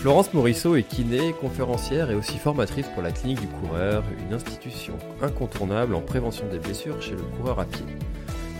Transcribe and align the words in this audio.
Florence 0.00 0.32
Morisseau 0.32 0.76
est 0.76 0.82
kiné, 0.82 1.34
conférencière 1.42 2.10
et 2.10 2.14
aussi 2.14 2.38
formatrice 2.38 2.86
pour 2.94 3.02
la 3.02 3.12
clinique 3.12 3.42
du 3.42 3.48
coureur, 3.48 4.02
une 4.26 4.32
institution 4.32 4.94
incontournable 5.20 5.94
en 5.94 6.00
prévention 6.00 6.48
des 6.48 6.58
blessures 6.58 7.02
chez 7.02 7.10
le 7.10 7.22
coureur 7.36 7.60
à 7.60 7.66
pied. 7.66 7.84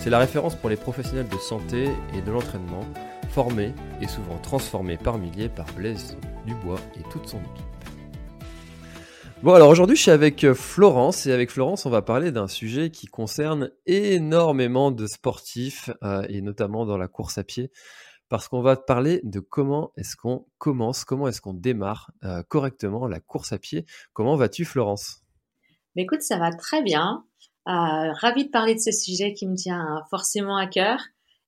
C'est 0.00 0.10
la 0.10 0.18
référence 0.18 0.54
pour 0.54 0.68
les 0.68 0.76
professionnels 0.76 1.30
de 1.30 1.38
santé 1.38 1.88
et 2.14 2.20
de 2.20 2.30
l'entraînement, 2.30 2.84
formés 3.30 3.72
et 4.02 4.06
souvent 4.06 4.36
transformés 4.42 4.98
par 4.98 5.16
milliers 5.16 5.48
par 5.48 5.64
Blaise 5.72 6.18
Dubois 6.46 6.78
et 6.98 7.10
toute 7.10 7.26
son 7.26 7.38
équipe. 7.38 7.64
Bon 9.42 9.54
alors 9.54 9.70
aujourd'hui 9.70 9.96
je 9.96 10.02
suis 10.02 10.10
avec 10.10 10.52
Florence 10.52 11.24
et 11.24 11.32
avec 11.32 11.50
Florence 11.50 11.86
on 11.86 11.90
va 11.90 12.02
parler 12.02 12.32
d'un 12.32 12.48
sujet 12.48 12.90
qui 12.90 13.06
concerne 13.06 13.70
énormément 13.86 14.90
de 14.90 15.06
sportifs 15.06 15.88
euh, 16.04 16.22
et 16.28 16.42
notamment 16.42 16.84
dans 16.84 16.98
la 16.98 17.08
course 17.08 17.38
à 17.38 17.44
pied 17.44 17.70
parce 18.30 18.48
qu'on 18.48 18.62
va 18.62 18.76
parler 18.76 19.20
de 19.24 19.40
comment 19.40 19.92
est-ce 19.96 20.16
qu'on 20.16 20.46
commence, 20.56 21.04
comment 21.04 21.26
est-ce 21.28 21.40
qu'on 21.40 21.52
démarre 21.52 22.12
euh, 22.24 22.42
correctement 22.44 23.08
la 23.08 23.18
course 23.18 23.52
à 23.52 23.58
pied. 23.58 23.84
Comment 24.12 24.36
vas-tu 24.36 24.64
Florence? 24.64 25.22
Mais 25.96 26.04
Écoute, 26.04 26.22
ça 26.22 26.38
va 26.38 26.52
très 26.52 26.80
bien. 26.82 27.24
Euh, 27.68 28.12
ravi 28.12 28.46
de 28.46 28.50
parler 28.50 28.76
de 28.76 28.80
ce 28.80 28.92
sujet 28.92 29.34
qui 29.34 29.48
me 29.48 29.56
tient 29.56 30.02
forcément 30.10 30.56
à 30.56 30.68
cœur. 30.68 31.00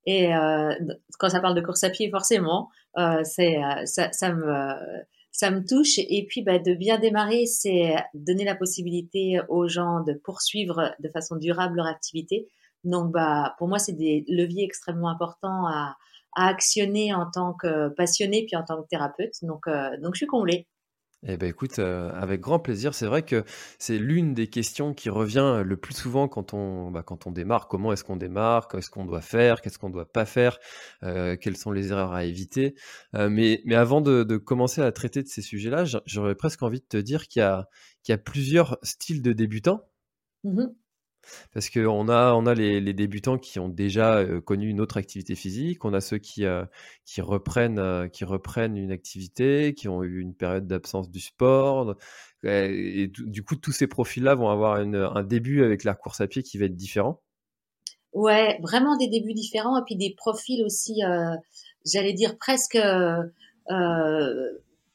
Et 0.07 0.35
euh, 0.35 0.75
quand 1.21 1.29
ça 1.29 1.41
parle 1.41 1.55
de 1.55 1.61
course 1.61 1.85
à 1.85 1.91
pied, 1.91 2.11
forcément, 2.11 2.69
euh, 2.99 3.23
ça 3.23 4.31
me 4.33 5.65
touche. 5.65 5.99
Et 5.99 6.27
puis, 6.29 6.43
bah, 6.43 6.59
de 6.59 6.75
bien 6.75 6.99
démarrer, 6.99 7.47
c'est 7.47 7.95
donner 8.13 8.45
la 8.45 8.57
possibilité 8.57 9.41
aux 9.49 9.69
gens 9.69 10.01
de 10.03 10.15
poursuivre 10.15 10.93
de 10.99 11.09
façon 11.11 11.37
durable 11.37 11.77
leur 11.77 11.87
activité. 11.87 12.49
Donc, 12.83 13.13
bah, 13.13 13.55
pour 13.59 13.69
moi, 13.69 13.79
c'est 13.79 13.93
des 13.93 14.25
leviers 14.27 14.65
extrêmement 14.65 15.09
importants 15.09 15.69
à, 15.69 15.95
à 16.35 16.49
actionner 16.49 17.15
en 17.15 17.31
tant 17.31 17.53
que 17.55 17.89
passionné 17.91 18.45
puis 18.47 18.57
en 18.57 18.65
tant 18.65 18.83
que 18.83 18.89
thérapeute. 18.89 19.33
Donc, 19.43 19.67
euh, 19.67 19.97
donc 19.99 20.15
je 20.15 20.19
suis 20.19 20.27
comblée. 20.27 20.67
Eh 21.25 21.37
ben 21.37 21.49
écoute, 21.49 21.79
euh, 21.79 22.11
avec 22.15 22.41
grand 22.41 22.59
plaisir. 22.59 22.95
C'est 22.95 23.07
vrai 23.07 23.23
que 23.23 23.45
c'est 23.79 23.97
l'une 23.97 24.35
des 24.35 24.49
questions 24.49 24.93
qui 24.93 25.09
revient 25.09 25.63
le 25.65 25.77
plus 25.77 25.95
souvent 25.95 26.27
quand 26.27 26.53
on, 26.53 26.91
bah, 26.91 27.05
quand 27.05 27.29
on 27.29 27.31
démarre. 27.31 27.69
Comment 27.69 27.93
est-ce 27.93 28.03
qu'on 28.03 28.17
démarre? 28.17 28.67
Qu'est-ce 28.67 28.91
qu'on 28.91 29.05
doit 29.05 29.21
faire? 29.21 29.61
Qu'est-ce 29.61 29.79
qu'on 29.79 29.87
ne 29.87 29.93
doit 29.93 30.11
pas 30.11 30.27
faire? 30.27 30.59
Euh, 31.05 31.37
Quelles 31.41 31.57
sont 31.57 31.71
les 31.71 31.93
erreurs 31.93 32.13
à 32.13 32.25
éviter? 32.25 32.75
Mais, 33.13 33.63
mais 33.65 33.77
avant 33.77 34.01
de, 34.01 34.25
de, 34.25 34.37
commencer 34.37 34.81
à 34.81 34.91
traiter 34.91 35.23
de 35.23 35.29
ces 35.29 35.43
sujets-là, 35.43 35.85
j'aurais 36.07 36.35
presque 36.35 36.63
envie 36.65 36.81
de 36.81 36.87
te 36.87 36.97
dire 36.97 37.29
qu'il 37.29 37.39
y 37.39 37.45
a, 37.45 37.69
qu'il 38.03 38.13
y 38.13 38.17
a 38.17 38.19
plusieurs 38.19 38.79
styles 38.83 39.23
de 39.23 39.33
débutants. 39.33 39.83
Mmh 40.43 40.67
parce 41.53 41.71
qu'on 41.71 42.09
a, 42.09 42.35
on 42.35 42.47
a 42.47 42.55
les, 42.55 42.93
débutants 42.93 43.39
qui 43.39 43.59
ont 43.59 43.69
déjà 43.69 44.19
euh, 44.19 44.41
connu 44.41 44.69
une 44.69 44.81
autre 44.81 44.97
activité 44.97 45.35
physique, 45.35 45.85
on 45.85 45.95
a 45.95 46.01
ceux 46.01 46.19
qui, 46.19 46.45
euh, 46.45 46.65
qui, 47.05 47.21
reprennent, 47.21 47.79
euh, 47.79 48.09
qui 48.09 48.25
reprennent 48.25 48.77
une 48.77 48.91
activité, 48.91 49.75
qui 49.75 49.89
ont 49.89 50.03
eu 50.03 50.21
une 50.21 50.35
période 50.35 50.67
d'absence 50.67 51.11
du 51.11 51.21
sport. 51.21 51.97
Et, 52.45 53.09
du 53.09 53.45
coup, 53.45 53.57
tous 53.57 53.73
ces 53.73 53.87
profils-là 53.87 54.35
vont 54.35 54.49
avoir 54.49 54.75
un 54.75 55.23
début 55.23 55.63
avec 55.63 55.85
la 55.85 55.95
course 55.95 56.21
à 56.21 56.27
pied 56.27 56.43
qui 56.43 56.59
va 56.59 56.65
être 56.65 56.75
différent. 56.75 57.21
Ouais, 58.13 58.59
vraiment 58.63 58.97
des 58.97 59.09
débuts 59.09 59.33
différents 59.33 59.79
et 59.79 59.83
puis 59.87 59.97
des 59.97 60.13
profils 60.17 60.65
aussi, 60.65 61.03
j'allais 61.87 62.13
dire 62.15 62.37
presque 62.39 62.79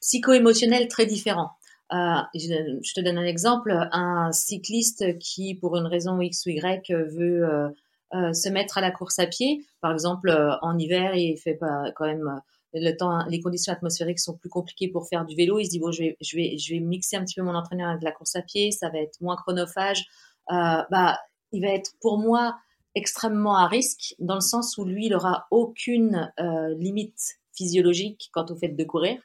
psycho-émotionnels 0.02 0.90
très 0.90 1.06
différents. 1.06 1.57
Euh, 1.94 2.22
je, 2.36 2.94
te 2.94 3.02
donne 3.02 3.18
un 3.18 3.26
exemple, 3.26 3.72
un 3.92 4.32
cycliste 4.32 5.18
qui, 5.20 5.56
pour 5.56 5.78
une 5.78 5.86
raison 5.86 6.20
X 6.20 6.46
ou 6.46 6.50
Y, 6.50 6.92
veut 6.92 7.46
euh, 7.46 7.70
euh, 8.14 8.34
se 8.34 8.50
mettre 8.50 8.78
à 8.78 8.82
la 8.82 8.92
course 8.92 9.20
à 9.20 9.28
pied, 9.28 9.66
par 9.82 9.94
exemple 9.94 10.30
en 10.62 10.78
hiver, 10.78 11.16
il 11.16 11.38
fait 11.38 11.56
pas 11.56 11.92
quand 11.96 12.06
même 12.06 12.42
les 12.74 13.42
conditions 13.42 13.74
atmosphériques 13.74 14.20
sont 14.20 14.38
plus 14.38 14.50
compliquées 14.50 14.90
pour 14.90 15.08
faire 15.08 15.26
du 15.26 15.36
vélo. 15.36 15.58
Il 15.58 15.66
se 15.66 15.72
dit 15.72 15.80
bon, 15.80 15.92
je 15.92 16.04
vais, 16.04 16.18
je 16.22 16.36
vais, 16.36 16.58
je 16.58 16.74
vais 16.74 16.80
mixer 16.80 17.16
un 17.16 17.24
petit 17.24 17.36
peu 17.36 17.42
mon 17.42 17.56
entraînement 17.56 17.90
avec 17.90 18.04
la 18.04 18.12
course 18.12 18.36
à 18.36 18.42
pied, 18.42 18.72
ça 18.72 18.90
va 18.90 19.00
être 19.00 19.20
moins 19.22 19.36
chronophage. 19.36 20.06
bah, 20.50 21.18
il 21.54 21.62
va 21.62 21.70
être 21.70 21.92
pour 22.02 22.20
moi 22.20 22.58
extrêmement 22.94 23.56
à 23.56 23.68
risque 23.68 24.16
dans 24.20 24.36
le 24.36 24.42
sens 24.42 24.78
où 24.78 24.86
lui, 24.86 25.08
il 25.08 25.16
aura 25.16 25.48
aucune 25.50 26.32
limite 26.78 27.40
physiologique 27.54 28.30
quant 28.34 28.46
au 28.50 28.56
fait 28.56 28.70
de 28.70 28.84
courir. 28.84 29.20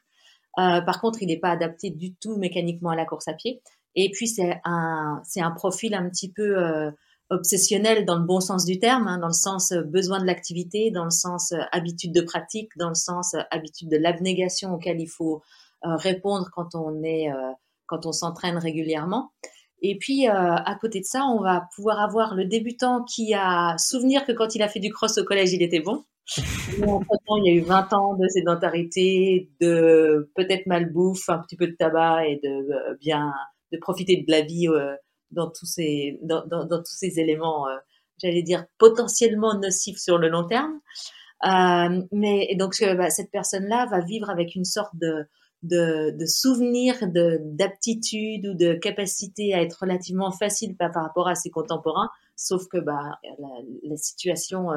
Euh, 0.59 0.81
par 0.81 1.01
contre, 1.01 1.21
il 1.21 1.27
n'est 1.27 1.39
pas 1.39 1.49
adapté 1.49 1.89
du 1.89 2.13
tout 2.15 2.37
mécaniquement 2.37 2.91
à 2.91 2.95
la 2.95 3.05
course 3.05 3.27
à 3.27 3.33
pied. 3.33 3.61
Et 3.95 4.11
puis, 4.11 4.27
c'est 4.27 4.59
un, 4.63 5.21
c'est 5.23 5.41
un 5.41 5.51
profil 5.51 5.93
un 5.93 6.09
petit 6.09 6.31
peu 6.31 6.57
euh, 6.57 6.91
obsessionnel 7.29 8.05
dans 8.05 8.17
le 8.17 8.25
bon 8.25 8.39
sens 8.39 8.65
du 8.65 8.79
terme, 8.79 9.07
hein, 9.07 9.17
dans 9.17 9.27
le 9.27 9.33
sens 9.33 9.71
euh, 9.71 9.81
besoin 9.81 10.19
de 10.19 10.25
l'activité, 10.25 10.91
dans 10.91 11.05
le 11.05 11.11
sens 11.11 11.53
habitude 11.71 12.13
de 12.13 12.21
pratique, 12.21 12.69
dans 12.77 12.89
le 12.89 12.95
sens 12.95 13.35
habitude 13.51 13.89
de 13.89 13.97
l'abnégation 13.97 14.73
auquel 14.73 14.99
il 14.99 15.07
faut 15.07 15.41
répondre 15.85 16.49
quand 16.53 16.75
on 16.75 17.03
est, 17.03 17.27
quand 17.87 18.05
on 18.05 18.13
s'entraîne 18.13 18.57
régulièrement. 18.57 19.33
Et 19.81 19.97
puis, 19.97 20.27
à 20.27 20.77
côté 20.79 21.01
de 21.01 21.05
ça, 21.05 21.25
on 21.25 21.41
va 21.41 21.67
pouvoir 21.75 21.99
avoir 21.99 22.35
le 22.35 22.45
débutant 22.45 23.03
qui 23.03 23.33
a 23.33 23.77
souvenir 23.77 24.25
que 24.25 24.31
quand 24.31 24.55
il 24.55 24.61
a 24.61 24.69
fait 24.69 24.79
du 24.79 24.93
cross 24.93 25.17
au 25.17 25.25
collège, 25.25 25.51
il 25.51 25.61
était 25.61 25.81
bon 25.81 26.05
il 26.27 27.43
y 27.45 27.49
a 27.49 27.53
eu 27.53 27.61
20 27.61 27.93
ans 27.93 28.15
de 28.15 28.27
sédentarité, 28.27 29.51
de 29.59 30.31
peut-être 30.35 30.65
malbouffe, 30.67 31.29
un 31.29 31.39
petit 31.39 31.55
peu 31.55 31.67
de 31.67 31.75
tabac 31.75 32.27
et 32.27 32.39
de 32.43 32.49
euh, 32.49 32.95
bien 32.99 33.33
de 33.71 33.77
profiter 33.77 34.17
de 34.17 34.31
la 34.31 34.41
vie 34.41 34.67
euh, 34.67 34.95
dans 35.31 35.49
tous 35.49 35.65
ces 35.65 36.19
dans, 36.21 36.45
dans, 36.45 36.67
tous 36.67 36.95
ces 36.95 37.19
éléments, 37.19 37.67
euh, 37.67 37.75
j'allais 38.21 38.43
dire 38.43 38.65
potentiellement 38.77 39.57
nocifs 39.59 39.97
sur 39.97 40.17
le 40.17 40.29
long 40.29 40.47
terme. 40.47 40.79
mais 42.11 42.55
donc 42.57 42.75
bah, 42.81 43.09
cette 43.09 43.31
personne-là 43.31 43.87
va 43.87 43.99
vivre 44.01 44.29
avec 44.29 44.55
une 44.55 44.65
sorte 44.65 44.95
de 44.95 45.25
de, 45.63 46.11
de 46.11 46.25
souvenir 46.25 47.07
de 47.07 47.39
d'aptitude 47.41 48.47
ou 48.47 48.53
de 48.53 48.73
capacité 48.73 49.53
à 49.53 49.61
être 49.61 49.79
relativement 49.81 50.31
facile 50.31 50.75
par, 50.75 50.93
rapport 50.93 51.29
à 51.29 51.35
ses 51.35 51.49
contemporains, 51.49 52.09
sauf 52.35 52.67
que 52.67 52.77
bah 52.77 53.17
la, 53.83 53.97
situation 53.97 54.71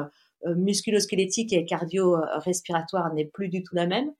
musculo-squelettique 0.45 1.53
et 1.53 1.65
cardio-respiratoire 1.65 3.13
n'est 3.13 3.25
plus 3.25 3.49
du 3.49 3.63
tout 3.63 3.75
la 3.75 3.87
même. 3.87 4.11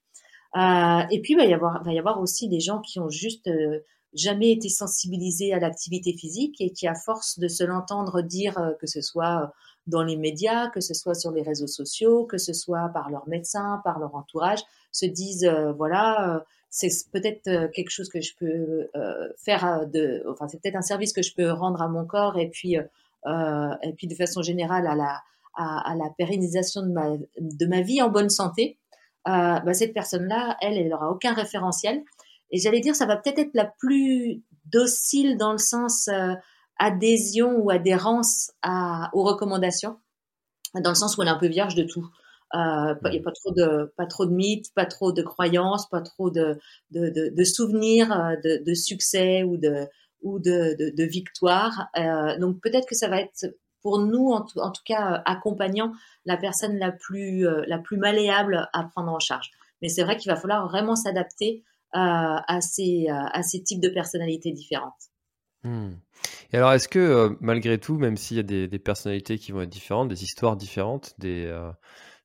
Euh, 0.56 1.04
et 1.12 1.22
puis, 1.22 1.34
il 1.34 1.38
va 1.38 1.46
y 1.46 1.54
avoir, 1.54 1.84
va 1.84 1.94
y 1.94 2.00
avoir 2.00 2.20
aussi 2.20 2.48
des 2.48 2.60
gens 2.60 2.80
qui 2.80 3.00
ont 3.00 3.10
juste 3.10 3.48
euh, 3.48 3.80
jamais 4.14 4.52
été 4.52 4.70
sensibilisés 4.70 5.54
à 5.54 5.60
l'activité 5.60 6.14
physique 6.14 6.60
et 6.62 6.72
qui, 6.72 6.88
à 6.88 6.96
force 6.96 7.40
de 7.40 7.48
se 7.48 7.64
l'entendre 7.64 8.22
dire, 8.22 8.56
que 8.80 8.88
ce 8.88 9.02
soit 9.02 9.52
dans 9.86 10.04
les 10.04 10.18
médias, 10.18 10.70
que 10.70 10.82
ce 10.82 10.94
soit 10.94 11.14
sur 11.14 11.32
les 11.32 11.42
réseaux 11.42 11.68
sociaux, 11.68 12.26
que 12.26 12.38
ce 12.38 12.54
soit 12.54 12.90
par 12.94 13.10
leurs 13.10 13.28
médecins, 13.28 13.82
par 13.84 14.00
leur 14.00 14.16
entourage, 14.16 14.60
se 14.92 15.06
disent, 15.06 15.48
voilà, 15.78 16.44
c'est 16.70 16.90
peut-être 17.12 17.72
quelque 17.72 17.90
chose 17.90 18.10
que 18.10 18.20
je 18.20 18.34
peux 18.38 18.90
faire 19.38 19.86
de, 19.88 20.24
enfin, 20.30 20.48
c'est 20.48 20.60
peut-être 20.62 20.76
un 20.76 20.82
service 20.82 21.14
que 21.14 21.22
je 21.22 21.36
peux 21.36 21.52
rendre 21.52 21.82
à 21.82 21.88
mon 21.88 22.06
corps 22.06 22.38
et 22.38 22.50
puis, 22.50 22.76
et 22.76 23.94
puis 23.98 24.08
de 24.08 24.16
façon 24.16 24.42
générale 24.42 24.88
à 24.88 24.96
la, 24.96 25.22
à, 25.58 25.96
la 25.96 26.10
pérennisation 26.18 26.84
de 26.84 26.92
ma, 26.92 27.18
de 27.40 27.66
ma 27.66 27.82
vie 27.82 28.02
en 28.02 28.10
bonne 28.10 28.30
santé, 28.30 28.78
euh, 29.28 29.60
bah, 29.60 29.74
cette 29.74 29.94
personne-là, 29.94 30.56
elle, 30.62 30.78
elle 30.78 30.90
n'aura 30.90 31.12
aucun 31.12 31.34
référentiel. 31.34 32.04
Et 32.52 32.60
j'allais 32.60 32.80
dire, 32.80 32.96
ça 32.96 33.06
va 33.06 33.18
peut-être 33.18 33.40
être 33.40 33.54
la 33.54 33.66
plus 33.80 34.44
docile 34.66 35.38
dans 35.38 35.52
le 35.52 35.58
sens 35.58 36.08
euh, 36.08 36.34
adhésion 36.80 37.58
ou 37.58 37.70
adhérence 37.70 38.52
à, 38.62 39.10
aux 39.14 39.24
recommandations, 39.24 39.98
dans 40.76 40.92
le 40.92 40.96
sens 40.96 41.18
où 41.18 41.22
elle 41.22 41.28
est 41.28 41.32
un 41.32 41.40
peu 41.40 41.48
vierge 41.48 41.76
de 41.76 41.84
tout. 41.84 42.08
Euh, 42.56 42.96
il 43.06 43.12
n'y 43.12 43.20
a 43.20 43.24
pas 43.24 43.32
trop 43.32 43.52
de 43.52 43.94
pas 43.98 44.06
trop 44.06 44.26
de 44.26 44.32
mythes, 44.32 44.74
pas 44.74 44.86
trop 44.86 45.12
de 45.12 45.22
croyances, 45.22 45.90
pas 45.90 46.02
trop 46.02 46.30
de 46.30 46.58
de, 46.92 47.10
de, 47.10 47.44
souvenirs 47.44 48.12
euh, 48.14 48.36
de, 48.42 48.64
de, 48.64 48.74
succès 48.74 49.44
ou 49.44 49.58
de 49.58 49.86
ou 50.22 50.40
de, 50.40 50.76
de, 50.96 51.04
victoire. 51.04 51.88
Euh, 51.98 52.38
donc 52.40 52.62
peut-être 52.62 52.88
que 52.88 52.96
ça 52.96 53.10
va 53.10 53.20
être 53.20 53.54
pour 53.88 54.00
nous, 54.00 54.32
en 54.32 54.42
tout, 54.42 54.84
cas, 54.84 55.22
accompagnant 55.24 55.94
la 56.26 56.36
personne 56.36 56.78
la 56.78 56.92
plus, 56.92 57.48
la 57.68 57.78
plus 57.78 57.96
malléable 57.96 58.68
à 58.74 58.84
prendre 58.84 59.14
en 59.14 59.20
charge. 59.20 59.50
Mais 59.82 59.88
c'est 59.88 60.04
vrai 60.04 60.18
qu'il 60.18 60.30
va 60.30 60.36
falloir 60.36 60.68
vraiment 60.68 60.98
s'adapter 60.98 61.64
à, 61.94 62.60
ces, 62.60 63.08
à 63.08 63.42
ces 63.44 63.64
types 63.64 63.80
de 63.80 63.88
personnalités 63.88 64.52
différentes. 64.52 64.92
Hmm. 65.64 65.92
Et 66.52 66.58
alors, 66.58 66.74
est-ce 66.74 66.90
que 66.90 67.38
malgré 67.40 67.78
tout, 67.78 67.98
même 67.98 68.18
s'il 68.18 68.36
y 68.36 68.42
a 68.42 68.44
des, 68.44 68.68
personnalités 68.78 69.38
qui 69.38 69.54
vont 69.54 69.62
être 69.62 69.70
différentes, 69.70 70.10
des 70.10 70.22
histoires 70.22 70.58
différentes, 70.58 71.14
des, 71.18 71.50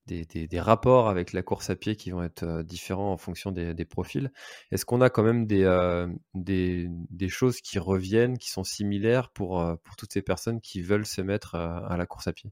des, 0.06 0.60
rapports 0.60 1.08
avec 1.08 1.32
la 1.32 1.43
course 1.43 1.70
à 1.70 1.76
pied 1.76 1.96
qui 1.96 2.10
vont 2.10 2.22
être 2.22 2.62
différents 2.62 3.12
en 3.12 3.16
fonction 3.16 3.50
des, 3.52 3.84
profils. 3.84 4.31
Est-ce 4.70 4.84
qu'on 4.84 5.00
a 5.00 5.10
quand 5.10 5.22
même 5.22 5.46
des, 5.46 6.08
des, 6.34 7.28
choses 7.28 7.60
qui 7.60 7.78
reviennent, 7.78 8.38
qui 8.38 8.50
sont 8.50 8.64
similaires 8.64 9.31
pour, 9.31 9.64
pour 9.84 9.96
toutes 9.96 10.12
ces 10.12 10.22
personnes 10.22 10.60
qui 10.60 10.82
veulent 10.82 11.06
se 11.06 11.20
mettre 11.20 11.54
à 11.54 11.96
la 11.96 12.06
course 12.06 12.28
à 12.28 12.32
pied? 12.32 12.50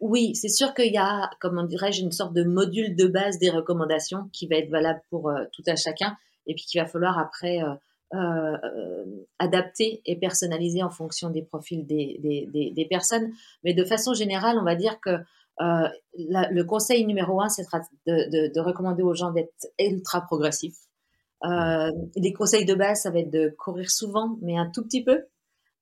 Oui, 0.00 0.34
c'est 0.34 0.48
sûr 0.48 0.72
qu'il 0.72 0.92
y 0.92 0.98
a, 0.98 1.30
comment 1.40 1.64
dirais-je, 1.64 2.02
une 2.02 2.12
sorte 2.12 2.32
de 2.32 2.42
module 2.42 2.96
de 2.96 3.06
base 3.06 3.38
des 3.38 3.50
recommandations 3.50 4.30
qui 4.32 4.46
va 4.46 4.56
être 4.56 4.70
valable 4.70 5.02
pour 5.10 5.30
tout 5.52 5.62
à 5.66 5.76
chacun 5.76 6.16
et 6.46 6.54
puis 6.54 6.64
qu'il 6.64 6.80
va 6.80 6.86
falloir 6.86 7.18
après 7.18 7.60
adapter 9.38 10.02
et 10.04 10.16
personnaliser 10.16 10.82
en 10.82 10.90
fonction 10.90 11.30
des 11.30 11.42
profils 11.42 11.86
des, 11.86 12.18
des, 12.20 12.72
des, 12.74 12.84
personnes. 12.86 13.30
Mais 13.62 13.74
de 13.74 13.84
façon 13.84 14.14
générale, 14.14 14.56
on 14.58 14.64
va 14.64 14.74
dire 14.74 15.00
que 15.00 15.18
euh, 15.60 15.88
le 16.14 16.62
conseil 16.62 17.06
numéro 17.06 17.40
un, 17.40 17.48
c'est 17.48 17.66
de, 18.06 18.52
de, 18.52 18.60
recommander 18.60 19.02
aux 19.02 19.14
gens 19.14 19.30
d'être 19.30 19.52
ultra 19.78 20.22
progressifs. 20.22 20.78
Euh, 21.44 21.90
les 22.16 22.32
conseils 22.32 22.64
de 22.64 22.74
base, 22.74 23.02
ça 23.02 23.10
va 23.10 23.20
être 23.20 23.30
de 23.30 23.54
courir 23.58 23.90
souvent, 23.90 24.38
mais 24.42 24.56
un 24.56 24.70
tout 24.70 24.82
petit 24.82 25.04
peu. 25.04 25.24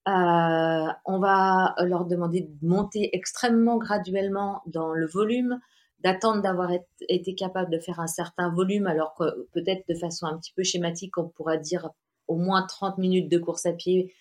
Euh, 0.09 0.93
on 1.05 1.19
va 1.19 1.75
leur 1.85 2.07
demander 2.07 2.43
de 2.43 2.67
monter 2.67 3.11
extrêmement 3.13 3.79
graduellement 3.79 4.63
dans 4.67 4.93
le 4.93 5.07
volume, 5.07 5.61
d'attendre 6.01 6.43
d'avoir 6.43 6.71
été 7.09 7.35
capable 7.35 7.71
de 7.71 7.79
faire 7.79 8.01
un 8.01 8.07
certain 8.07 8.53
volume, 8.53 8.87
alors 8.87 9.15
que 9.15 9.47
peut-être 9.53 9.85
de 9.89 9.95
façon 9.95 10.27
un 10.27 10.39
petit 10.39 10.53
peu 10.55 10.63
schématique, 10.63 11.19
on 11.19 11.29
pourra 11.29 11.57
dire 11.57 11.91
au 12.27 12.37
moins 12.37 12.63
30 12.67 12.99
minutes 12.99 13.31
de 13.31 13.39
course 13.39 13.67
à 13.67 13.73
pied, 13.73 14.13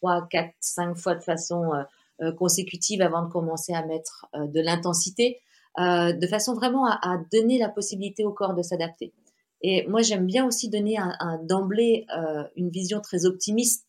3, 0.00 0.28
4, 0.30 0.50
5 0.60 0.96
fois 0.96 1.14
de 1.14 1.22
façon 1.22 1.72
euh, 2.20 2.32
consécutive 2.32 3.00
avant 3.00 3.22
de 3.22 3.30
commencer 3.30 3.72
à 3.72 3.86
mettre 3.86 4.26
euh, 4.34 4.48
de 4.48 4.60
l'intensité, 4.60 5.40
euh, 5.78 6.12
de 6.12 6.26
façon 6.26 6.52
vraiment 6.52 6.86
à, 6.86 7.16
donner 7.32 7.58
la 7.58 7.68
possibilité 7.68 8.24
au 8.24 8.32
corps 8.32 8.54
de 8.54 8.62
s'adapter. 8.62 9.12
Et 9.62 9.86
moi, 9.86 10.02
j'aime 10.02 10.26
bien 10.26 10.44
aussi 10.44 10.68
donner 10.68 10.98
d'emblée 11.42 12.06
une 12.54 12.70
vision 12.70 13.00
très 13.00 13.26
optimiste 13.26 13.86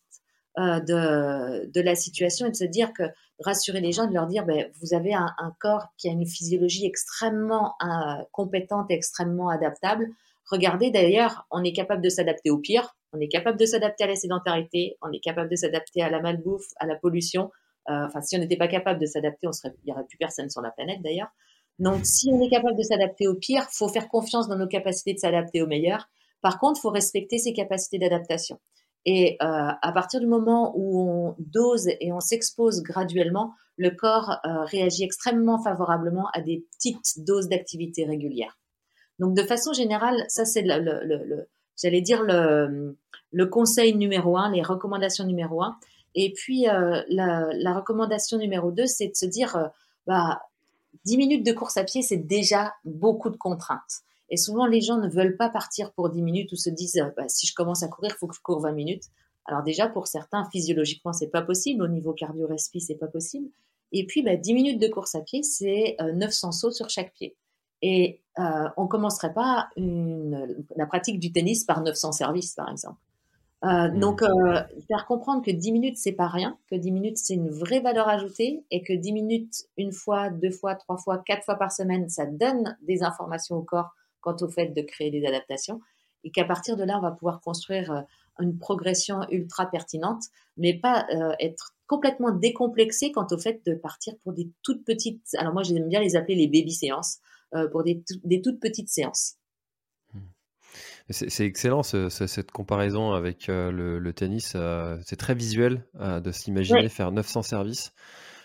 de, 0.57 1.71
de, 1.71 1.81
la 1.81 1.93
situation 1.93 2.47
et 2.47 2.49
de 2.49 2.55
se 2.55 2.63
dire 2.63 2.91
que 2.91 3.03
rassurer 3.39 3.79
les 3.79 3.91
gens, 3.91 4.07
de 4.07 4.13
leur 4.13 4.25
dire 4.25 4.45
ben, 4.45 4.67
vous 4.81 4.95
avez 4.95 5.13
un, 5.13 5.53
corps 5.59 5.85
qui 5.97 6.09
a 6.09 6.11
une 6.11 6.25
physiologie 6.25 6.87
extrêmement 6.87 7.75
compétente, 8.31 8.87
extrêmement 8.89 9.49
adaptable. 9.49 10.07
Regardez 10.49 10.89
d'ailleurs, 10.89 11.45
on 11.51 11.63
est 11.63 11.73
capable 11.73 12.01
de 12.01 12.09
s'adapter 12.09 12.49
au 12.49 12.57
pire, 12.57 12.95
on 13.13 13.19
est 13.19 13.27
capable 13.27 13.59
de 13.59 13.65
s'adapter 13.65 14.03
à 14.03 14.07
la 14.07 14.15
sédentarité, 14.15 14.97
on 15.03 15.11
est 15.11 15.19
capable 15.19 15.49
de 15.49 15.55
s'adapter 15.55 16.01
à 16.01 16.09
la 16.09 16.19
malbouffe, 16.19 16.73
à 16.79 16.87
la 16.87 16.95
pollution. 16.95 17.51
Euh, 17.89 18.05
enfin, 18.05 18.21
si 18.21 18.35
on 18.35 18.39
n'était 18.39 18.57
pas 18.57 18.67
capable 18.67 18.99
de 18.99 19.05
s'adapter, 19.05 19.47
on 19.47 19.51
il 19.65 19.85
n'y 19.85 19.91
aurait 19.91 20.05
plus 20.05 20.17
personne 20.17 20.49
sur 20.49 20.61
la 20.61 20.71
planète 20.71 21.01
d'ailleurs. 21.01 21.29
Donc, 21.79 22.05
si 22.05 22.29
on 22.31 22.41
est 22.41 22.49
capable 22.49 22.77
de 22.77 22.83
s'adapter 22.83 23.27
au 23.27 23.35
pire, 23.35 23.65
faut 23.71 23.87
faire 23.87 24.09
confiance 24.09 24.47
dans 24.47 24.57
nos 24.57 24.67
capacités 24.67 25.13
de 25.13 25.19
s'adapter 25.19 25.61
au 25.61 25.67
meilleur. 25.67 26.09
Par 26.41 26.59
contre, 26.59 26.79
faut 26.81 26.89
respecter 26.89 27.37
ses 27.37 27.53
capacités 27.53 27.97
d'adaptation. 27.97 28.59
Et 29.05 29.37
euh, 29.41 29.71
à 29.81 29.91
partir 29.93 30.19
du 30.19 30.27
moment 30.27 30.73
où 30.75 31.09
on 31.09 31.35
dose 31.39 31.87
et 31.87 32.11
on 32.11 32.19
s'expose 32.19 32.83
graduellement, 32.83 33.53
le 33.77 33.91
corps 33.91 34.39
euh, 34.45 34.65
réagit 34.65 35.03
extrêmement 35.03 35.57
favorablement 35.63 36.27
à 36.33 36.41
des 36.41 36.65
petites 36.73 37.25
doses 37.25 37.47
d'activité 37.47 38.03
régulière. 38.05 38.57
Donc, 39.19 39.35
de 39.35 39.43
façon 39.43 39.71
générale, 39.71 40.25
ça 40.27 40.43
c'est 40.43 40.63
le, 40.63 41.47
j'allais 41.81 42.01
dire 42.01 42.23
le 42.23 43.45
conseil 43.45 43.95
numéro 43.95 44.37
un, 44.37 44.51
les 44.51 44.61
recommandations 44.61 45.25
numéro 45.25 45.63
un. 45.63 45.77
Et 46.15 46.33
puis, 46.33 46.67
euh, 46.67 47.01
la, 47.09 47.73
recommandation 47.73 48.37
numéro 48.37 48.71
deux, 48.71 48.87
c'est 48.87 49.07
de 49.07 49.15
se 49.15 49.25
dire, 49.25 49.55
euh, 49.55 49.67
bah, 50.07 50.41
10 51.05 51.17
minutes 51.17 51.45
de 51.45 51.51
course 51.51 51.77
à 51.77 51.83
pied, 51.83 52.01
c'est 52.01 52.17
déjà 52.17 52.73
beaucoup 52.83 53.29
de 53.29 53.37
contraintes. 53.37 54.01
Et 54.29 54.37
souvent, 54.37 54.65
les 54.65 54.81
gens 54.81 54.97
ne 54.97 55.07
veulent 55.07 55.37
pas 55.37 55.49
partir 55.49 55.91
pour 55.93 56.09
10 56.09 56.21
minutes 56.21 56.51
ou 56.51 56.55
se 56.55 56.69
disent, 56.69 56.97
euh, 56.97 57.09
bah, 57.15 57.27
si 57.27 57.47
je 57.47 57.53
commence 57.53 57.83
à 57.83 57.87
courir, 57.87 58.11
il 58.15 58.17
faut 58.17 58.27
que 58.27 58.35
je 58.35 58.41
cours 58.41 58.59
20 58.59 58.71
minutes. 58.71 59.05
Alors 59.45 59.63
déjà, 59.63 59.87
pour 59.87 60.07
certains, 60.07 60.47
physiologiquement, 60.51 61.13
c'est 61.13 61.29
pas 61.29 61.41
possible. 61.41 61.83
Au 61.83 61.87
niveau 61.87 62.13
cardio-respi, 62.13 62.81
c'est 62.81 62.95
pas 62.95 63.07
possible. 63.07 63.49
Et 63.91 64.05
puis, 64.05 64.21
bah, 64.21 64.35
10 64.35 64.53
minutes 64.53 64.81
de 64.81 64.87
course 64.87 65.15
à 65.15 65.21
pied, 65.21 65.41
c'est 65.43 65.97
900 65.99 66.51
sauts 66.51 66.71
sur 66.71 66.89
chaque 66.89 67.13
pied. 67.13 67.35
Et 67.81 68.21
on 68.77 68.87
commencerait 68.87 69.33
pas 69.33 69.69
la 69.77 70.85
pratique 70.85 71.19
du 71.19 71.31
tennis 71.31 71.63
par 71.63 71.81
900 71.81 72.11
services, 72.11 72.53
par 72.53 72.69
exemple. 72.69 72.99
Euh, 73.65 73.89
mmh. 73.89 73.99
Donc, 73.99 74.21
euh, 74.21 74.61
faire 74.87 75.05
comprendre 75.05 75.43
que 75.43 75.51
10 75.51 75.71
minutes, 75.71 75.97
c'est 75.97 76.13
pas 76.13 76.27
rien, 76.27 76.57
que 76.69 76.75
10 76.75 76.91
minutes, 76.91 77.17
c'est 77.17 77.33
une 77.33 77.49
vraie 77.49 77.81
valeur 77.81 78.07
ajoutée 78.07 78.63
et 78.71 78.83
que 78.83 78.93
10 78.93 79.11
minutes, 79.11 79.65
une 79.77 79.91
fois, 79.91 80.29
deux 80.29 80.51
fois, 80.51 80.75
trois 80.75 80.97
fois, 80.97 81.17
quatre 81.25 81.43
fois 81.43 81.55
par 81.55 81.71
semaine, 81.71 82.07
ça 82.09 82.25
donne 82.25 82.77
des 82.81 83.03
informations 83.03 83.57
au 83.57 83.63
corps 83.63 83.93
quant 84.21 84.35
au 84.41 84.47
fait 84.47 84.67
de 84.67 84.81
créer 84.81 85.11
des 85.11 85.25
adaptations 85.25 85.81
et 86.23 86.31
qu'à 86.31 86.45
partir 86.45 86.77
de 86.77 86.83
là, 86.83 86.97
on 86.97 87.01
va 87.01 87.11
pouvoir 87.11 87.41
construire 87.41 87.91
euh, 87.91 88.01
une 88.39 88.57
progression 88.57 89.21
ultra 89.29 89.69
pertinente, 89.69 90.23
mais 90.57 90.73
pas 90.73 91.05
euh, 91.13 91.33
être 91.39 91.73
complètement 91.87 92.31
décomplexé 92.31 93.11
quant 93.11 93.27
au 93.31 93.37
fait 93.37 93.61
de 93.65 93.73
partir 93.73 94.13
pour 94.23 94.33
des 94.33 94.49
toutes 94.63 94.85
petites, 94.85 95.23
alors 95.37 95.53
moi 95.53 95.63
j'aime 95.63 95.89
bien 95.89 95.99
les 95.99 96.15
appeler 96.15 96.35
les 96.35 96.47
baby 96.47 96.71
séances, 96.71 97.17
euh, 97.55 97.67
pour 97.67 97.83
des, 97.83 98.03
des 98.23 98.41
toutes 98.41 98.59
petites 98.59 98.89
séances. 98.89 99.38
C'est 101.11 101.45
excellent 101.45 101.81
cette 101.81 102.51
comparaison 102.51 103.13
avec 103.13 103.49
euh, 103.49 103.71
le, 103.71 104.13
tennis. 104.13 104.53
Euh, 104.55 104.97
c'est 105.05 105.15
très 105.15 105.33
visuel 105.33 105.83
euh, 105.99 106.19
de 106.19 106.31
s'imaginer 106.31 106.87
faire 106.87 107.11
900 107.11 107.41
services. 107.41 107.93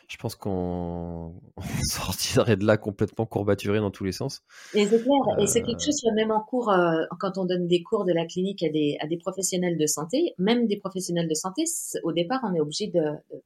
Je 0.09 0.17
pense 0.17 0.35
qu'on 0.35 1.35
sortirait 1.83 2.57
de 2.57 2.65
là 2.65 2.79
complètement 2.79 3.27
courbaturé 3.27 3.81
dans 3.81 3.91
tous 3.91 4.05
les 4.05 4.13
sens. 4.13 4.43
Et 4.73 4.87
c'est 4.87 5.03
clair, 5.03 5.39
et 5.39 5.47
c'est 5.47 5.63
quelque 5.63 5.83
chose 5.83 6.03
même 6.15 6.31
en 6.31 6.41
cours, 6.41 6.75
quand 7.21 7.39
on 7.39 7.45
donne 7.45 7.67
des 7.67 7.83
cours 7.83 8.05
de 8.05 8.13
la 8.13 8.27
clinique 8.27 8.63
à 8.63 8.69
des, 8.71 8.97
à 9.01 9.07
des 9.07 9.17
professionnels 9.17 9.79
de 9.79 9.87
santé, 9.87 10.35
même 10.39 10.67
des 10.67 10.79
professionnels 10.79 11.29
de 11.29 11.35
santé, 11.35 11.65
au 12.03 12.13
départ, 12.13 12.41
on 12.45 12.55
est 12.55 12.61
obligé 12.61 12.89
de, 12.89 13.03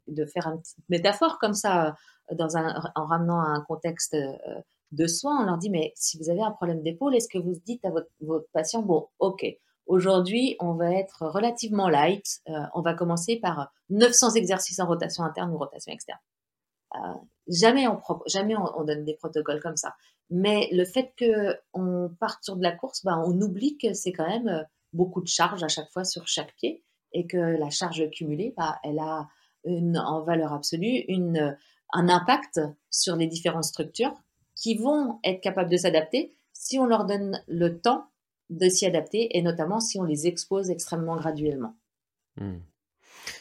de, 0.08 0.24
faire 0.26 0.48
une 0.48 0.60
petite 0.60 0.78
métaphore 0.88 1.38
comme 1.40 1.54
ça, 1.54 1.94
dans 2.32 2.56
un, 2.56 2.74
en 2.96 3.06
ramenant 3.06 3.40
à 3.40 3.46
un 3.46 3.64
contexte 3.66 4.16
de 4.92 5.06
soins, 5.06 5.42
on 5.42 5.46
leur 5.46 5.58
dit, 5.58 5.70
mais 5.70 5.92
si 5.96 6.18
vous 6.18 6.30
avez 6.30 6.42
un 6.42 6.50
problème 6.50 6.82
d'épaule, 6.82 7.14
est-ce 7.14 7.28
que 7.28 7.38
vous 7.38 7.54
dites 7.64 7.84
à 7.84 7.90
votre, 7.90 8.08
patient, 8.52 8.82
bon, 8.82 9.08
ok, 9.18 9.44
aujourd'hui, 9.86 10.56
on 10.60 10.74
va 10.74 10.92
être 10.92 11.26
relativement 11.26 11.88
light, 11.88 12.40
euh, 12.48 12.52
on 12.74 12.80
va 12.80 12.94
commencer 12.94 13.36
par 13.36 13.72
900 13.90 14.34
exercices 14.34 14.80
en 14.80 14.86
rotation 14.86 15.24
interne 15.24 15.52
ou 15.52 15.58
rotation 15.58 15.92
externe. 15.92 16.20
Euh, 16.94 17.14
jamais 17.48 17.86
on, 17.86 18.00
jamais 18.26 18.56
on, 18.56 18.84
donne 18.84 19.04
des 19.04 19.14
protocoles 19.14 19.60
comme 19.60 19.76
ça. 19.76 19.94
Mais 20.30 20.68
le 20.72 20.84
fait 20.84 21.12
qu'on 21.18 22.10
parte 22.18 22.44
sur 22.44 22.56
de 22.56 22.62
la 22.62 22.72
course, 22.72 23.04
ben, 23.04 23.22
on 23.26 23.38
oublie 23.42 23.76
que 23.76 23.92
c'est 23.92 24.12
quand 24.12 24.26
même 24.28 24.48
euh, 24.48 24.62
beaucoup 24.94 25.20
de 25.20 25.28
charges 25.28 25.62
à 25.62 25.68
chaque 25.68 25.90
fois 25.90 26.04
sur 26.04 26.26
chaque 26.26 26.54
pied 26.56 26.82
et 27.12 27.26
que 27.26 27.36
la 27.36 27.68
charge 27.68 28.08
cumulée, 28.10 28.54
ben, 28.56 28.74
elle 28.84 28.98
a 28.98 29.28
une, 29.64 29.98
en 29.98 30.22
valeur 30.22 30.54
absolue 30.54 31.04
une, 31.08 31.56
un 31.92 32.08
impact 32.08 32.60
sur 32.90 33.16
les 33.16 33.26
différentes 33.26 33.64
structures 33.64 34.14
qui 34.58 34.74
vont 34.74 35.20
être 35.24 35.40
capables 35.40 35.70
de 35.70 35.76
s'adapter 35.76 36.34
si 36.52 36.78
on 36.78 36.86
leur 36.86 37.06
donne 37.06 37.40
le 37.46 37.80
temps 37.80 38.10
de 38.50 38.68
s'y 38.68 38.86
adapter 38.86 39.36
et 39.36 39.42
notamment 39.42 39.80
si 39.80 39.98
on 39.98 40.04
les 40.04 40.26
expose 40.26 40.70
extrêmement 40.70 41.16
graduellement. 41.16 41.76
Hmm. 42.36 42.58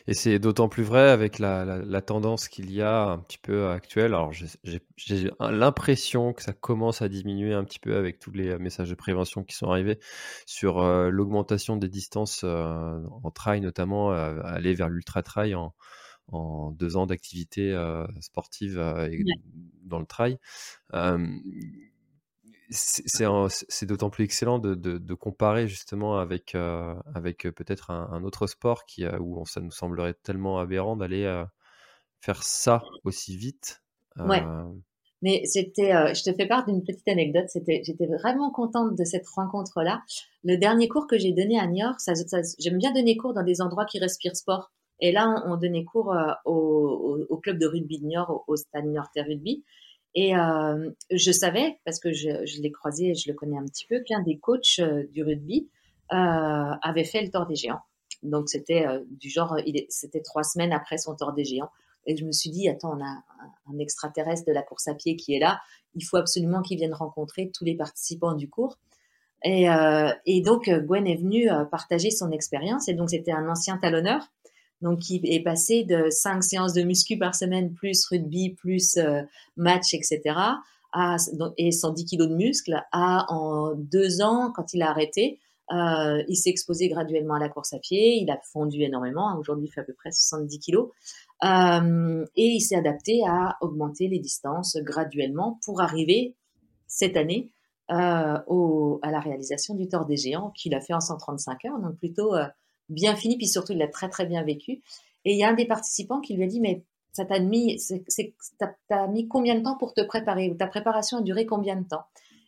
Et 0.08 0.14
c'est 0.14 0.38
d'autant 0.38 0.70
plus 0.70 0.84
vrai 0.84 1.10
avec 1.10 1.40
la, 1.40 2.02
tendance 2.02 2.50
qu'il 2.50 2.72
y 2.72 2.82
a 2.82 3.04
un 3.04 3.18
petit 3.20 3.38
peu 3.38 3.70
actuelle. 3.70 4.14
Alors 4.14 4.32
j'ai 4.34 5.32
l'impression 5.40 6.34
que 6.34 6.44
ça 6.44 6.54
commence 6.54 7.02
à 7.02 7.10
diminuer 7.10 7.54
un 7.54 7.64
petit 7.64 7.80
peu 7.80 7.96
avec 7.96 8.20
tous 8.20 8.32
les 8.32 8.58
messages 8.58 8.90
de 8.90 8.96
prévention 8.96 9.44
qui 9.44 9.56
sont 9.56 9.70
arrivés 9.70 10.00
sur 10.46 10.80
euh, 10.80 11.10
l'augmentation 11.10 11.78
des 11.78 11.90
distances 11.90 12.42
euh, 12.44 13.00
en 13.24 13.32
trail, 13.32 13.62
notamment 13.62 14.12
euh, 14.12 14.40
aller 14.44 14.74
vers 14.74 14.90
l'ultra 14.90 15.24
trail 15.24 15.56
en, 15.56 15.74
en 16.32 16.72
deux 16.72 16.98
ans 16.98 17.06
d'activité 17.06 17.76
sportive 18.22 18.76
dans 19.84 20.00
le 20.00 20.06
trail. 20.06 20.38
c'est 22.70 23.86
d'autant 23.86 24.10
plus 24.10 24.26
excellent 24.26 24.60
de, 24.60 25.14
comparer 25.14 25.68
justement 25.68 26.20
avec, 26.20 26.56
avec 27.14 27.44
peut-être 27.50 27.92
un, 27.92 28.24
autre 28.24 28.48
sport 28.48 28.86
qui, 28.86 29.06
où 29.08 29.46
ça 29.46 29.62
nous 29.62 29.72
semblerait 29.72 30.14
tellement 30.16 30.60
aberrant 30.60 30.98
d'aller 30.98 31.44
faire 32.20 32.44
ça 32.44 32.84
aussi 33.04 33.38
vite. 33.38 33.82
Ouais. 34.18 34.44
Mais 35.24 35.42
c'était, 35.46 36.14
je 36.14 36.24
te 36.24 36.34
fais 36.34 36.46
part 36.46 36.66
d'une 36.66 36.84
petite 36.84 37.08
anecdote. 37.08 37.46
C'était, 37.48 37.82
j'étais 37.84 38.06
vraiment 38.06 38.52
contente 38.52 38.96
de 38.96 39.04
cette 39.04 39.28
rencontre-là. 39.28 40.04
Le 40.44 40.58
dernier 40.58 40.88
cours 40.88 41.08
que 41.08 41.18
j'ai 41.18 41.32
donné 41.32 41.60
à 41.60 41.66
Niort, 41.66 42.00
ça, 42.00 42.14
j'aime 42.60 42.78
bien 42.78 42.94
donner 42.94 43.18
cours 43.18 43.34
dans 43.34 43.44
des 43.44 43.62
endroits 43.62 43.86
qui 43.86 44.00
respirent 44.00 44.36
sport 44.36 44.72
Et 45.00 45.12
là, 45.12 45.44
on, 45.46 45.58
donnait 45.58 45.84
cours 45.84 46.16
au, 46.46 47.40
club 47.44 47.60
de 47.60 47.68
rugby 47.68 48.00
de 48.00 48.06
Niort, 48.06 48.44
au, 48.48 48.56
Stade 48.56 48.86
Niort 48.86 49.10
Rugby. 49.16 49.64
Et 50.16 50.32
je 51.12 51.32
savais, 51.32 51.80
parce 51.86 52.00
que 52.00 52.12
je, 52.12 52.62
l'ai 52.62 52.72
croisé 52.72 53.10
et 53.10 53.14
je 53.14 53.30
le 53.30 53.36
connais 53.36 53.58
un 53.58 53.66
petit 53.66 53.86
peu, 53.86 54.00
qu'un 54.00 54.22
des 54.24 54.40
coachs 54.40 54.82
du 55.12 55.24
rugby 55.24 55.70
avait 56.10 57.04
fait 57.04 57.22
le 57.22 57.30
tort 57.30 57.46
des 57.46 57.56
géants. 57.56 57.82
Donc 58.24 58.50
c'était 58.50 58.86
du 59.12 59.30
genre, 59.30 59.56
c'était 59.90 60.22
trois 60.22 60.44
semaines 60.44 60.74
après 60.74 60.98
son 60.98 61.16
tort 61.16 61.34
des 61.34 61.46
géants. 61.46 61.70
Et 62.08 62.16
je 62.16 62.26
me 62.26 62.32
suis 62.32 62.50
dit, 62.50 62.68
attends, 62.70 62.98
on 62.98 63.04
a 63.04 63.24
un, 63.68 63.80
extraterrestre 63.80 64.46
de 64.48 64.54
la 64.54 64.64
course 64.64 64.88
à 64.88 64.96
pied 64.96 65.18
qui 65.18 65.36
est 65.36 65.40
là. 65.40 65.60
Il 65.94 66.04
faut 66.04 66.16
absolument 66.16 66.62
qu'il 66.62 66.78
vienne 66.78 66.94
rencontrer 66.94 67.52
tous 67.54 67.66
les 67.66 67.76
participants 67.76 68.34
du 68.34 68.50
cours. 68.50 68.78
Et, 69.44 69.70
euh, 69.70 70.10
donc, 70.44 70.70
Gwen 70.70 71.06
est 71.06 71.18
venue 71.18 71.52
euh, 71.52 71.66
partager 71.66 72.10
son 72.10 72.32
expérience. 72.32 72.88
Et 72.88 72.94
donc, 72.94 73.10
c'était 73.10 73.34
un 73.34 73.48
ancien 73.50 73.78
talonneur. 73.78 74.26
Donc, 74.82 75.00
qui 75.00 75.20
est 75.24 75.44
passé 75.44 75.84
de 75.84 76.10
cinq 76.12 76.44
séances 76.44 76.74
de 76.74 76.84
muscu 76.84 77.18
par 77.18 77.34
semaine, 77.34 77.74
plus 77.74 78.06
rugby, 78.06 78.52
plus 78.52 78.98
euh, 78.98 79.22
match, 79.56 79.94
etc., 79.94 80.22
à, 80.94 81.18
et 81.58 81.72
110 81.72 82.06
kilos 82.06 82.30
de 82.30 82.36
muscles, 82.36 82.82
à 82.92 83.26
en 83.30 83.74
deux 83.76 84.22
ans, 84.22 84.52
quand 84.56 84.74
il 84.74 84.82
a 84.82 84.90
arrêté, 84.90 85.40
euh, 85.74 86.24
il 86.30 86.36
s'est 86.38 86.50
exposé 86.50 86.88
graduellement 86.88 87.34
à 87.34 87.40
la 87.40 87.50
course 87.50 87.74
à 87.74 87.80
pied, 87.80 88.16
il 88.22 88.32
a 88.32 88.40
fondu 88.54 88.82
énormément, 88.84 89.38
aujourd'hui 89.38 89.68
il 89.68 89.72
fait 89.72 89.82
à 89.82 89.84
peu 89.84 89.94
près 89.94 90.12
70 90.12 90.60
kilos, 90.60 90.90
euh, 91.44 92.26
et 92.38 92.46
il 92.46 92.62
s'est 92.62 92.78
adapté 92.78 93.22
à 93.28 93.58
augmenter 93.60 94.08
les 94.08 94.20
distances 94.20 94.78
graduellement 94.78 95.60
pour 95.66 95.82
arriver 95.82 96.36
cette 96.88 97.18
année 97.18 97.52
à 97.90 98.44
la 98.48 99.20
réalisation 99.20 99.76
du 99.76 99.88
Tour 99.88 100.06
des 100.06 100.18
Géants 100.18 100.52
qu'il 100.52 100.74
a 100.74 100.82
fait 100.82 100.94
en 100.94 101.00
135 101.00 101.66
heures, 101.66 101.80
donc 101.80 101.98
plutôt 101.98 102.34
bien 102.90 103.16
fini, 103.16 103.38
puis 103.38 103.48
surtout 103.48 103.74
il 103.74 103.80
l'a 103.80 103.88
très 103.88 104.10
très 104.10 104.26
bien 104.26 104.44
vécu. 104.44 104.82
Et 105.26 105.34
il 105.34 105.38
y 105.38 105.44
a 105.44 105.50
un 105.50 105.54
des 105.54 105.66
participants 105.66 106.22
qui 106.22 106.36
lui 106.36 106.44
a 106.44 106.48
dit 106.48 106.60
mais 106.60 106.84
ça 107.18 107.26
t'a 107.26 107.40
mis, 107.40 107.80
t'as 108.88 109.08
mis 109.08 109.28
combien 109.28 109.56
de 109.56 109.64
temps 109.64 109.76
pour 109.78 109.94
te 109.94 110.02
préparer? 110.02 110.50
Ou 110.52 110.56
ta 110.56 110.68
préparation 110.68 111.18
a 111.18 111.22
duré 111.22 111.46
combien 111.46 111.76
de 111.76 111.88
temps? 111.88 112.04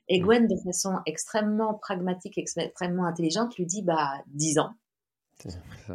Et 0.09 0.19
mm. 0.19 0.23
Gwen, 0.23 0.47
de 0.47 0.55
façon 0.57 0.95
extrêmement 1.05 1.73
pragmatique, 1.73 2.37
extrêmement 2.37 3.05
intelligente, 3.05 3.55
lui 3.57 3.65
dit 3.65 3.81
bah 3.81 4.13
10 4.27 4.59
ans. 4.59 4.71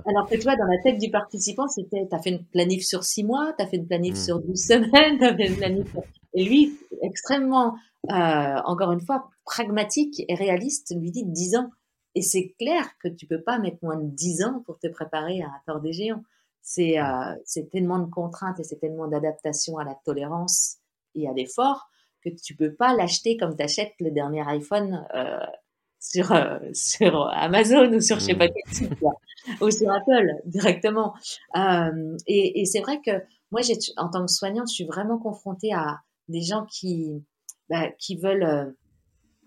Alors 0.06 0.26
que 0.28 0.36
tu 0.36 0.42
vois, 0.42 0.56
dans 0.56 0.64
la 0.64 0.82
tête 0.82 0.98
du 0.98 1.10
participant, 1.10 1.68
c'était 1.68 2.06
t'as 2.10 2.18
fait 2.18 2.30
une 2.30 2.44
planif 2.44 2.84
sur 2.84 3.04
6 3.04 3.24
mois, 3.24 3.52
t'as 3.56 3.66
fait 3.66 3.76
une 3.76 3.86
planif 3.86 4.14
mm. 4.14 4.16
sur 4.16 4.40
12 4.40 4.58
semaines, 4.58 5.18
t'as 5.20 5.36
fait 5.36 5.48
une 5.48 5.56
planif. 5.56 5.96
Et 6.32 6.44
lui, 6.44 6.78
extrêmement, 7.02 7.74
euh, 8.10 8.60
encore 8.64 8.92
une 8.92 9.00
fois, 9.00 9.28
pragmatique 9.44 10.22
et 10.28 10.34
réaliste, 10.34 10.94
lui 10.98 11.10
dit 11.10 11.24
10 11.24 11.56
ans. 11.56 11.70
Et 12.14 12.23
c'est 12.23 12.54
clair 12.59 12.87
que 12.99 13.09
tu 13.09 13.26
peux 13.26 13.42
pas 13.42 13.59
mettre 13.59 13.78
moins 13.83 13.97
de 13.97 14.09
10 14.09 14.44
ans 14.44 14.62
pour 14.66 14.78
te 14.78 14.87
préparer 14.87 15.42
à 15.42 15.47
un 15.47 15.61
tort 15.66 15.80
des 15.80 15.92
géants. 15.92 16.23
C'est 16.62 16.99
euh, 16.99 17.62
tellement 17.73 17.99
de 17.99 18.11
contraintes 18.11 18.59
et 18.61 18.64
c'est 18.64 18.78
tellement 18.78 19.09
d'adaptation 19.09 19.78
à 19.78 19.85
la 19.85 19.94
tolérance 20.04 20.78
et 21.14 21.28
à 21.28 21.33
l'effort 21.33 21.88
que 22.25 22.30
tu 22.30 22.56
peux 22.56 22.73
pas 22.73 22.97
l'acheter 22.97 23.37
comme 23.37 23.56
tu 23.56 23.62
achètes 23.62 23.94
le 24.00 24.11
dernier 24.11 24.42
iPhone 24.49 25.06
euh, 25.14 25.38
sur, 26.00 26.33
euh, 26.33 26.59
sur 26.73 27.28
Amazon 27.28 27.92
ou 27.92 28.00
sur 28.00 28.18
je 28.18 28.26
sais 28.26 28.35
pas 28.35 28.49
quel 28.49 28.75
site, 28.75 28.92
ou 29.61 29.71
sur 29.71 29.90
Apple 29.90 30.40
directement. 30.47 31.14
Euh, 31.56 32.16
et, 32.26 32.61
et 32.61 32.64
c'est 32.64 32.80
vrai 32.80 33.00
que 33.04 33.23
moi, 33.50 33.61
en 33.99 34.09
tant 34.09 34.25
que 34.25 34.33
soignante, 34.33 34.68
je 34.68 34.75
suis 34.75 34.87
vraiment 34.87 35.18
confrontée 35.18 35.73
à 35.73 36.00
des 36.28 36.40
gens 36.40 36.64
qui, 36.64 37.23
bah, 37.68 37.90
qui 37.99 38.16
veulent, 38.16 38.75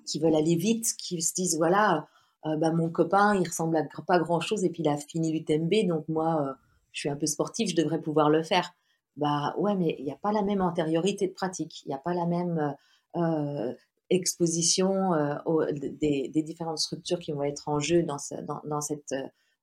qui 0.05 0.19
veulent 0.19 0.36
aller 0.36 0.55
vite, 0.55 0.93
qui 0.97 1.21
se 1.21 1.33
disent 1.33 1.57
voilà, 1.57 2.07
bah, 2.55 2.71
mon 2.71 2.89
copain, 2.89 3.35
il 3.35 3.47
ressemble 3.47 3.77
à 3.77 3.83
pas 4.05 4.19
grand 4.19 4.39
chose 4.39 4.63
et 4.63 4.69
puis 4.69 4.83
il 4.83 4.89
a 4.89 4.97
fini 4.97 5.31
l'UTMB, 5.31 5.87
donc 5.87 6.07
moi, 6.07 6.55
je 6.91 7.01
suis 7.01 7.09
un 7.09 7.15
peu 7.15 7.25
sportif, 7.25 7.69
je 7.69 7.75
devrais 7.75 7.99
pouvoir 7.99 8.29
le 8.29 8.43
faire 8.43 8.73
bah 9.17 9.53
ouais, 9.57 9.75
mais 9.75 9.95
il 9.99 10.05
n'y 10.05 10.11
a 10.11 10.15
pas 10.15 10.31
la 10.31 10.43
même 10.43 10.61
antériorité 10.61 11.27
de 11.27 11.33
pratique, 11.33 11.83
il 11.85 11.89
n'y 11.89 11.95
a 11.95 11.97
pas 11.97 12.13
la 12.13 12.25
même 12.25 12.75
euh, 13.17 13.21
euh 13.21 13.73
exposition 14.09 15.13
euh, 15.15 15.35
des, 15.73 16.31
différentes 16.33 16.77
structures 16.77 17.19
qui 17.19 17.33
vont 17.33 17.43
être 17.43 17.67
en 17.67 17.77
jeu 17.77 18.03
dans, 18.03 18.15
dans, 18.43 18.61
dans 18.63 18.79
cette, 18.79 19.13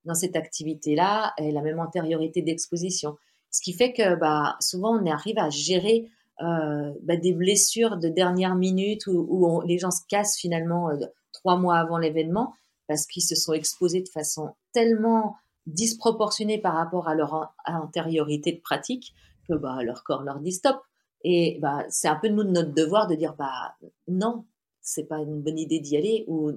dans 0.04 0.14
cette 0.14 0.36
activité-là, 0.36 1.32
et 1.38 1.50
la 1.50 1.62
même 1.62 1.80
antériorité 1.80 2.42
d'exposition. 2.42 3.16
Ce 3.50 3.62
qui 3.62 3.72
fait 3.72 3.94
que 3.94 4.16
bah, 4.16 4.56
souvent 4.60 5.00
on 5.00 5.06
arrive 5.06 5.38
à 5.38 5.48
gérer 5.48 6.10
euh, 6.42 6.92
bah, 7.04 7.16
des 7.16 7.32
blessures 7.32 7.96
de 7.96 8.08
dernière 8.08 8.54
minute 8.54 9.06
où, 9.06 9.62
les 9.64 9.78
gens 9.78 9.90
se 9.90 10.02
cassent 10.08 10.36
finalement 10.36 10.90
euh, 10.90 10.96
trois 11.32 11.56
mois 11.56 11.78
avant 11.78 11.96
l'événement 11.96 12.52
parce 12.86 13.06
qu'ils 13.06 13.22
se 13.22 13.34
sont 13.34 13.52
exposés 13.52 14.02
de 14.02 14.08
façon 14.08 14.54
tellement 14.72 15.36
disproportionnée 15.66 16.58
par 16.58 16.74
rapport 16.74 17.08
à 17.08 17.14
leur 17.14 17.54
antériorité 17.66 18.52
de 18.52 18.60
pratique 18.60 19.14
que 19.48 19.54
bah, 19.54 19.82
leur 19.82 20.04
corps 20.04 20.22
leur 20.22 20.40
dit 20.40 20.52
stop. 20.52 20.80
Et 21.22 21.58
bah, 21.60 21.84
c'est 21.88 22.08
un 22.08 22.16
peu 22.16 22.28
nous 22.28 22.44
de 22.44 22.50
notre 22.50 22.74
devoir 22.74 23.06
de 23.06 23.14
dire 23.14 23.34
bah 23.34 23.74
non, 24.08 24.44
c'est 24.82 25.04
pas 25.04 25.18
une 25.18 25.40
bonne 25.40 25.58
idée 25.58 25.80
d'y 25.80 25.96
aller 25.96 26.24
ou, 26.28 26.52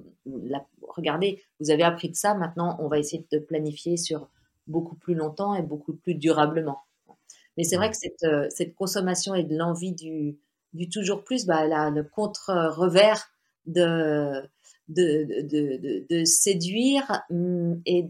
regardez, 0.86 1.42
vous 1.60 1.70
avez 1.70 1.82
appris 1.82 2.10
de 2.10 2.16
ça, 2.16 2.34
maintenant 2.34 2.76
on 2.80 2.88
va 2.88 2.98
essayer 2.98 3.26
de 3.32 3.38
planifier 3.38 3.96
sur 3.96 4.28
beaucoup 4.66 4.96
plus 4.96 5.14
longtemps 5.14 5.54
et 5.54 5.62
beaucoup 5.62 5.94
plus 5.94 6.14
durablement. 6.14 6.82
Mais 7.56 7.64
c'est 7.64 7.76
vrai 7.76 7.90
que 7.90 7.96
cette, 7.96 8.22
euh, 8.22 8.46
cette 8.50 8.74
consommation 8.74 9.34
et 9.34 9.42
de 9.42 9.56
l'envie 9.56 9.92
du, 9.92 10.38
du 10.74 10.88
toujours 10.88 11.24
plus, 11.24 11.46
bah, 11.46 11.64
elle 11.64 11.94
le 11.94 12.04
contre-revers 12.04 13.30
de, 13.66 14.42
de, 14.88 15.42
de, 15.42 16.06
de, 16.08 16.24
séduire 16.24 17.22
hum, 17.30 17.80
et 17.86 18.02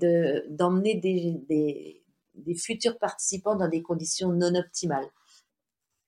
d'emmener 0.48 0.94
des, 0.94 2.02
des, 2.34 2.54
futurs 2.54 2.98
participants 2.98 3.56
dans 3.56 3.68
des 3.68 3.82
conditions 3.82 4.32
non 4.32 4.54
optimales. 4.54 5.08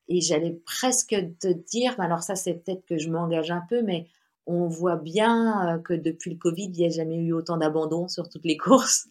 Et 0.08 0.20
j'allais 0.20 0.60
presque 0.64 1.16
te 1.40 1.48
dire, 1.48 1.98
alors 2.00 2.22
ça 2.22 2.34
c'est 2.34 2.54
peut-être 2.54 2.84
que 2.86 2.98
je 2.98 3.10
m'engage 3.10 3.50
un 3.50 3.62
peu, 3.68 3.82
mais 3.82 4.06
on 4.46 4.66
voit 4.68 4.96
bien 4.96 5.76
euh, 5.76 5.78
que 5.78 5.94
depuis 5.94 6.30
le 6.30 6.36
Covid, 6.36 6.64
il 6.64 6.78
n'y 6.78 6.86
a 6.86 6.90
jamais 6.90 7.16
eu 7.16 7.32
autant 7.32 7.56
d'abandon 7.56 8.08
sur 8.08 8.28
toutes 8.28 8.44
les 8.44 8.56
courses 8.56 9.08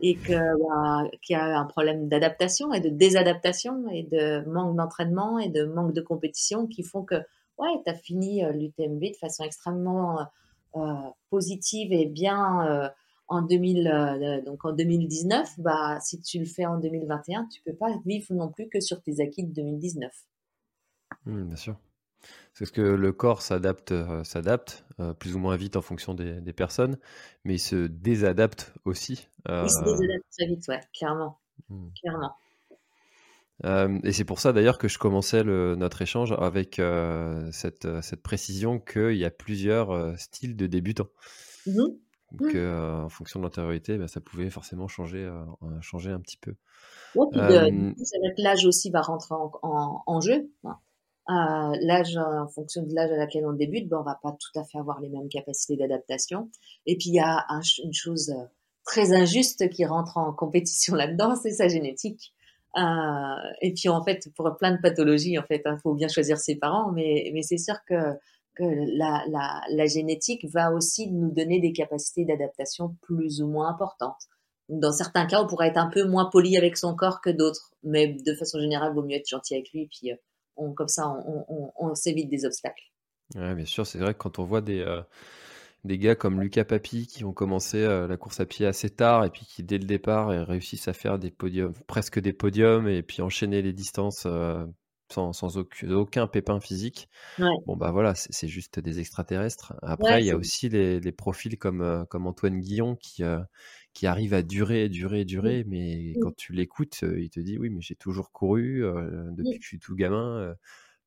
et 0.00 0.18
bah, 0.28 1.04
qu'il 1.22 1.34
y 1.34 1.38
a 1.38 1.58
un 1.58 1.64
problème 1.64 2.08
d'adaptation 2.08 2.72
et 2.72 2.80
de 2.80 2.90
désadaptation 2.90 3.88
et 3.90 4.02
de 4.02 4.44
manque 4.48 4.76
d'entraînement 4.76 5.38
et 5.38 5.48
de 5.48 5.64
manque 5.64 5.94
de 5.94 6.02
compétition 6.02 6.66
qui 6.66 6.82
font 6.82 7.02
que 7.02 7.14
ouais, 7.58 7.70
tu 7.84 7.90
as 7.90 7.94
fini 7.94 8.44
euh, 8.44 8.52
l'UTMB 8.52 9.00
de 9.00 9.16
façon 9.18 9.44
extrêmement 9.44 10.20
euh, 10.20 10.24
positive 11.30 11.92
et 11.92 12.06
bien 12.06 12.92
en 13.28 13.42
2000, 13.42 13.88
euh, 13.88 14.42
donc 14.42 14.64
en 14.64 14.72
2019, 14.72 15.58
bah, 15.58 15.98
si 16.00 16.20
tu 16.20 16.38
le 16.38 16.46
fais 16.46 16.66
en 16.66 16.78
2021, 16.78 17.46
tu 17.46 17.60
peux 17.62 17.74
pas 17.74 17.88
vivre 18.04 18.32
non 18.34 18.50
plus 18.50 18.68
que 18.68 18.80
sur 18.80 19.02
tes 19.02 19.20
acquis 19.20 19.44
de 19.44 19.52
2019. 19.52 20.12
Mmh, 21.24 21.44
bien 21.44 21.56
sûr. 21.56 21.76
C'est 22.54 22.64
ce 22.64 22.72
que 22.72 22.80
le 22.80 23.12
corps 23.12 23.42
s'adapte, 23.42 23.92
euh, 23.92 24.24
s'adapte 24.24 24.84
euh, 25.00 25.12
plus 25.12 25.34
ou 25.36 25.38
moins 25.38 25.56
vite 25.56 25.76
en 25.76 25.82
fonction 25.82 26.14
des, 26.14 26.40
des, 26.40 26.52
personnes, 26.52 26.98
mais 27.44 27.54
il 27.54 27.58
se 27.60 27.86
désadapte 27.86 28.72
aussi. 28.84 29.28
Il 29.48 29.68
se 29.68 29.84
désadapte 29.84 30.26
très 30.36 30.46
vite, 30.46 30.66
ouais, 30.68 30.80
clairement. 30.92 31.38
Mmh. 31.68 31.88
clairement. 32.00 32.34
Et 33.64 34.12
c'est 34.12 34.24
pour 34.24 34.38
ça 34.38 34.52
d'ailleurs 34.52 34.78
que 34.78 34.88
je 34.88 34.98
commençais 34.98 35.42
le, 35.42 35.76
notre 35.76 36.02
échange 36.02 36.34
avec 36.38 36.80
cette, 37.52 37.88
cette, 38.02 38.22
précision 38.22 38.78
qu'il 38.78 39.16
y 39.16 39.24
a 39.24 39.30
plusieurs 39.30 40.18
styles 40.18 40.56
de 40.56 40.66
débutants. 40.66 41.08
Mmh 41.66 41.96
donc, 42.32 42.54
mmh. 42.54 42.56
euh, 42.56 43.02
en 43.04 43.08
fonction 43.08 43.40
de 43.40 43.44
l'antériorité, 43.44 43.98
bah, 43.98 44.08
ça 44.08 44.20
pouvait 44.20 44.50
forcément 44.50 44.88
changer, 44.88 45.24
euh, 45.24 45.44
changer 45.80 46.10
un 46.10 46.20
petit 46.20 46.36
peu. 46.36 46.54
Ouais, 47.14 47.26
puis 47.30 48.42
l'âge 48.42 48.66
aussi 48.66 48.90
va 48.90 49.00
rentrer 49.00 49.34
en, 49.34 50.02
en, 50.06 50.20
jeu. 50.20 50.50
Euh, 50.64 50.72
l'âge, 51.80 52.16
en 52.16 52.48
fonction 52.48 52.82
de 52.82 52.92
l'âge 52.94 53.12
à 53.12 53.16
laquelle 53.16 53.46
on 53.46 53.52
débute, 53.52 53.88
ben, 53.88 53.98
on 54.00 54.02
va 54.02 54.18
pas 54.20 54.32
tout 54.32 54.58
à 54.58 54.64
fait 54.64 54.78
avoir 54.78 55.00
les 55.00 55.08
mêmes 55.08 55.28
capacités 55.28 55.76
d'adaptation. 55.76 56.50
Et 56.84 56.96
puis 56.96 57.10
il 57.10 57.14
y 57.14 57.20
a 57.20 57.46
une 57.82 57.94
chose 57.94 58.34
très 58.84 59.12
injuste 59.12 59.68
qui 59.70 59.84
rentre 59.84 60.16
en 60.18 60.32
compétition 60.32 60.94
là-dedans, 60.96 61.36
c'est 61.36 61.52
sa 61.52 61.68
génétique. 61.68 62.34
Euh, 62.76 63.52
et 63.62 63.72
puis 63.72 63.88
en 63.88 64.02
fait, 64.02 64.28
pour 64.34 64.54
plein 64.58 64.72
de 64.72 64.80
pathologies, 64.80 65.38
en 65.38 65.42
fait, 65.42 65.62
il 65.64 65.68
hein, 65.68 65.78
faut 65.82 65.94
bien 65.94 66.08
choisir 66.08 66.38
ses 66.38 66.56
parents, 66.56 66.92
mais, 66.92 67.30
mais 67.32 67.42
c'est 67.42 67.58
sûr 67.58 67.76
que 67.86 67.94
la, 68.58 69.24
la, 69.28 69.62
la, 69.68 69.86
génétique 69.86 70.46
va 70.52 70.72
aussi 70.72 71.10
nous 71.10 71.30
donner 71.30 71.60
des 71.60 71.72
capacités 71.72 72.24
d'adaptation 72.24 72.96
plus 73.02 73.42
ou 73.42 73.48
moins 73.48 73.68
importantes. 73.68 74.20
Dans 74.68 74.92
certains 74.92 75.26
cas, 75.26 75.42
on 75.42 75.46
pourrait 75.46 75.68
être 75.68 75.76
un 75.76 75.88
peu 75.88 76.04
moins 76.04 76.28
poli 76.30 76.56
avec 76.56 76.76
son 76.76 76.94
corps 76.94 77.20
que 77.20 77.30
d'autres, 77.30 77.70
mais 77.82 78.08
de 78.08 78.34
façon 78.34 78.58
générale, 78.58 78.92
il 78.92 78.96
vaut 78.96 79.06
mieux 79.06 79.16
être 79.16 79.28
gentil 79.28 79.54
avec 79.54 79.70
lui, 79.72 79.88
puis 79.88 80.12
euh, 80.12 80.72
comme 80.74 80.88
ça, 80.88 81.08
on, 81.08 81.72
on, 81.78 81.94
s'évite 81.94 82.28
des 82.28 82.44
obstacles. 82.44 82.82
Ouais, 83.34 83.54
bien 83.54 83.66
sûr, 83.66 83.86
c'est 83.86 83.98
vrai 83.98 84.14
que 84.14 84.18
quand 84.18 84.38
on 84.38 84.44
voit 84.44 84.62
des, 84.62 84.80
euh, 84.80 85.02
des 85.84 85.98
gars 85.98 86.14
comme 86.14 86.40
Lucas 86.40 86.64
Papi 86.64 87.06
qui 87.06 87.24
ont 87.24 87.32
commencé 87.32 87.78
euh, 87.78 88.08
la 88.08 88.16
course 88.16 88.40
à 88.40 88.46
pied 88.46 88.66
assez 88.66 88.90
tard 88.90 89.24
et 89.24 89.30
puis 89.30 89.46
qui, 89.46 89.62
dès 89.62 89.78
le 89.78 89.84
départ, 89.84 90.28
réussissent 90.28 90.88
à 90.88 90.92
faire 90.92 91.18
des 91.18 91.30
podiums, 91.30 91.72
presque 91.86 92.18
des 92.18 92.32
podiums 92.32 92.88
et 92.88 93.02
puis 93.02 93.22
enchaîner 93.22 93.62
les 93.62 93.72
distances 93.72 94.26
sans, 95.12 95.32
sans 95.32 95.56
aucun, 95.56 96.26
pépin 96.26 96.58
physique, 96.60 97.08
bon 97.38 97.76
bah 97.76 97.92
voilà, 97.92 98.14
c'est 98.16 98.48
juste 98.48 98.80
des 98.80 98.98
extraterrestres. 98.98 99.74
Après, 99.82 100.22
il 100.22 100.26
y 100.26 100.30
a 100.32 100.36
aussi 100.36 100.68
les, 100.68 100.98
les, 100.98 101.12
profils 101.12 101.56
comme, 101.58 102.04
comme 102.10 102.26
Antoine 102.26 102.58
Guillon 102.58 102.96
qui, 102.96 103.22
qui 103.92 104.06
arrive 104.06 104.34
à 104.34 104.42
durer, 104.42 104.88
durer, 104.88 105.24
durer, 105.24 105.64
mais 105.68 106.14
quand 106.20 106.34
tu 106.34 106.52
l'écoutes, 106.52 107.02
il 107.02 107.30
te 107.30 107.38
dit 107.38 107.56
oui, 107.56 107.70
mais 107.70 107.80
j'ai 107.80 107.94
toujours 107.94 108.32
couru 108.32 108.82
depuis 109.36 109.58
que 109.58 109.62
je 109.62 109.68
suis 109.68 109.78
tout 109.78 109.94
gamin, 109.94 110.54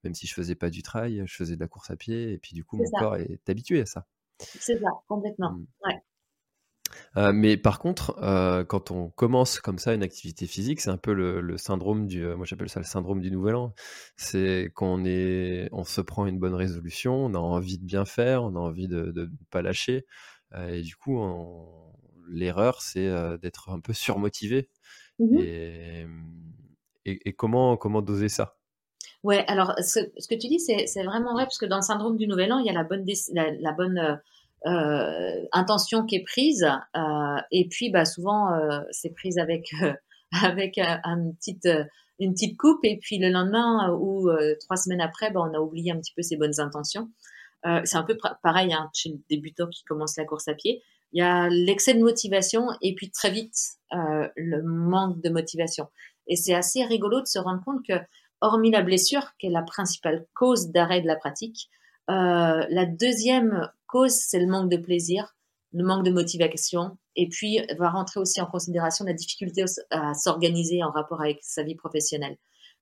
même 0.03 0.13
si 0.13 0.27
je 0.27 0.33
faisais 0.33 0.55
pas 0.55 0.69
du 0.69 0.81
trail, 0.81 1.23
je 1.25 1.35
faisais 1.35 1.55
de 1.55 1.61
la 1.61 1.67
course 1.67 1.91
à 1.91 1.95
pied, 1.95 2.31
et 2.31 2.37
puis 2.37 2.53
du 2.53 2.63
coup, 2.63 2.77
mon 2.77 2.89
corps 2.99 3.17
est 3.17 3.49
habitué 3.49 3.81
à 3.81 3.85
ça. 3.85 4.05
C'est 4.39 4.79
ça, 4.79 4.89
complètement. 5.07 5.51
Mmh. 5.51 5.65
Ouais. 5.85 6.01
Euh, 7.17 7.31
mais 7.33 7.57
par 7.57 7.79
contre, 7.79 8.17
euh, 8.21 8.63
quand 8.63 8.91
on 8.91 9.09
commence 9.09 9.59
comme 9.59 9.79
ça 9.79 9.93
une 9.93 10.03
activité 10.03 10.45
physique, 10.47 10.81
c'est 10.81 10.89
un 10.89 10.97
peu 10.97 11.13
le, 11.13 11.57
syndrome 11.57 12.07
du, 12.07 12.25
euh, 12.25 12.35
moi 12.35 12.45
j'appelle 12.45 12.69
ça 12.69 12.79
le 12.79 12.85
syndrome 12.85 13.21
du 13.21 13.31
nouvel 13.31 13.55
an. 13.55 13.73
C'est 14.15 14.71
qu'on 14.75 15.05
est, 15.05 15.69
on 15.71 15.83
se 15.83 16.01
prend 16.01 16.25
une 16.25 16.39
bonne 16.39 16.53
résolution, 16.53 17.25
on 17.25 17.33
a 17.33 17.39
envie 17.39 17.77
de 17.77 17.85
bien 17.85 18.05
faire, 18.05 18.43
on 18.43 18.55
a 18.55 18.59
envie 18.59 18.87
de 18.87 19.11
ne 19.15 19.25
pas 19.49 19.61
lâcher, 19.61 20.05
et 20.57 20.81
du 20.81 20.95
coup, 20.95 21.19
l'erreur 22.27 22.81
c'est 22.81 23.09
d'être 23.39 23.69
un 23.69 23.79
peu 23.79 23.93
surmotivé. 23.93 24.69
Mmh 25.19 26.05
et, 27.05 27.33
comment 27.33 27.75
comment 27.75 28.03
doser 28.03 28.29
ça? 28.29 28.58
Ouais, 29.23 29.43
alors 29.47 29.75
ce, 29.79 29.99
que 29.99 30.35
tu 30.35 30.47
dis, 30.47 30.59
c'est 30.59 31.03
vraiment 31.03 31.33
vrai, 31.33 31.43
parce 31.43 31.57
que 31.57 31.65
dans 31.65 31.77
le 31.77 31.81
syndrome 31.81 32.17
du 32.17 32.27
Nouvel 32.27 32.53
An, 32.53 32.59
il 32.59 32.65
y 32.65 32.69
a 32.69 32.73
la 32.73 32.83
bonne, 32.83 33.05
la 33.33 33.71
bonne 33.73 34.19
euh, 34.65 35.45
intention 35.53 36.05
qui 36.05 36.15
est 36.15 36.23
prise. 36.23 36.67
Euh, 36.95 37.37
et 37.51 37.67
puis, 37.69 37.89
bah, 37.89 38.05
souvent, 38.05 38.53
euh, 38.53 38.81
c'est 38.91 39.11
prise 39.11 39.37
avec 39.37 39.71
avec 40.43 40.77
un, 40.77 41.31
petite 41.37 41.67
une 42.19 42.33
petite 42.33 42.57
coupe. 42.57 42.83
Et 42.83 42.97
puis 42.97 43.17
le 43.17 43.29
lendemain 43.29 43.91
ou 43.93 44.29
trois 44.59 44.77
semaines 44.77 45.01
après, 45.01 45.31
bah, 45.31 45.41
on 45.41 45.53
a 45.53 45.59
oublié 45.59 45.91
un 45.91 45.97
petit 45.97 46.13
peu 46.13 46.21
ses 46.21 46.37
bonnes 46.37 46.59
intentions. 46.59 47.09
c'est 47.63 47.95
un 47.95 48.03
peu 48.03 48.17
pareil 48.43 48.73
hein, 48.73 48.89
chez 48.93 49.09
le 49.09 49.19
débutant 49.29 49.67
qui 49.67 49.83
commence 49.85 50.17
la 50.17 50.25
course 50.25 50.47
à 50.47 50.53
pied. 50.53 50.83
Il 51.13 51.19
y 51.19 51.23
a 51.23 51.49
l'excès 51.49 51.93
de 51.95 51.99
motivation 51.99 52.67
et 52.81 52.93
puis 52.93 53.09
très 53.09 53.31
vite 53.31 53.55
le 53.91 54.61
manque 54.61 55.21
de 55.21 55.29
motivation. 55.29 55.87
Et 56.27 56.35
c'est 56.35 56.53
assez 56.53 56.83
rigolo 56.83 57.21
de 57.21 57.25
se 57.25 57.39
rendre 57.39 57.63
compte 57.63 57.83
que, 57.87 57.93
hormis 58.41 58.71
la 58.71 58.81
blessure, 58.81 59.31
qui 59.39 59.47
est 59.47 59.51
la 59.51 59.63
principale 59.63 60.25
cause 60.33 60.69
d'arrêt 60.69 61.01
de 61.01 61.07
la 61.07 61.15
pratique, 61.15 61.69
euh, 62.09 62.65
la 62.69 62.85
deuxième 62.85 63.69
cause, 63.87 64.13
c'est 64.13 64.39
le 64.39 64.47
manque 64.47 64.71
de 64.71 64.77
plaisir, 64.77 65.35
le 65.73 65.83
manque 65.83 66.03
de 66.03 66.11
motivation, 66.11 66.97
et 67.15 67.29
puis 67.29 67.59
va 67.77 67.89
rentrer 67.91 68.19
aussi 68.19 68.41
en 68.41 68.47
considération 68.47 69.05
la 69.05 69.13
difficulté 69.13 69.63
à 69.91 70.15
s'organiser 70.15 70.83
en 70.83 70.89
rapport 70.89 71.21
avec 71.21 71.37
sa 71.43 71.61
vie 71.63 71.75
professionnelle. 71.75 72.37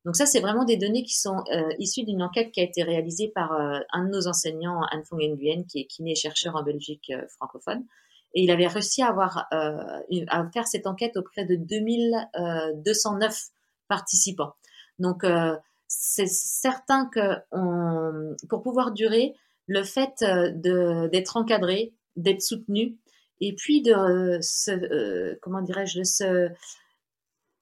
Donc 0.06 0.16
ça, 0.16 0.26
c'est 0.26 0.40
vraiment 0.40 0.64
des 0.64 0.78
données 0.78 1.04
qui 1.04 1.18
sont 1.18 1.44
euh, 1.52 1.70
issues 1.80 2.06
d'une 2.06 2.24
enquête 2.24 2.52
qui 2.52 2.62
a 2.62 2.64
été 2.64 2.84
réalisée 2.84 3.30
par 3.36 3.52
euh, 3.52 3.80
un 3.92 4.06
de 4.06 4.12
nos 4.12 4.28
enseignants, 4.28 4.82
Anne 4.92 5.04
Fong 5.04 5.18
Nguyen, 5.18 5.66
qui 5.66 5.82
est 5.82 5.86
kiné 5.86 6.16
chercheur 6.16 6.56
en 6.56 6.64
Belgique 6.64 7.12
francophone. 7.36 7.84
Et 8.34 8.44
il 8.44 8.52
avait 8.52 8.68
réussi 8.68 9.02
à, 9.02 9.08
avoir, 9.08 9.48
à 9.52 10.50
faire 10.54 10.68
cette 10.68 10.86
enquête 10.86 11.18
auprès 11.18 11.46
de 11.46 11.56
2209 11.56 13.40
participants. 13.88 14.54
Donc, 15.00 15.26
c'est 15.88 16.28
certain 16.28 17.06
que 17.08 17.20
pour 18.48 18.62
pouvoir 18.62 18.92
durer, 18.92 19.36
le 19.68 19.84
fait 19.84 20.24
euh, 20.24 21.08
d'être 21.10 21.38
encadré, 21.38 21.94
d'être 22.16 22.42
soutenu, 22.42 22.98
et 23.40 23.54
puis 23.54 23.82
de 23.82 24.40
se, 24.42 24.72
euh, 24.72 25.38
comment 25.42 25.62
dirais-je, 25.62 26.00
de 26.00 26.04
se, 26.04 26.50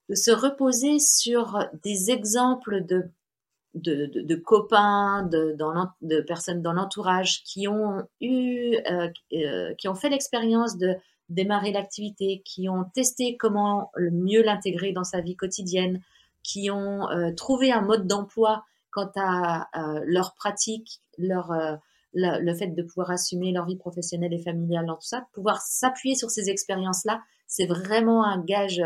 de 0.10 0.16
se 0.16 0.32
reposer 0.32 1.00
sur 1.00 1.68
des 1.84 2.12
exemples 2.12 2.86
de, 2.86 4.36
copains, 4.36 5.24
de, 5.24 6.22
personnes 6.22 6.62
dans 6.62 6.74
l'entourage 6.74 7.44
qui 7.44 7.68
ont 7.68 8.08
eu, 8.22 8.78
euh, 8.90 9.74
qui 9.74 9.88
ont 9.88 9.96
fait 9.96 10.10
l'expérience 10.10 10.78
de 10.78 10.96
démarrer 11.28 11.72
l'activité, 11.72 12.44
qui 12.46 12.70
ont 12.70 12.86
testé 12.94 13.36
comment 13.36 13.92
mieux 14.12 14.44
l'intégrer 14.44 14.94
dans 14.94 15.04
sa 15.04 15.22
vie 15.22 15.36
quotidienne, 15.36 16.02
qui 16.46 16.70
ont 16.70 17.10
euh, 17.10 17.32
trouvé 17.34 17.72
un 17.72 17.82
mode 17.82 18.06
d'emploi 18.06 18.66
quant 18.92 19.12
à 19.16 19.68
euh, 19.76 20.04
leur 20.06 20.36
pratique, 20.36 21.02
leur, 21.18 21.52
euh, 21.52 21.76
le, 22.14 22.54
fait 22.54 22.68
de 22.68 22.84
pouvoir 22.84 23.10
assumer 23.10 23.52
leur 23.52 23.66
vie 23.66 23.78
professionnelle 23.78 24.32
et 24.32 24.42
familiale 24.42 24.86
dans 24.86 24.96
tout 24.96 25.08
ça, 25.08 25.28
pouvoir 25.34 25.60
s'appuyer 25.62 26.16
sur 26.16 26.30
ces 26.30 26.50
expériences-là, 26.50 27.22
c'est 27.48 27.66
vraiment 27.66 28.24
un 28.24 28.44
gage 28.44 28.82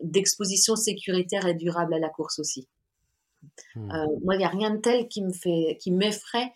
d'exposition 0.00 0.74
sécuritaire 0.74 1.46
et 1.46 1.54
durable 1.54 1.94
à 1.94 2.00
la 2.00 2.08
course 2.08 2.40
aussi. 2.40 2.66
Hmm. 3.76 3.92
moi, 4.24 4.34
il 4.34 4.38
n'y 4.38 4.44
a 4.44 4.48
rien 4.48 4.70
de 4.70 4.78
tel 4.78 5.06
qui 5.06 5.22
me 5.22 5.32
fait, 5.32 5.78
qui 5.80 5.92
m'effraie 5.92 6.52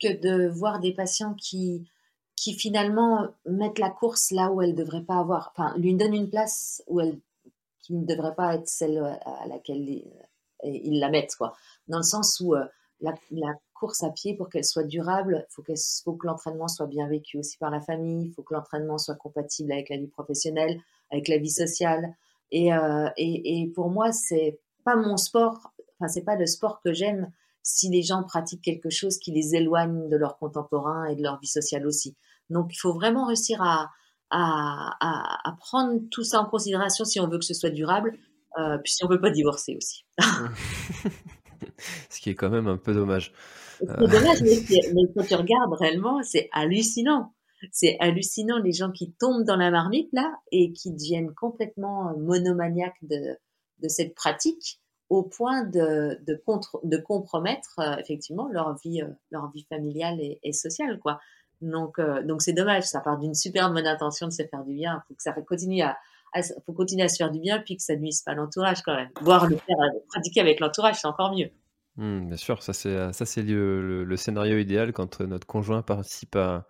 que 0.00 0.20
de 0.20 0.46
voir 0.46 0.78
des 0.78 0.92
patients 0.92 1.34
qui, 1.34 1.84
qui 2.36 2.54
finalement 2.54 3.26
mettent 3.44 3.80
la 3.80 3.90
course 3.90 4.30
là 4.30 4.52
où 4.52 4.62
elle 4.62 4.70
ne 4.70 4.76
devrait 4.76 5.02
pas 5.02 5.16
avoir, 5.16 5.52
enfin, 5.56 5.76
lui 5.78 5.94
donnent 5.94 6.14
une 6.14 6.30
place 6.30 6.84
où 6.86 7.00
elle 7.00 7.18
qui 7.86 7.94
ne 7.94 8.04
devrait 8.04 8.34
pas 8.34 8.54
être 8.56 8.68
celle 8.68 8.98
euh, 8.98 9.12
à 9.24 9.46
laquelle 9.46 10.02
ils, 10.64 10.98
la 10.98 11.08
mettent, 11.08 11.36
quoi. 11.36 11.54
Dans 11.86 11.98
le 11.98 12.02
sens 12.02 12.40
où 12.40 12.54
euh, 12.54 12.64
la, 13.00 13.14
course 13.74 14.02
à 14.02 14.10
pied, 14.10 14.34
pour 14.34 14.48
qu'elle 14.48 14.64
soit 14.64 14.84
durable, 14.84 15.46
il 15.50 15.54
faut, 15.54 15.62
faut, 16.04 16.14
que 16.14 16.26
l'entraînement 16.26 16.66
soit 16.66 16.86
bien 16.86 17.06
vécu 17.06 17.38
aussi 17.38 17.58
par 17.58 17.70
la 17.70 17.80
famille, 17.80 18.26
il 18.26 18.32
faut 18.32 18.42
que 18.42 18.54
l'entraînement 18.54 18.98
soit 18.98 19.14
compatible 19.14 19.70
avec 19.70 19.90
la 19.90 19.98
vie 19.98 20.08
professionnelle, 20.08 20.80
avec 21.12 21.28
la 21.28 21.38
vie 21.38 21.50
sociale. 21.50 22.14
Et, 22.50 22.72
euh, 22.72 23.08
et, 23.16 23.60
et 23.60 23.66
pour 23.68 23.90
moi, 23.90 24.12
c'est 24.12 24.58
pas 24.84 24.96
mon 24.96 25.16
sport, 25.16 25.72
enfin, 26.00 26.08
c'est 26.08 26.24
pas 26.24 26.36
le 26.36 26.46
sport 26.46 26.80
que 26.80 26.92
j'aime 26.92 27.30
si 27.62 27.90
les 27.90 28.02
gens 28.02 28.22
pratiquent 28.22 28.62
quelque 28.62 28.90
chose 28.90 29.18
qui 29.18 29.30
les 29.30 29.54
éloigne 29.54 30.08
de 30.08 30.16
leurs 30.16 30.38
contemporains 30.38 31.04
et 31.04 31.16
de 31.16 31.22
leur 31.22 31.38
vie 31.38 31.48
sociale 31.48 31.86
aussi. 31.86 32.16
Donc, 32.48 32.72
il 32.72 32.78
faut 32.78 32.94
vraiment 32.94 33.26
réussir 33.26 33.60
à, 33.62 33.90
à, 34.30 35.56
prendre 35.60 36.00
tout 36.10 36.24
ça 36.24 36.40
en 36.40 36.46
considération 36.46 37.04
si 37.04 37.20
on 37.20 37.28
veut 37.28 37.38
que 37.38 37.44
ce 37.44 37.54
soit 37.54 37.70
durable, 37.70 38.16
euh, 38.58 38.78
puis 38.78 38.92
si 38.92 39.04
on 39.04 39.08
veut 39.08 39.20
pas 39.20 39.30
divorcer 39.30 39.76
aussi. 39.76 40.04
ce 42.10 42.20
qui 42.20 42.30
est 42.30 42.34
quand 42.34 42.50
même 42.50 42.68
un 42.68 42.76
peu 42.76 42.94
dommage. 42.94 43.32
C'est 43.78 43.86
dommage, 43.86 44.42
mais, 44.42 45.02
quand 45.14 45.24
tu 45.24 45.34
regardes 45.34 45.72
réellement, 45.72 46.22
c'est 46.22 46.48
hallucinant. 46.52 47.34
C'est 47.72 47.96
hallucinant 48.00 48.58
les 48.58 48.72
gens 48.72 48.90
qui 48.90 49.12
tombent 49.12 49.44
dans 49.44 49.56
la 49.56 49.70
marmite 49.70 50.08
là 50.12 50.30
et 50.52 50.72
qui 50.72 50.92
deviennent 50.92 51.32
complètement 51.34 52.16
monomaniaques 52.18 52.98
de, 53.02 53.36
de 53.82 53.88
cette 53.88 54.14
pratique 54.14 54.80
au 55.08 55.22
point 55.22 55.64
de, 55.64 56.18
de, 56.26 56.34
contre, 56.46 56.80
de 56.84 56.96
compromettre 56.96 57.78
euh, 57.78 57.96
effectivement 57.98 58.48
leur 58.48 58.76
vie, 58.78 59.02
euh, 59.02 59.08
leur 59.30 59.50
vie 59.52 59.64
familiale 59.68 60.20
et, 60.20 60.38
et 60.42 60.52
sociale. 60.52 60.98
quoi. 60.98 61.20
Donc, 61.60 61.98
euh, 61.98 62.22
donc 62.22 62.42
c'est 62.42 62.52
dommage. 62.52 62.84
Ça 62.84 63.00
part 63.00 63.18
d'une 63.18 63.34
super 63.34 63.72
bonne 63.72 63.86
intention 63.86 64.26
de 64.26 64.32
se 64.32 64.42
faire 64.42 64.64
du 64.64 64.74
bien. 64.74 65.02
Faut 65.08 65.14
que 65.14 65.22
ça 65.22 65.32
continue 65.32 65.82
à, 65.82 65.96
faut 66.66 66.72
continuer 66.72 67.04
à 67.04 67.08
se 67.08 67.16
faire 67.16 67.30
du 67.30 67.40
bien, 67.40 67.60
puis 67.60 67.76
que 67.76 67.82
ça 67.82 67.96
nuise 67.96 68.22
pas 68.22 68.34
l'entourage 68.34 68.82
quand 68.82 68.94
même. 68.94 69.10
Voir 69.22 69.46
le 69.46 69.56
faire 69.56 69.76
euh, 69.78 69.98
pratiquer 70.08 70.40
avec 70.40 70.60
l'entourage, 70.60 70.96
c'est 71.00 71.06
encore 71.06 71.34
mieux. 71.34 71.50
Mmh, 71.96 72.28
bien 72.28 72.36
sûr, 72.36 72.62
ça 72.62 72.74
c'est 72.74 73.12
ça 73.14 73.24
c'est 73.24 73.42
le, 73.42 74.04
le, 74.04 74.16
scénario 74.16 74.58
idéal 74.58 74.92
quand 74.92 75.22
euh, 75.22 75.26
notre 75.26 75.46
conjoint 75.46 75.80
participe 75.82 76.36
à, 76.36 76.66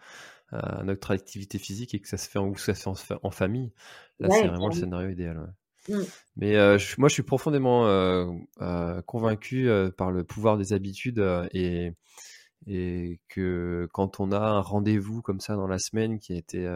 notre 0.84 1.10
activité 1.10 1.58
physique 1.58 1.92
et 1.94 2.00
que 2.00 2.06
ça 2.06 2.16
se 2.16 2.30
fait 2.30 2.38
en, 2.38 2.54
ça 2.54 2.74
se 2.74 3.04
fait 3.04 3.16
en, 3.24 3.30
famille. 3.32 3.72
Là, 4.20 4.28
c'est 4.30 4.46
vraiment 4.46 4.68
le 4.68 4.74
scénario 4.74 5.08
idéal. 5.08 5.52
Mmh. 5.88 5.98
Mais 6.36 6.54
moi, 6.98 7.08
je 7.08 7.12
suis 7.12 7.24
profondément 7.24 7.82
convaincu 9.06 9.68
par 9.98 10.12
le 10.12 10.22
pouvoir 10.22 10.56
des 10.56 10.72
habitudes 10.72 11.18
et 11.52 11.92
et 12.66 13.20
que 13.28 13.88
quand 13.92 14.18
on 14.18 14.32
a 14.32 14.38
un 14.38 14.60
rendez-vous 14.60 15.22
comme 15.22 15.40
ça 15.40 15.54
dans 15.54 15.66
la 15.66 15.78
semaine 15.78 16.18
qui 16.18 16.32
a 16.32 16.36
été 16.36 16.68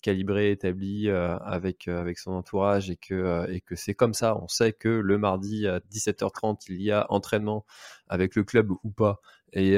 calibré, 0.00 0.52
établi 0.52 1.10
avec 1.10 1.88
avec 1.88 2.18
son 2.18 2.32
entourage 2.32 2.90
et 2.90 2.96
que 2.96 3.46
que 3.66 3.74
c'est 3.74 3.94
comme 3.94 4.14
ça, 4.14 4.36
on 4.40 4.48
sait 4.48 4.72
que 4.72 4.88
le 4.88 5.18
mardi 5.18 5.66
à 5.66 5.80
17h30 5.80 6.66
il 6.68 6.80
y 6.80 6.90
a 6.90 7.06
entraînement 7.10 7.66
avec 8.08 8.36
le 8.36 8.44
club 8.44 8.70
ou 8.82 8.90
pas. 8.90 9.20
Et, 9.52 9.74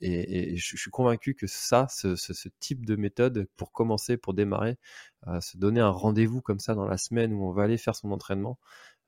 et, 0.00 0.56
je, 0.56 0.76
suis 0.76 0.90
convaincu 0.90 1.34
que 1.34 1.46
ça, 1.48 1.86
ce, 1.90 2.14
ce, 2.14 2.48
type 2.60 2.86
de 2.86 2.94
méthode 2.94 3.48
pour 3.56 3.72
commencer, 3.72 4.16
pour 4.16 4.32
démarrer, 4.32 4.78
se 5.40 5.56
donner 5.56 5.80
un 5.80 5.90
rendez-vous 5.90 6.40
comme 6.40 6.60
ça 6.60 6.74
dans 6.74 6.86
la 6.86 6.98
semaine 6.98 7.32
où 7.32 7.44
on 7.48 7.52
va 7.52 7.64
aller 7.64 7.78
faire 7.78 7.96
son 7.96 8.12
entraînement, 8.12 8.58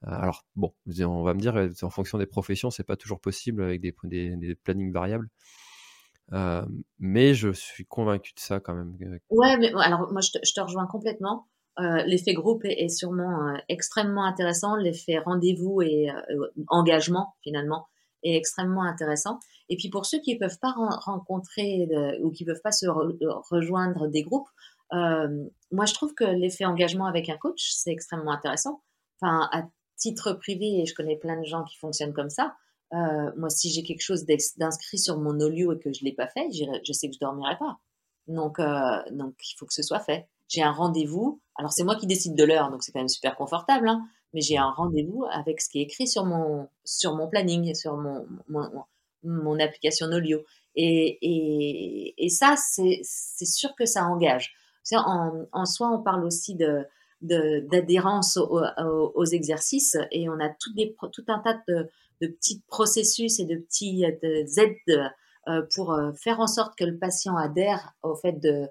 alors 0.07 0.45
bon, 0.57 0.73
on 0.87 1.23
va 1.23 1.35
me 1.35 1.41
dire, 1.41 1.57
en 1.83 1.91
fonction 1.91 2.19
des 2.19 2.27
professions, 2.27 2.71
c'est 2.71 2.85
pas 2.85 2.97
toujours 2.97 3.21
possible 3.21 3.63
avec 3.63 3.81
des, 3.81 3.93
plannings 4.63 4.93
variables. 4.93 5.29
Euh, 6.33 6.65
mais 6.99 7.35
je 7.35 7.53
suis 7.53 7.85
convaincu 7.85 8.33
de 8.35 8.41
ça 8.41 8.61
quand 8.61 8.75
même. 8.75 8.97
Ouais, 9.31 9.57
mais 9.59 9.73
alors 9.75 10.11
moi 10.11 10.21
je 10.23 10.31
te, 10.31 10.61
rejoins 10.61 10.87
complètement. 10.87 11.49
Euh, 11.79 12.03
l'effet 12.07 12.33
groupe 12.33 12.65
est, 12.65 12.89
sûrement 12.89 13.49
euh, 13.49 13.57
extrêmement 13.69 14.25
intéressant. 14.25 14.77
L'effet 14.77 15.19
rendez-vous 15.19 15.83
et 15.83 16.09
engagement 16.69 17.35
finalement 17.43 17.87
est 18.23 18.37
extrêmement 18.37 18.85
intéressant. 18.85 19.39
Et 19.69 19.77
puis 19.77 19.91
pour 19.91 20.07
ceux 20.07 20.19
qui 20.21 20.35
ne 20.35 20.39
peuvent 20.39 20.59
pas 20.61 20.73
rencontrer 20.73 21.89
ou 22.23 22.31
qui 22.31 22.45
ne 22.45 22.53
peuvent 22.53 22.63
pas 22.63 22.73
se 22.73 22.87
rejoindre 23.51 24.09
des 24.09 24.23
groupes, 24.23 24.49
moi 24.93 25.85
je 25.85 25.93
trouve 25.93 26.15
que 26.15 26.25
l'effet 26.25 26.65
engagement 26.65 27.07
avec 27.07 27.29
un 27.29 27.37
coach 27.37 27.71
c'est 27.71 27.91
extrêmement 27.91 28.33
intéressant. 28.33 28.83
Enfin, 29.21 29.49
à 29.53 29.63
titre 29.97 30.33
privé, 30.33 30.81
et 30.81 30.87
je 30.87 30.95
connais 30.95 31.17
plein 31.17 31.41
de 31.41 31.47
gens 31.47 31.65
qui 31.65 31.77
fonctionnent 31.77 32.13
comme 32.13 32.31
ça, 32.31 32.55
euh, 32.93 33.33
moi, 33.37 33.51
si 33.51 33.71
j'ai 33.71 33.83
quelque 33.83 34.03
chose 34.03 34.25
d'inscrit 34.57 34.99
sur 34.99 35.19
mon 35.19 35.41
olio 35.41 35.73
et 35.73 35.79
que 35.79 35.93
je 35.93 36.05
ne 36.05 36.11
l'ai 36.11 36.15
pas 36.15 36.29
fait, 36.29 36.49
je 36.53 36.93
sais 36.93 37.09
que 37.09 37.15
je 37.15 37.21
dormirai 37.21 37.57
pas. 37.59 37.79
Donc, 38.29 38.59
euh, 38.59 38.99
donc, 39.11 39.35
il 39.51 39.57
faut 39.59 39.67
que 39.67 39.75
ce 39.75 39.83
soit 39.83 40.01
fait. 40.01 40.29
J'ai 40.49 40.63
un 40.63 40.73
rendez-vous. 40.73 41.41
Alors, 41.57 41.73
c'est 41.73 41.85
moi 41.85 41.97
qui 41.97 42.07
décide 42.07 42.35
de 42.35 42.45
l'heure, 42.45 42.71
donc 42.71 42.83
c'est 42.83 42.93
quand 42.93 43.01
même 43.01 43.09
super 43.09 43.37
confortable. 43.37 43.89
Hein, 43.89 44.07
mais 44.33 44.41
j'ai 44.41 44.59
un 44.59 44.71
rendez-vous 44.71 45.25
avec 45.31 45.61
ce 45.61 45.69
qui 45.69 45.81
est 45.81 45.83
écrit 45.83 46.07
sur 46.07 46.25
mon, 46.25 46.69
sur 46.85 47.17
mon 47.17 47.29
planning, 47.29 47.75
sur 47.75 47.97
mon, 47.97 48.27
mon, 49.23 49.59
application 49.59 50.07
Nolio. 50.07 50.43
Et, 50.77 51.19
et, 51.23 52.25
et 52.25 52.29
ça, 52.29 52.55
c'est 52.57 53.03
sûr 53.47 53.75
que 53.77 53.87
ça 53.87 54.05
engage. 54.05 54.55
En, 54.93 55.47
en 55.53 55.65
soi, 55.65 55.91
on 55.91 56.03
parle 56.03 56.25
aussi 56.25 56.55
de 56.55 56.85
d'adhérence 57.25 58.37
aux, 58.37 59.25
exercices 59.25 59.97
et 60.13 60.29
on 60.29 60.39
a 60.41 60.49
tout, 60.49 60.73
un 61.29 61.39
tas 61.41 61.61
de, 61.69 61.89
petits 62.21 62.63
processus 62.69 63.41
et 63.41 63.45
de 63.45 63.57
petits 63.57 64.05
aides 64.05 65.13
euh, 65.47 65.63
pour 65.75 65.93
euh, 65.93 66.13
faire 66.13 66.41
en 66.41 66.47
sorte 66.47 66.75
que 66.75 66.85
le 66.85 66.97
patient 66.97 67.37
adhère 67.37 67.93
au 68.03 68.15
fait 68.15 68.33
de, 68.41 68.69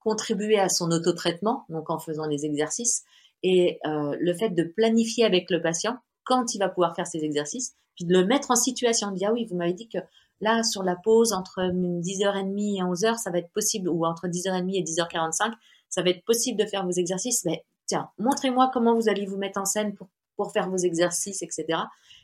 contribuer 0.00 0.58
à 0.58 0.68
son 0.68 0.90
autotraitement, 0.90 1.64
donc 1.70 1.88
en 1.88 1.98
faisant 1.98 2.28
des 2.28 2.44
exercices, 2.44 3.02
et 3.42 3.78
euh, 3.86 4.14
le 4.20 4.34
fait 4.34 4.50
de 4.50 4.62
planifier 4.62 5.24
avec 5.24 5.50
le 5.50 5.62
patient 5.62 5.96
quand 6.24 6.54
il 6.54 6.58
va 6.58 6.68
pouvoir 6.68 6.94
faire 6.94 7.06
ses 7.06 7.24
exercices, 7.24 7.76
puis 7.96 8.04
de 8.04 8.12
le 8.12 8.26
mettre 8.26 8.50
en 8.50 8.56
situation, 8.56 9.10
de 9.10 9.16
dire 9.16 9.30
ah 9.30 9.32
oui, 9.32 9.46
vous 9.46 9.56
m'avez 9.56 9.72
dit 9.72 9.88
que 9.88 9.96
là, 10.42 10.62
sur 10.62 10.82
la 10.82 10.96
pause 10.96 11.32
entre 11.32 11.62
10h30 11.62 12.58
et 12.58 12.82
11h, 12.82 13.16
ça 13.16 13.30
va 13.30 13.38
être 13.38 13.50
possible, 13.52 13.88
ou 13.88 14.04
entre 14.04 14.28
10h30 14.28 14.70
et 14.74 14.82
10h45, 14.82 15.54
ça 15.94 16.02
va 16.02 16.10
être 16.10 16.24
possible 16.24 16.58
de 16.58 16.66
faire 16.66 16.84
vos 16.84 16.92
exercices, 16.92 17.44
mais 17.44 17.64
tiens, 17.86 18.10
montrez-moi 18.18 18.70
comment 18.72 18.94
vous 18.94 19.08
allez 19.08 19.26
vous 19.26 19.36
mettre 19.36 19.60
en 19.60 19.64
scène 19.64 19.94
pour 19.94 20.08
pour 20.36 20.52
faire 20.52 20.68
vos 20.68 20.76
exercices, 20.76 21.42
etc. 21.42 21.78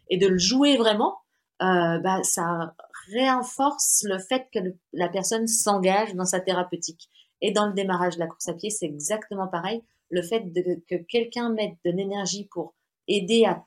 Et 0.09 0.19
de 0.19 0.27
le 0.27 0.39
jouer 0.39 0.77
vraiment, 0.77 1.19
euh, 1.63 1.99
bah, 1.99 2.23
ça 2.23 2.75
renforce 3.15 4.05
le 4.05 4.19
fait 4.19 4.47
que 4.53 4.59
la 4.93 5.09
personne 5.09 5.47
s'engage 5.47 6.15
dans 6.15 6.25
sa 6.25 6.41
thérapeutique. 6.41 7.09
Et 7.41 7.53
dans 7.53 7.67
le 7.67 7.73
démarrage 7.73 8.15
de 8.15 8.21
la 8.21 8.27
course 8.27 8.49
à 8.49 8.55
pied, 8.55 8.71
c'est 8.71 8.87
exactement 8.87 9.49
pareil. 9.49 9.83
Le 10.11 10.23
fait 10.23 10.45
que 10.89 10.97
quelqu'un 10.97 11.51
mette 11.51 11.77
de 11.85 11.91
l'énergie 11.91 12.49
pour 12.51 12.75
aider 13.09 13.45
à, 13.45 13.65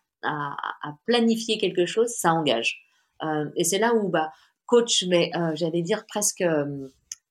planifier 1.05 1.57
quelque 1.57 1.85
chose, 1.85 2.09
ça 2.09 2.33
engage. 2.33 2.81
Euh, 3.23 3.49
et 3.57 3.65
c'est 3.65 3.79
là 3.79 3.93
où, 3.93 4.09
bah, 4.09 4.31
coach, 4.65 5.03
mais 5.09 5.31
euh, 5.35 5.51
j'allais 5.55 5.81
dire 5.81 6.05
presque 6.05 6.41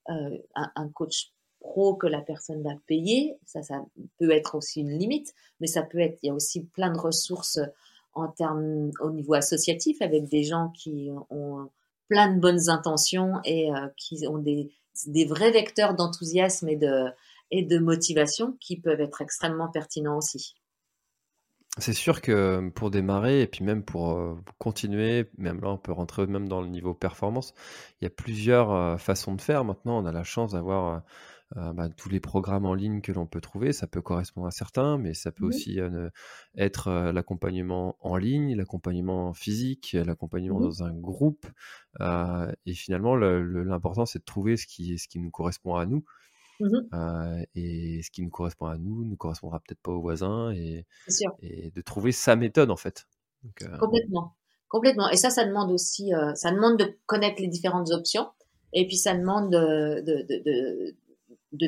un, 0.07 0.89
coach 0.95 1.33
pro 1.62 1.94
que 1.94 2.07
la 2.07 2.20
personne 2.20 2.62
va 2.62 2.75
payer. 2.87 3.38
Ça, 3.46 3.62
ça 3.62 3.83
peut 4.18 4.31
être 4.33 4.57
aussi 4.57 4.81
une 4.81 4.98
limite, 4.98 5.33
mais 5.61 5.66
ça 5.66 5.83
peut 5.83 6.01
être, 6.01 6.18
il 6.22 6.27
y 6.27 6.31
a 6.31 6.35
aussi 6.35 6.64
plein 6.66 6.92
de 6.92 6.98
ressources 6.98 7.59
en 8.12 8.29
termes, 8.29 8.90
au 9.01 9.11
niveau 9.11 9.35
associatif 9.35 10.03
avec 10.03 10.29
des 10.29 10.42
gens 10.42 10.70
qui 10.70 11.11
ont 11.31 11.70
plein 12.09 12.35
de 12.35 12.40
bonnes 12.40 12.68
intentions 12.68 13.40
et 13.44 13.72
euh, 13.72 13.88
qui 13.96 14.27
ont 14.29 14.38
des, 14.38 14.70
des 15.07 15.25
vrais 15.25 15.51
vecteurs 15.51 15.94
d'enthousiasme 15.94 16.68
et 16.68 16.77
de, 16.77 17.07
et 17.51 17.62
de 17.62 17.79
motivation 17.79 18.57
qui 18.61 18.79
peuvent 18.79 19.01
être 19.01 19.22
extrêmement 19.22 19.68
pertinents 19.68 20.18
aussi. 20.18 20.55
C'est 21.79 21.94
sûr 21.94 22.20
que 22.20 22.68
pour 22.75 22.90
démarrer 22.90 23.40
et 23.40 23.46
puis 23.46 23.64
même 23.64 23.83
pour 23.83 24.11
euh, 24.11 24.37
continuer, 24.59 25.31
même 25.38 25.62
là 25.62 25.70
on 25.70 25.79
peut 25.79 25.92
rentrer 25.92 26.27
même 26.27 26.46
dans 26.46 26.61
le 26.61 26.68
niveau 26.68 26.92
performance, 26.92 27.55
il 28.01 28.05
y 28.05 28.07
a 28.07 28.11
plusieurs 28.11 28.72
euh, 28.72 28.96
façons 28.98 29.35
de 29.35 29.40
faire. 29.40 29.64
Maintenant, 29.64 30.03
on 30.03 30.05
a 30.05 30.12
la 30.12 30.25
chance 30.25 30.53
d'avoir 30.53 31.03
euh, 31.57 31.73
bah, 31.73 31.88
tous 31.91 32.09
les 32.09 32.21
programmes 32.21 32.65
en 32.65 32.75
ligne 32.75 33.01
que 33.01 33.12
l'on 33.12 33.27
peut 33.27 33.41
trouver. 33.41 33.73
Ça 33.73 33.87
peut 33.87 34.01
correspondre 34.01 34.47
à 34.47 34.51
certains, 34.51 34.97
mais 34.97 35.12
ça 35.12 35.33
peut 35.33 35.45
aussi 35.45 35.81
euh, 35.81 36.09
être 36.57 36.88
euh, 36.88 37.12
l'accompagnement 37.12 37.97
en 38.01 38.17
ligne, 38.17 38.57
l'accompagnement 38.57 39.35
physique, 39.35 39.93
l'accompagnement 39.93 40.61
dans 40.61 40.83
un 40.83 40.93
groupe. 40.93 41.47
et 42.01 42.75
finalement, 42.75 43.17
l'important, 43.17 44.07
c'est 44.07 44.21
de 44.21 44.25
trouver 44.25 44.57
ce 44.57 44.67
qui, 44.67 44.99
ce 44.99 45.09
qui 45.09 45.19
nous 45.19 45.31
correspond 45.31 45.75
à 45.77 45.87
nous. 45.87 46.05
Mmh 46.61 47.43
et 47.55 48.03
ce 48.03 48.11
qui 48.11 48.23
nous 48.23 48.31
correspond 48.31 48.67
à 48.67 48.79
nous 48.79 49.05
ne 49.05 49.17
correspondra 49.17 49.59
peut-être 49.59 49.81
pas 49.81 49.91
aux 49.91 50.01
voisins 50.01 50.53
et, 50.53 50.87
et, 51.41 51.73
de 51.73 51.81
trouver 51.81 52.12
sa 52.12 52.37
méthode 52.37 52.71
en 52.71 52.77
fait. 52.77 53.09
Complètement. 53.81 54.37
Complètement. 54.69 55.09
Et 55.11 55.17
ça, 55.17 55.31
ça 55.31 55.45
demande 55.45 55.73
aussi, 55.73 56.12
ça 56.35 56.53
demande 56.53 56.79
de 56.79 56.97
connaître 57.07 57.43
les 57.43 57.49
différentes 57.49 57.91
options. 57.91 58.29
Et 58.73 58.87
puis 58.87 58.97
ça 58.97 59.17
demande 59.17 59.51
de, 59.51 60.03
de, 60.03 60.43
de 60.45 60.97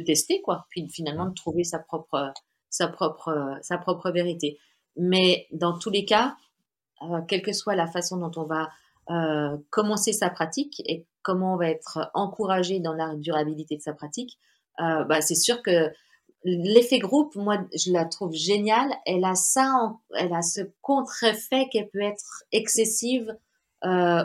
tester, 0.04 0.40
quoi, 0.42 0.66
puis 0.70 0.88
finalement 0.88 1.26
de 1.26 1.34
trouver 1.34 1.64
sa 1.64 1.78
propre, 1.78 2.32
sa 2.70 2.88
propre, 2.88 3.58
sa 3.62 3.78
propre 3.78 4.10
vérité. 4.10 4.58
Mais 4.96 5.46
dans 5.52 5.78
tous 5.78 5.90
les 5.90 6.04
cas, 6.04 6.36
euh, 7.02 7.20
quelle 7.28 7.42
que 7.42 7.52
soit 7.52 7.74
la 7.74 7.86
façon 7.86 8.16
dont 8.16 8.30
on 8.36 8.44
va 8.44 8.68
euh, 9.10 9.56
commencer 9.70 10.12
sa 10.12 10.30
pratique 10.30 10.82
et 10.86 11.06
comment 11.22 11.54
on 11.54 11.56
va 11.56 11.68
être 11.68 12.10
encouragé 12.14 12.80
dans 12.80 12.92
la 12.92 13.14
durabilité 13.16 13.76
de 13.76 13.82
sa 13.82 13.92
pratique, 13.92 14.38
euh, 14.80 15.04
bah, 15.04 15.20
c'est 15.20 15.34
sûr 15.34 15.62
que 15.62 15.90
l'effet 16.44 16.98
groupe, 16.98 17.34
moi, 17.36 17.58
je 17.74 17.92
la 17.92 18.04
trouve 18.04 18.32
géniale. 18.32 18.90
Elle 19.06 19.24
a 19.24 19.34
ça, 19.34 19.94
elle 20.16 20.34
a 20.34 20.42
ce 20.42 20.60
contre-effet 20.82 21.68
qu'elle 21.70 21.88
peut 21.88 22.02
être 22.02 22.44
excessive 22.52 23.36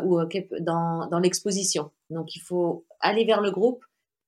ou 0.06 0.17
dans, 0.62 1.08
dans 1.08 1.19
l'exposition. 1.19 1.91
Donc, 2.10 2.34
il 2.36 2.39
faut 2.39 2.86
aller 3.02 3.26
vers 3.26 3.41
le 3.41 3.52
groupe 3.52 3.84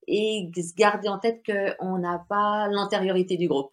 et 0.07 0.51
garder 0.77 1.07
en 1.09 1.19
tête 1.19 1.41
qu'on 1.45 1.97
n'a 1.97 2.25
pas 2.29 2.67
l'antériorité 2.69 3.37
du 3.37 3.47
groupe. 3.47 3.71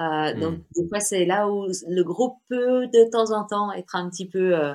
Euh, 0.00 0.34
hmm. 0.34 0.40
Donc 0.40 0.60
des 0.74 0.88
fois 0.88 1.00
c'est 1.00 1.26
là 1.26 1.50
où 1.50 1.66
le 1.88 2.02
groupe 2.02 2.38
peut 2.48 2.86
de 2.86 3.10
temps 3.10 3.30
en 3.36 3.44
temps 3.44 3.72
être 3.72 3.94
un 3.94 4.08
petit 4.08 4.26
peu 4.26 4.58
euh, 4.58 4.74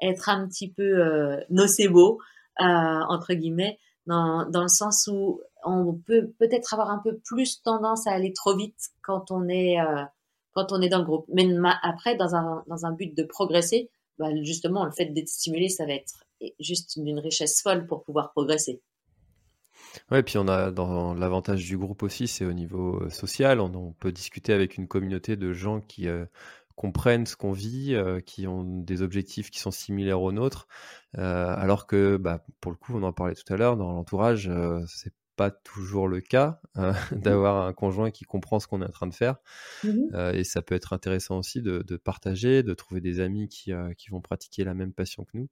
être 0.00 0.28
un 0.28 0.46
petit 0.46 0.70
peu 0.70 0.82
euh, 0.82 1.40
nocebo 1.50 2.20
euh, 2.60 2.64
entre 2.64 3.34
guillemets 3.34 3.78
dans, 4.06 4.48
dans 4.48 4.62
le 4.62 4.68
sens 4.68 5.08
où 5.12 5.40
on 5.64 5.94
peut 5.94 6.32
peut-être 6.38 6.72
avoir 6.74 6.90
un 6.90 6.98
peu 6.98 7.18
plus 7.18 7.62
tendance 7.62 8.06
à 8.06 8.12
aller 8.12 8.32
trop 8.32 8.56
vite 8.56 8.90
quand 9.02 9.30
on 9.30 9.48
est 9.48 9.80
euh, 9.80 10.04
quand 10.52 10.72
on 10.72 10.80
est 10.80 10.88
dans 10.88 10.98
le 10.98 11.04
groupe. 11.04 11.26
Mais 11.32 11.46
après 11.82 12.16
dans 12.16 12.34
un 12.34 12.64
dans 12.68 12.86
un 12.86 12.92
but 12.92 13.16
de 13.16 13.22
progresser, 13.22 13.90
bah, 14.18 14.28
justement 14.42 14.84
le 14.84 14.92
fait 14.92 15.06
d'être 15.06 15.28
stimulé 15.28 15.68
ça 15.68 15.86
va 15.86 15.94
être 15.94 16.14
juste 16.60 16.98
d'une 16.98 17.18
richesse 17.18 17.62
folle 17.62 17.86
pour 17.86 18.02
pouvoir 18.02 18.32
progresser. 18.32 18.80
Ouais, 20.10 20.22
puis 20.22 20.38
on 20.38 20.48
a 20.48 20.70
dans 20.70 21.14
l'avantage 21.14 21.64
du 21.64 21.76
groupe 21.78 22.02
aussi, 22.02 22.28
c'est 22.28 22.44
au 22.44 22.52
niveau 22.52 23.02
euh, 23.02 23.10
social. 23.10 23.60
On, 23.60 23.92
peut 23.92 24.12
discuter 24.12 24.52
avec 24.52 24.76
une 24.76 24.88
communauté 24.88 25.36
de 25.36 25.52
gens 25.52 25.80
qui 25.80 26.08
euh, 26.08 26.24
comprennent 26.76 27.26
ce 27.26 27.36
qu'on 27.36 27.52
vit, 27.52 27.94
euh, 27.94 28.20
qui 28.20 28.46
ont 28.46 28.64
des 28.64 29.02
objectifs 29.02 29.50
qui 29.50 29.60
sont 29.60 29.70
similaires 29.70 30.22
aux 30.22 30.32
nôtres. 30.32 30.68
alors 31.14 31.86
que, 31.86 32.16
bah, 32.16 32.44
pour 32.60 32.72
le 32.72 32.76
coup, 32.76 32.94
on 32.96 33.02
en 33.02 33.12
parlait 33.12 33.34
tout 33.34 33.52
à 33.52 33.56
l'heure, 33.56 33.76
dans 33.76 33.92
l'entourage, 33.92 34.50
c'est 34.86 35.12
pas 35.38 35.52
toujours 35.52 36.08
le 36.08 36.20
cas 36.20 36.60
mmh. 36.74 36.92
d'avoir 37.12 37.64
un 37.64 37.72
conjoint 37.72 38.10
qui 38.10 38.24
comprend 38.24 38.58
ce 38.58 38.66
qu'on 38.66 38.82
est 38.82 38.86
en 38.86 38.90
train 38.90 39.06
de 39.06 39.14
faire. 39.14 39.36
Mmh 39.84 40.34
et 40.34 40.44
ça 40.44 40.62
peut 40.62 40.74
être 40.74 40.92
intéressant 40.92 41.38
aussi 41.38 41.62
de, 41.62 41.96
partager, 41.96 42.62
de 42.62 42.74
trouver 42.74 43.00
des 43.00 43.20
amis 43.20 43.48
qui, 43.48 43.72
qui 43.96 44.10
vont 44.10 44.20
pratiquer 44.20 44.64
la 44.64 44.74
même 44.74 44.92
passion 44.92 45.24
que 45.24 45.30
nous. 45.38 45.48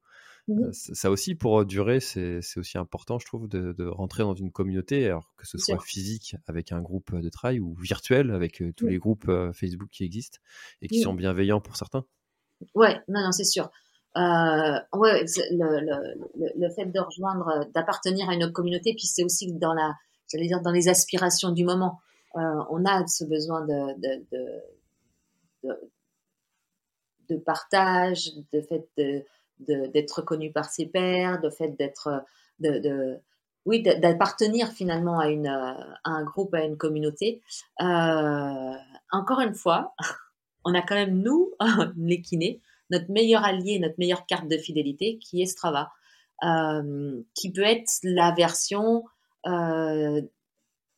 Mmh 0.49 0.73
ça 0.73 1.11
aussi, 1.11 1.35
pour 1.35 1.65
durer, 1.65 2.01
c'est 2.01 2.41
aussi 2.57 2.79
important, 2.79 3.19
je 3.19 3.27
trouve, 3.27 3.49
de, 3.49 3.87
rentrer 3.87 4.25
dans 4.25 4.35
une 4.35 4.51
communauté, 4.51 5.07
alors 5.07 5.33
que 5.37 5.47
ce 5.47 5.57
soit 5.57 5.81
physique 5.81 6.37
avec 6.47 6.73
un 6.73 6.83
groupe 6.83 7.15
de 7.15 7.29
travail 7.29 7.61
ou 7.61 7.75
virtuel 7.77 8.33
avec 8.33 8.63
tous 8.77 8.87
les 8.87 8.99
groupes 8.99 9.31
Facebook 9.53 9.89
qui 9.91 10.05
existent 10.05 10.39
et 10.83 10.89
qui 10.89 11.01
sont 11.01 11.15
bienveillants 11.15 11.61
pour 11.61 11.77
certains. 11.77 12.05
Ouais, 12.75 12.97
non, 13.09 13.21
non, 13.23 13.33
c'est 13.33 13.45
sûr. 13.45 13.71
Euh, 14.17 14.79
ouais, 14.95 15.25
le, 15.51 15.81
le, 15.81 16.49
le, 16.57 16.71
fait 16.71 16.87
de 16.87 17.01
rejoindre, 17.01 17.67
d'appartenir 17.75 18.31
à 18.31 18.35
une 18.35 18.51
communauté, 18.51 18.95
puis 18.95 19.07
c'est 19.07 19.25
aussi 19.25 19.53
dans 19.53 19.75
la, 19.75 19.95
j'allais 20.33 20.47
dire, 20.47 20.63
dans 20.63 20.73
les 20.73 20.89
aspirations 20.89 21.53
du 21.53 21.65
moment. 21.65 22.01
Euh, 22.37 22.41
on 22.71 22.85
a 22.87 23.07
ce 23.07 23.25
besoin 23.25 23.61
de, 23.67 24.01
de, 24.01 24.27
de, 25.65 25.91
de, 27.29 27.37
partage, 27.37 28.31
de 28.53 28.61
fait 28.63 28.89
de 28.97 29.25
d'être 29.59 30.21
reconnu 30.21 30.53
par 30.53 30.67
ses 30.67 30.87
pairs, 30.87 31.41
de 31.41 31.49
fait 31.49 31.71
d'être, 31.79 32.25
de, 32.61 33.19
oui, 33.65 33.83
d'appartenir 33.83 34.69
finalement 34.69 35.19
à, 35.19 35.29
une, 35.29 35.47
à 35.47 35.99
un 36.05 36.25
groupe, 36.25 36.55
à 36.55 36.63
une 36.63 36.77
communauté. 36.77 37.43
Euh, 37.81 38.73
encore 39.11 39.41
une 39.41 39.55
fois, 39.55 39.95
on 40.65 40.75
a 40.75 40.83
quand 40.83 40.95
même, 40.95 41.23
nous, 41.23 41.53
les 41.97 42.21
kinés, 42.21 42.61
notre 42.91 43.11
meilleur 43.11 43.45
allié, 43.45 43.79
notre 43.79 43.97
meilleure 43.99 44.27
carte 44.27 44.49
de 44.49 44.57
fidélité, 44.59 45.19
qui 45.19 45.43
est 45.43 45.47
Strava, 45.47 45.91
euh, 46.45 47.23
qui 47.35 47.53
peut 47.53 47.63
être 47.63 47.91
la 48.03 48.33
version 48.33 49.05
euh, 49.47 50.23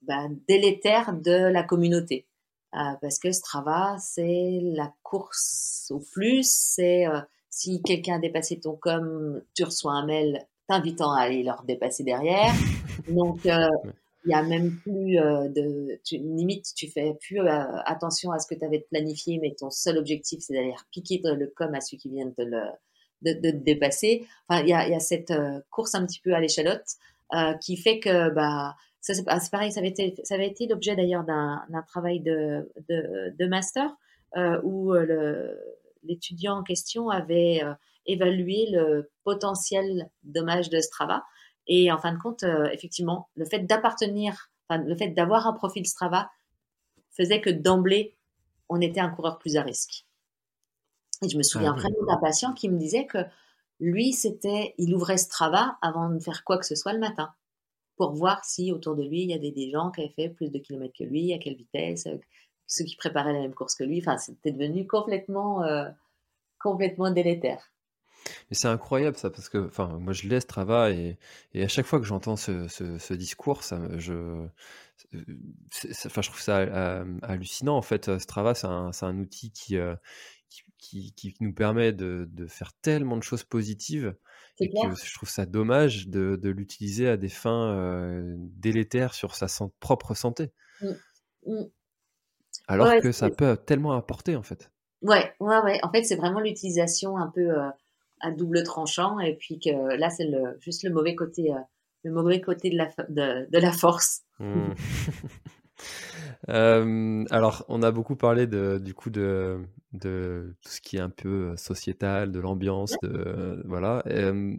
ben, 0.03 0.37
délétère 0.48 1.14
de 1.14 1.51
la 1.51 1.62
communauté. 1.62 2.27
Euh, 2.74 2.94
parce 3.01 3.18
que 3.18 3.33
Strava, 3.33 3.96
c'est 3.98 4.61
la 4.62 4.92
course 5.03 5.90
au 5.90 6.01
plus, 6.12 6.48
c'est 6.51 7.07
si 7.48 7.83
quelqu'un 7.83 8.16
a 8.16 8.18
dépassé 8.18 8.61
ton 8.61 8.77
com, 8.77 9.42
tu 9.55 9.64
reçois 9.64 9.92
un 9.92 10.05
mail 10.05 10.46
t'invitant 10.68 11.14
à 11.14 11.22
aller 11.22 11.42
leur 11.42 11.62
dépasser 11.64 12.05
derrière. 12.05 12.53
Donc, 13.09 13.48
Il 14.28 14.32
y 14.32 14.34
a 14.34 14.42
même 14.42 14.76
plus 14.82 15.16
de 15.16 15.98
tu, 16.04 16.18
limite 16.18 16.66
tu 16.76 16.88
fais 16.88 17.14
plus 17.20 17.40
attention 17.48 18.30
à 18.30 18.38
ce 18.38 18.46
que 18.46 18.54
tu 18.54 18.64
avais 18.64 18.86
planifié, 18.90 19.38
mais 19.40 19.54
ton 19.58 19.70
seul 19.70 19.96
objectif 19.96 20.40
c'est 20.40 20.52
d'aller 20.52 20.74
piquer 20.90 21.20
le 21.24 21.46
com 21.56 21.74
à 21.74 21.80
celui 21.80 21.96
qui 21.98 22.10
vient 22.10 22.26
de 22.26 22.44
le 22.44 22.62
de, 23.22 23.32
de, 23.32 23.50
dépasser. 23.50 24.26
Enfin, 24.48 24.62
il 24.62 24.68
y 24.68 24.72
a, 24.74 25.00
cette 25.00 25.32
course 25.70 25.94
un 25.94 26.06
petit 26.06 26.20
peu 26.20 26.34
à 26.34 26.40
l'échalote 26.40 26.86
qui 27.62 27.76
fait 27.76 28.00
que 28.00 28.30
bah 28.30 28.76
ça 29.00 29.14
c'est 29.14 29.50
pareil, 29.50 29.72
ça 29.72 29.80
avait 29.80 29.88
été 29.88 30.14
ça 30.24 30.34
avait 30.34 30.48
été 30.48 30.66
l'objet 30.66 30.94
d'ailleurs 30.94 31.24
d'un 31.24 31.82
travail 31.86 32.20
de, 32.20 32.70
de, 32.88 33.34
de 33.36 33.46
master 33.46 33.96
où 34.62 34.92
l'étudiant 36.04 36.58
en 36.58 36.62
question 36.62 37.08
avait 37.08 37.62
évaluer 38.08 38.66
le 38.72 39.10
potentiel 39.22 40.10
dommage 40.24 40.70
de 40.70 40.80
Strava. 40.80 41.22
Et 41.68 41.92
en 41.92 41.98
fin 41.98 42.12
de 42.12 42.18
compte, 42.18 42.42
euh, 42.42 42.68
effectivement, 42.72 43.28
le 43.37 43.44
fait 43.44 43.61
d'appartenir, 43.61 44.50
enfin, 44.68 44.83
le 44.83 44.96
fait 44.96 45.09
d'avoir 45.09 45.46
un 45.46 45.52
profil 45.52 45.87
Strava 45.87 46.31
faisait 47.11 47.40
que 47.40 47.50
d'emblée, 47.50 48.16
on 48.68 48.81
était 48.81 49.00
un 49.00 49.11
coureur 49.11 49.38
plus 49.38 49.57
à 49.57 49.62
risque. 49.62 50.07
Et 51.22 51.28
je 51.28 51.37
me 51.37 51.42
souviens 51.42 51.74
ah 51.76 51.81
vraiment 51.81 52.04
d'un 52.07 52.18
patient 52.18 52.52
qui 52.52 52.68
me 52.68 52.78
disait 52.78 53.07
que 53.07 53.18
lui, 53.81 54.12
c'était, 54.12 54.74
il 54.78 54.94
ouvrait 54.94 55.18
Strava 55.18 55.76
avant 55.83 56.09
de 56.09 56.18
faire 56.18 56.44
quoi 56.44 56.59
que 56.59 56.66
ce 56.66 56.74
soit 56.74 56.92
le 56.92 57.00
matin 57.00 57.33
pour 57.98 58.12
voir 58.12 58.44
si 58.44 58.72
autour 58.72 58.96
de 58.96 59.02
lui, 59.02 59.22
il 59.22 59.31
y 59.31 59.35
a 59.35 59.38
des, 59.38 59.70
gens 59.70 59.90
qui 59.90 60.00
avaient 60.00 60.12
fait 60.14 60.28
plus 60.31 60.50
de 60.50 60.59
kilomètres 60.59 60.94
que 60.96 61.04
lui, 61.04 61.33
à 61.35 61.38
quelle 61.38 61.57
vitesse, 61.57 62.07
euh, 62.07 62.16
ceux 62.66 62.85
qui 62.85 62.96
préparaient 62.96 63.33
la 63.33 63.40
même 63.40 63.54
course 63.54 63.74
que 63.74 63.85
lui. 63.85 63.98
Enfin, 63.98 64.16
c'était 64.16 64.52
devenu 64.52 64.87
complètement, 64.87 65.64
euh, 65.64 65.88
complètement 66.61 67.11
délétère. 67.11 67.70
Mais 68.50 68.57
c'est 68.57 68.68
incroyable 68.68 69.16
ça, 69.16 69.31
parce 69.31 69.48
que 69.48 69.66
enfin, 69.66 69.98
moi 70.00 70.12
je 70.12 70.28
laisse 70.28 70.42
Strava 70.44 70.90
et, 70.90 71.18
et 71.54 71.62
à 71.62 71.68
chaque 71.68 71.87
fois 71.87 71.98
que 71.98 72.07
j'entends 72.07 72.37
ce, 72.37 72.68
ce, 72.68 73.14
discours, 73.14 73.62
ça, 73.62 73.81
je, 73.96 74.46
je 75.12 76.09
trouve 76.09 76.40
ça 76.40 76.59
euh, 76.59 77.04
hallucinant. 77.22 77.76
En 77.76 77.83
fait, 77.83 78.18
Strava, 78.18 78.54
c'est 78.54 78.66
un, 78.66 78.90
un, 79.00 79.18
outil 79.18 79.52
euh, 79.72 79.94
qui, 80.78 81.12
qui, 81.12 81.12
qui, 81.14 81.35
nous 81.40 81.52
permet 81.52 81.92
de, 81.92 82.28
de, 82.31 82.46
faire 82.46 82.72
tellement 82.81 83.16
de 83.16 83.22
choses 83.22 83.44
positives. 83.44 84.14
Et 84.61 84.70
que 84.70 84.94
je 85.04 85.14
trouve 85.14 85.28
ça 85.28 85.46
dommage 85.46 86.09
de, 86.09 86.35
de 86.35 86.50
l'utiliser 86.50 87.09
à 87.09 87.16
des 87.16 87.28
fins 87.28 87.72
euh, 87.76 88.35
délétères 88.37 89.14
sur 89.14 89.37
sa 89.37 89.46
propre 89.78 90.14
santé. 90.14 90.50
Mmh. 90.81 90.87
Mmh. 91.46 91.64
Alors 92.66 93.00
que 93.00 93.12
ça 93.12 93.31
peut 93.31 93.57
tellement 93.57 93.92
apporter 93.92 94.35
en 94.35 94.42
fait. 94.42 94.72
Ouais, 95.00 95.33
ouais, 95.38 95.59
ouais. 95.61 95.78
En 95.85 95.92
fait, 95.92 96.02
c'est 96.02 96.16
vraiment 96.16 96.40
l'utilisation 96.40 97.16
un 97.16 97.28
peu 97.28 97.57
à 98.20 98.31
double 98.31 98.62
tranchant 98.62 99.18
et 99.20 99.35
puis 99.35 99.59
que 99.59 99.96
là 99.96 100.11
c'est 100.11 100.26
le, 100.26 100.57
juste 100.61 100.83
le 100.85 100.90
mauvais 100.90 101.14
côté 101.14 101.52
euh, 101.52 101.59
le 102.04 102.12
mauvais 102.12 102.40
côté 102.40 102.70
de 102.70 102.76
la, 102.76 102.88
de, 103.09 103.59
la 103.59 103.72
force. 103.72 104.22
Hmm. 104.38 104.72
Euh, 106.48 107.24
alors, 107.31 107.64
on 107.68 107.83
a 107.83 107.90
beaucoup 107.90 108.16
parlé 108.16 108.46
de, 108.46 108.78
du 108.78 108.94
coup 108.94 109.11
de, 109.11 109.61
de 109.92 110.57
tout 110.62 110.70
ce 110.70 110.81
qui 110.81 110.96
est 110.96 111.00
un 111.00 111.11
peu 111.11 111.57
sociétal, 111.57 112.33
de 112.33 112.40
l'ambiance, 112.40 112.96
de 113.02 113.62
voilà. 113.64 114.02
Euh, 114.07 114.57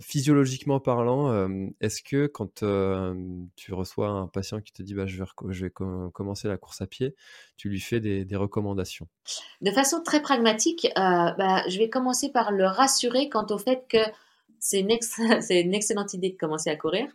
physiologiquement 0.00 0.80
parlant, 0.80 1.30
euh, 1.30 1.68
est-ce 1.80 2.02
que 2.02 2.26
quand 2.26 2.62
euh, 2.62 3.14
tu 3.56 3.74
reçois 3.74 4.08
un 4.08 4.26
patient 4.26 4.60
qui 4.62 4.72
te 4.72 4.82
dit 4.82 4.94
bah, 4.94 5.06
je 5.06 5.22
vais, 5.22 5.70
commencer 5.70 6.48
la 6.48 6.56
course 6.56 6.80
à 6.80 6.86
pied, 6.86 7.14
tu 7.56 7.68
lui 7.68 7.80
fais 7.80 8.00
des, 8.00 8.36
recommandations? 8.36 9.06
De 9.60 9.70
façon 9.70 10.02
très 10.02 10.22
pragmatique, 10.22 10.88
bah, 10.94 11.62
je 11.68 11.78
vais 11.78 11.90
commencer 11.90 12.30
par 12.32 12.52
le 12.52 12.64
rassurer 12.64 13.28
quant 13.28 13.46
au 13.50 13.58
fait 13.58 13.84
que 13.88 13.98
c'est 14.60 14.80
une, 14.80 14.90
excellente 15.74 16.14
idée 16.14 16.30
de 16.30 16.38
commencer 16.38 16.70
à 16.70 16.76
courir 16.76 17.06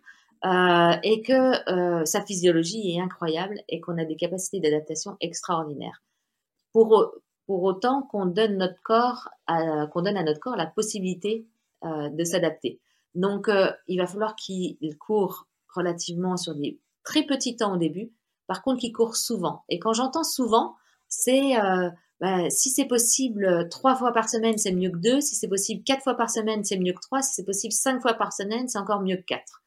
et 0.43 1.21
que 1.21 2.05
sa 2.05 2.21
physiologie 2.23 2.95
est 2.95 3.01
incroyable 3.01 3.59
et 3.69 3.81
qu'on 3.81 3.97
a 3.97 4.05
des 4.05 4.15
capacités 4.15 4.59
d'adaptation 4.59 5.17
extraordinaires. 5.19 6.03
Pour, 6.73 7.11
pour 7.47 7.63
autant 7.63 8.03
qu'on 8.03 8.27
donne 8.27 8.57
donne 10.01 10.17
à 10.17 10.23
notre 10.23 10.39
corps 10.39 10.55
la 10.55 10.67
possibilité 10.67 11.45
euh, 11.45 11.50
de 11.83 12.23
s'adapter. 12.23 12.79
Donc, 13.15 13.49
euh, 13.49 13.71
il 13.87 13.97
va 13.99 14.07
falloir 14.07 14.35
qu'il 14.35 14.77
court 14.99 15.47
relativement 15.75 16.37
sur 16.37 16.55
des 16.55 16.79
très 17.03 17.23
petits 17.23 17.55
temps 17.55 17.73
au 17.73 17.77
début. 17.77 18.11
Par 18.47 18.61
contre, 18.61 18.79
qu'il 18.79 18.93
court 18.93 19.15
souvent. 19.15 19.63
Et 19.69 19.79
quand 19.79 19.93
j'entends 19.93 20.23
souvent, 20.23 20.75
c'est 21.07 21.57
euh, 21.57 21.89
bah, 22.19 22.49
si 22.49 22.69
c'est 22.69 22.85
possible 22.85 23.67
trois 23.69 23.95
fois 23.95 24.13
par 24.13 24.29
semaine, 24.29 24.57
c'est 24.57 24.71
mieux 24.71 24.91
que 24.91 24.97
deux. 24.97 25.21
Si 25.21 25.35
c'est 25.35 25.47
possible 25.47 25.83
quatre 25.83 26.03
fois 26.03 26.15
par 26.15 26.29
semaine, 26.29 26.63
c'est 26.63 26.77
mieux 26.77 26.93
que 26.93 27.01
trois. 27.01 27.21
Si 27.21 27.33
c'est 27.33 27.45
possible 27.45 27.73
cinq 27.73 28.01
fois 28.01 28.13
par 28.13 28.33
semaine, 28.33 28.67
c'est 28.67 28.77
encore 28.77 29.01
mieux 29.01 29.17
que 29.17 29.25
quatre. 29.25 29.63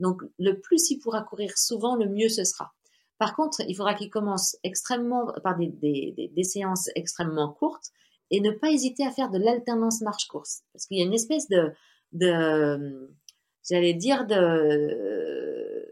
Donc, 0.00 0.22
le 0.38 0.60
plus 0.60 0.90
il 0.90 0.98
pourra 0.98 1.22
courir 1.22 1.58
souvent, 1.58 1.96
le 1.96 2.08
mieux 2.08 2.28
ce 2.28 2.44
sera. 2.44 2.72
Par 3.18 3.34
contre, 3.34 3.60
il 3.66 3.74
faudra 3.74 3.94
qu'il 3.94 4.10
commence 4.10 4.56
extrêmement 4.62 5.32
par 5.42 5.56
des, 5.56 5.68
des, 6.32 6.44
séances 6.44 6.88
extrêmement 6.94 7.52
courtes 7.52 7.90
et 8.30 8.40
ne 8.40 8.50
pas 8.50 8.70
hésiter 8.70 9.06
à 9.06 9.10
faire 9.10 9.30
de 9.30 9.38
l'alternance 9.38 10.00
marche-course. 10.00 10.62
Parce 10.72 10.86
qu'il 10.86 10.98
y 10.98 11.02
a 11.02 11.04
une 11.04 11.14
espèce 11.14 11.48
de, 11.48 11.72
de 12.12 13.10
j'allais 13.68 13.94
dire, 13.94 14.26
de, 14.26 15.88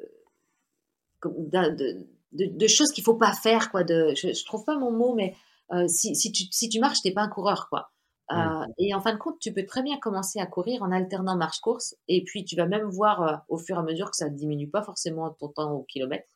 de, 1.25 1.97
de, 2.33 2.67
choses 2.67 2.91
qu'il 2.93 3.05
faut 3.05 3.17
pas 3.17 3.33
faire, 3.33 3.71
quoi. 3.71 3.85
De, 3.85 4.13
je, 4.15 4.33
je 4.33 4.45
trouve 4.45 4.65
pas 4.65 4.79
mon 4.79 4.91
mot, 4.91 5.15
mais 5.15 5.35
euh, 5.73 5.87
si, 5.89 6.15
si, 6.15 6.33
tu, 6.33 6.45
si 6.51 6.69
tu 6.69 6.81
marches, 6.81 7.03
t'es 7.03 7.13
pas 7.13 7.23
un 7.23 7.29
coureur, 7.29 7.69
quoi. 7.69 7.91
Euh, 8.33 8.65
et 8.79 8.93
en 8.93 9.01
fin 9.01 9.13
de 9.13 9.19
compte, 9.19 9.39
tu 9.41 9.53
peux 9.53 9.65
très 9.65 9.85
bien 9.85 9.99
commencer 9.99 10.41
à 10.41 10.47
courir 10.47 10.83
en 10.83 10.91
alternant 10.91 11.37
marche-course, 11.37 11.95
et 12.09 12.25
puis 12.25 12.45
tu 12.45 12.57
vas 12.57 12.67
même 12.67 12.89
voir 12.89 13.23
euh, 13.23 13.37
au 13.49 13.57
fur 13.57 13.77
et 13.77 13.79
à 13.79 13.83
mesure 13.83 14.11
que 14.11 14.17
ça 14.17 14.29
ne 14.29 14.37
diminue 14.37 14.69
pas 14.69 14.83
forcément 14.83 15.31
ton 15.31 15.49
temps 15.49 15.73
au 15.73 15.85
kilomètre 15.85 16.27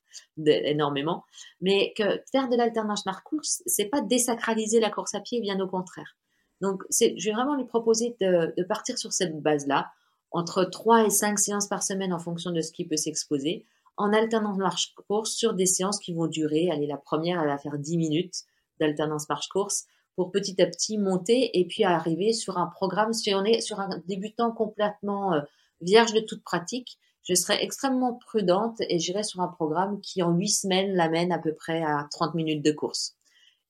énormément, 0.47 1.25
mais 1.61 1.93
que 1.97 2.23
faire 2.33 2.49
de 2.49 2.57
l'alternance 2.57 3.07
marche-course, 3.07 3.63
c'est 3.67 3.87
pas 3.87 4.01
désacraliser 4.01 4.81
la 4.81 4.91
course 4.91 5.15
à 5.15 5.21
pied, 5.21 5.41
bien 5.41 5.59
au 5.61 5.69
contraire. 5.69 6.17
Donc, 6.61 6.83
je 6.91 7.25
vais 7.25 7.35
vraiment 7.35 7.57
lui 7.57 7.65
proposer 7.65 8.17
de, 8.21 8.53
de 8.57 8.65
partir 8.65 8.99
sur 8.99 9.13
cette 9.13 9.41
base-là, 9.41 9.91
entre 10.31 10.65
3 10.65 11.07
et 11.07 11.11
5 11.11 11.39
séances 11.39 11.69
par 11.69 11.83
semaine 11.83 12.13
en 12.13 12.19
fonction 12.19 12.51
de 12.51 12.61
ce 12.61 12.73
qui 12.73 12.85
peut 12.85 12.97
s'exposer, 12.97 13.65
en 13.97 14.13
alternance 14.13 14.59
marche-course 14.59 15.33
sur 15.33 15.55
des 15.55 15.67
séances 15.67 15.99
qui 15.99 16.15
vont 16.15 16.27
durer, 16.27 16.71
allez, 16.71 16.87
la 16.87 16.97
première, 16.97 17.41
elle 17.41 17.49
va 17.49 17.59
faire 17.59 17.79
10 17.79 17.97
minutes 17.99 18.45
d'alternance 18.79 19.29
marche-course, 19.29 19.87
pour 20.17 20.33
petit 20.33 20.61
à 20.61 20.67
petit 20.67 20.99
monter 20.99 21.59
et 21.59 21.67
puis 21.67 21.85
arriver 21.85 22.33
sur 22.33 22.59
un 22.59 22.67
programme, 22.67 23.13
si 23.13 23.35
on 23.35 23.45
est 23.45 23.61
sur 23.61 23.81
un 23.81 24.03
débutant 24.07 24.53
complètement 24.53 25.35
euh, 25.35 25.41
vierge 25.81 26.13
de 26.13 26.21
toute 26.21 26.43
pratique, 26.43 26.99
je 27.23 27.35
serais 27.35 27.63
extrêmement 27.63 28.15
prudente 28.15 28.79
et 28.89 28.99
j'irai 28.99 29.23
sur 29.23 29.41
un 29.41 29.49
programme 29.49 30.01
qui 30.01 30.23
en 30.23 30.33
huit 30.33 30.49
semaines 30.49 30.95
l'amène 30.95 31.33
à 31.33 31.39
peu 31.39 31.55
près 31.55 31.83
à 31.83 32.07
30 32.11 32.35
minutes 32.35 32.65
de 32.65 32.73
course. 32.73 33.17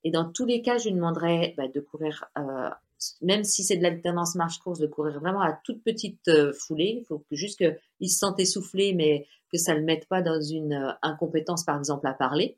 Et 0.04 0.10
dans 0.10 0.30
tous 0.30 0.46
les 0.46 0.62
cas, 0.62 0.78
je 0.78 0.88
lui 0.88 0.94
demanderais 0.94 1.54
bah, 1.56 1.68
de 1.68 1.80
courir, 1.80 2.24
euh, 2.38 2.70
même 3.20 3.44
si 3.44 3.64
c'est 3.64 3.76
de 3.76 3.82
l'alternance 3.82 4.34
marche-course, 4.34 4.78
de 4.78 4.86
courir 4.86 5.20
vraiment 5.20 5.42
à 5.42 5.52
toute 5.64 5.82
petite 5.82 6.28
euh, 6.28 6.52
foulée. 6.52 7.00
Il 7.00 7.04
faut 7.04 7.22
juste 7.32 7.58
qu'il 7.58 8.10
se 8.10 8.18
sente 8.18 8.40
essoufflé, 8.40 8.94
mais 8.94 9.26
que 9.52 9.58
ça 9.58 9.74
ne 9.74 9.80
le 9.80 9.84
mette 9.84 10.06
pas 10.06 10.22
dans 10.22 10.40
une 10.40 10.72
euh, 10.72 10.92
incompétence, 11.02 11.64
par 11.64 11.76
exemple, 11.76 12.06
à 12.06 12.14
parler. 12.14 12.56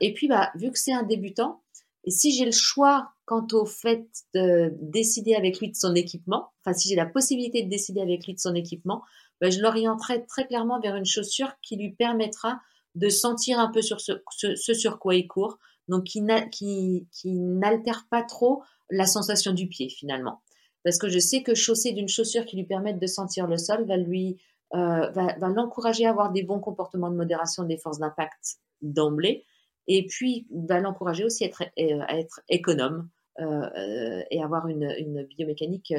et 0.00 0.12
puis, 0.14 0.28
bah, 0.28 0.50
vu 0.56 0.70
que 0.70 0.78
c'est 0.78 0.92
un 0.92 1.04
débutant, 1.04 1.62
et 2.04 2.10
si 2.10 2.32
j'ai 2.32 2.44
le 2.44 2.52
choix 2.52 3.12
quant 3.26 3.46
au 3.52 3.66
fait 3.66 4.06
de 4.34 4.72
décider 4.80 5.34
avec 5.34 5.60
lui 5.60 5.70
de 5.70 5.76
son 5.76 5.94
équipement, 5.94 6.48
enfin 6.60 6.72
si 6.72 6.88
j'ai 6.88 6.96
la 6.96 7.06
possibilité 7.06 7.62
de 7.62 7.68
décider 7.68 8.00
avec 8.00 8.26
lui 8.26 8.34
de 8.34 8.38
son 8.38 8.54
équipement, 8.54 9.02
ben, 9.40 9.50
je 9.50 9.60
l'orienterai 9.60 10.26
très 10.26 10.46
clairement 10.46 10.80
vers 10.80 10.96
une 10.96 11.06
chaussure 11.06 11.52
qui 11.62 11.76
lui 11.76 11.92
permettra 11.92 12.60
de 12.94 13.08
sentir 13.08 13.58
un 13.58 13.70
peu 13.70 13.82
sur 13.82 14.00
ce, 14.00 14.14
sur 14.74 14.98
quoi 14.98 15.14
il 15.14 15.26
court, 15.26 15.58
donc 15.88 16.04
qui, 16.04 16.20
n'altère 17.24 18.06
pas 18.10 18.22
trop 18.22 18.62
la 18.90 19.06
sensation 19.06 19.52
du 19.52 19.68
pied 19.68 19.88
finalement. 19.88 20.42
Parce 20.84 20.98
que 20.98 21.08
je 21.08 21.18
sais 21.18 21.42
que 21.42 21.54
chausser 21.54 21.92
d'une 21.92 22.08
chaussure 22.08 22.44
qui 22.44 22.56
lui 22.56 22.64
permette 22.64 22.98
de 22.98 23.06
sentir 23.06 23.46
le 23.46 23.58
sol 23.58 23.86
va 23.86 23.96
lui 23.96 24.38
euh, 24.74 25.10
va, 25.10 25.48
l'encourager 25.48 26.06
à 26.06 26.10
avoir 26.10 26.30
des 26.30 26.44
bons 26.44 26.60
comportements 26.60 27.10
de 27.10 27.16
modération 27.16 27.64
des 27.64 27.76
forces 27.76 27.98
d'impact 27.98 28.58
d'emblée, 28.82 29.44
et 29.88 30.06
puis 30.06 30.46
va 30.52 30.78
l'encourager 30.78 31.24
aussi 31.24 31.44
à 31.44 31.48
être, 31.48 31.62
euh, 31.78 32.00
à 32.06 32.18
être 32.18 32.40
économe 32.48 33.08
euh, 33.40 34.22
et 34.30 34.42
avoir 34.42 34.68
une 34.68 35.24
biomécanique 35.24 35.92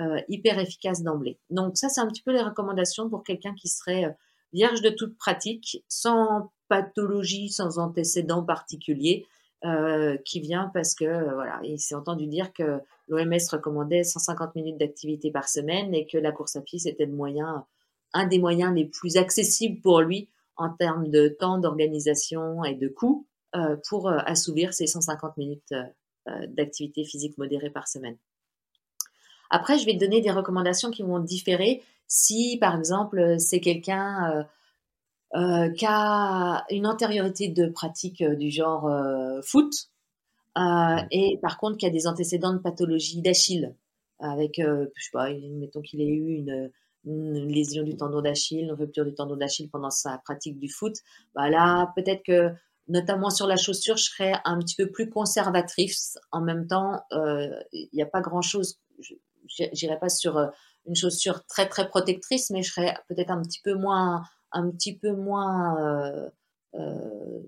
euh, 0.00 0.20
hyper 0.28 0.58
efficace 0.58 1.04
d'emblée. 1.04 1.38
Donc 1.50 1.76
ça, 1.76 1.88
c'est 1.88 2.00
un 2.00 2.08
petit 2.08 2.22
peu 2.22 2.32
les 2.32 2.42
recommandations 2.42 3.08
pour 3.08 3.22
quelqu'un 3.22 3.54
qui 3.54 3.68
serait 3.68 4.06
euh, 4.06 4.10
vierge 4.52 4.82
de 4.82 4.90
toute 4.90 5.16
pratique, 5.16 5.84
sans 5.86 6.50
pathologie, 6.68 7.48
sans 7.48 7.78
antécédent 7.78 8.42
particulier, 8.42 9.24
euh, 9.64 10.16
qui 10.24 10.40
vient 10.40 10.68
parce 10.74 10.96
que 10.96 11.04
voilà, 11.04 11.60
il 11.62 11.78
s'est 11.78 11.94
entendu 11.94 12.26
dire 12.26 12.52
que 12.52 12.80
l'OMS 13.06 13.38
recommandait 13.52 14.02
150 14.02 14.56
minutes 14.56 14.78
d'activité 14.78 15.30
par 15.30 15.48
semaine 15.48 15.94
et 15.94 16.08
que 16.08 16.18
la 16.18 16.32
course 16.32 16.56
à 16.56 16.60
pied 16.60 16.80
c'était 16.80 17.06
le 17.06 17.12
moyen, 17.12 17.64
un 18.14 18.26
des 18.26 18.40
moyens 18.40 18.74
les 18.74 18.86
plus 18.86 19.16
accessibles 19.16 19.80
pour 19.80 20.00
lui 20.00 20.28
en 20.56 20.70
termes 20.70 21.08
de 21.08 21.28
temps, 21.28 21.58
d'organisation 21.58 22.64
et 22.64 22.74
de 22.74 22.88
coût 22.88 23.28
pour 23.88 24.08
assouvir 24.08 24.74
ces 24.74 24.88
150 24.88 25.36
minutes 25.36 25.72
d'activité 26.48 27.04
physique 27.04 27.38
modérée 27.38 27.70
par 27.70 27.86
semaine. 27.86 28.18
Après, 29.50 29.78
je 29.78 29.86
vais 29.86 29.94
te 29.94 29.98
donner 29.98 30.20
des 30.20 30.30
recommandations 30.30 30.90
qui 30.90 31.02
vont 31.02 31.18
différer 31.18 31.82
si, 32.06 32.58
par 32.60 32.76
exemple, 32.76 33.36
c'est 33.38 33.60
quelqu'un 33.60 34.46
euh, 35.34 35.70
qui 35.70 35.86
a 35.88 36.64
une 36.70 36.86
antériorité 36.86 37.48
de 37.48 37.66
pratique 37.66 38.22
du 38.22 38.50
genre 38.50 38.90
foot, 39.42 39.72
et 41.10 41.38
par 41.42 41.58
contre 41.58 41.78
qui 41.78 41.86
a 41.86 41.90
des 41.90 42.06
antécédents 42.06 42.52
de 42.52 42.58
pathologie 42.58 43.20
d'Achille, 43.22 43.74
avec, 44.20 44.56
je 44.58 45.02
sais 45.02 45.10
pas, 45.12 45.30
mettons 45.32 45.82
qu'il 45.82 46.00
ait 46.00 46.06
eu 46.06 46.36
une, 46.36 46.70
lésion 47.48 47.82
du 47.82 47.96
tendon 47.96 48.22
d'Achille, 48.22 48.60
une 48.60 48.72
rupture 48.72 49.04
du 49.04 49.14
tendon 49.14 49.36
d'Achille 49.36 49.68
pendant 49.68 49.90
sa 49.90 50.18
pratique 50.18 50.58
du 50.58 50.68
foot, 50.68 50.94
bah 51.34 51.50
là, 51.50 51.92
peut-être 51.96 52.22
que 52.22 52.50
notamment 52.88 53.30
sur 53.30 53.46
la 53.46 53.56
chaussure, 53.56 53.96
je 53.96 54.04
serais 54.04 54.34
un 54.44 54.58
petit 54.58 54.76
peu 54.76 54.90
plus 54.90 55.08
conservatrice. 55.08 56.18
En 56.32 56.40
même 56.40 56.66
temps, 56.66 57.02
il 57.72 57.88
n'y 57.92 58.02
a 58.02 58.06
pas 58.06 58.20
grand-chose. 58.20 58.78
J'irai 59.46 59.98
pas 59.98 60.08
sur 60.08 60.38
une 60.86 60.94
chaussure 60.94 61.44
très 61.46 61.68
très 61.68 61.88
protectrice, 61.88 62.50
mais 62.50 62.62
je 62.62 62.72
serais 62.72 62.94
peut-être 63.08 63.30
un 63.30 63.42
petit 63.42 63.60
peu 63.62 63.74
moins, 63.74 64.22
un 64.52 64.70
petit 64.70 64.96
peu 64.96 65.12
moins. 65.12 65.78
Euh, 65.80 66.30
euh, 66.74 67.40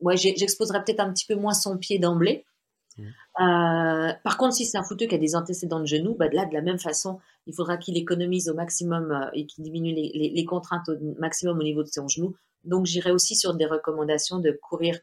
ouais, 0.00 0.16
j'exposerais 0.16 0.84
peut-être 0.84 1.00
un 1.00 1.12
petit 1.12 1.26
peu 1.26 1.34
moins 1.34 1.54
son 1.54 1.78
pied 1.78 1.98
d'emblée. 1.98 2.44
Mmh. 2.98 3.02
Euh, 3.40 4.12
par 4.22 4.36
contre, 4.36 4.54
si 4.54 4.66
c'est 4.66 4.76
un 4.76 4.82
footeux 4.82 5.06
qui 5.06 5.14
a 5.14 5.18
des 5.18 5.34
antécédents 5.34 5.80
de 5.80 5.86
genoux, 5.86 6.14
bah 6.14 6.28
là, 6.32 6.44
de 6.44 6.52
la 6.52 6.60
même 6.60 6.78
façon, 6.78 7.18
il 7.46 7.54
faudra 7.54 7.76
qu'il 7.76 7.96
économise 7.96 8.48
au 8.48 8.54
maximum 8.54 9.30
et 9.32 9.46
qu'il 9.46 9.64
diminue 9.64 9.94
les, 9.94 10.32
les, 10.34 10.44
contraintes 10.44 10.88
au 10.88 10.96
maximum 11.18 11.58
au 11.58 11.62
niveau 11.62 11.82
de 11.82 11.88
son 11.88 12.06
genou. 12.08 12.34
Donc, 12.64 12.86
j'irai 12.86 13.10
aussi 13.10 13.34
sur 13.34 13.54
des 13.54 13.64
recommandations 13.64 14.38
de 14.38 14.52
courir 14.52 14.98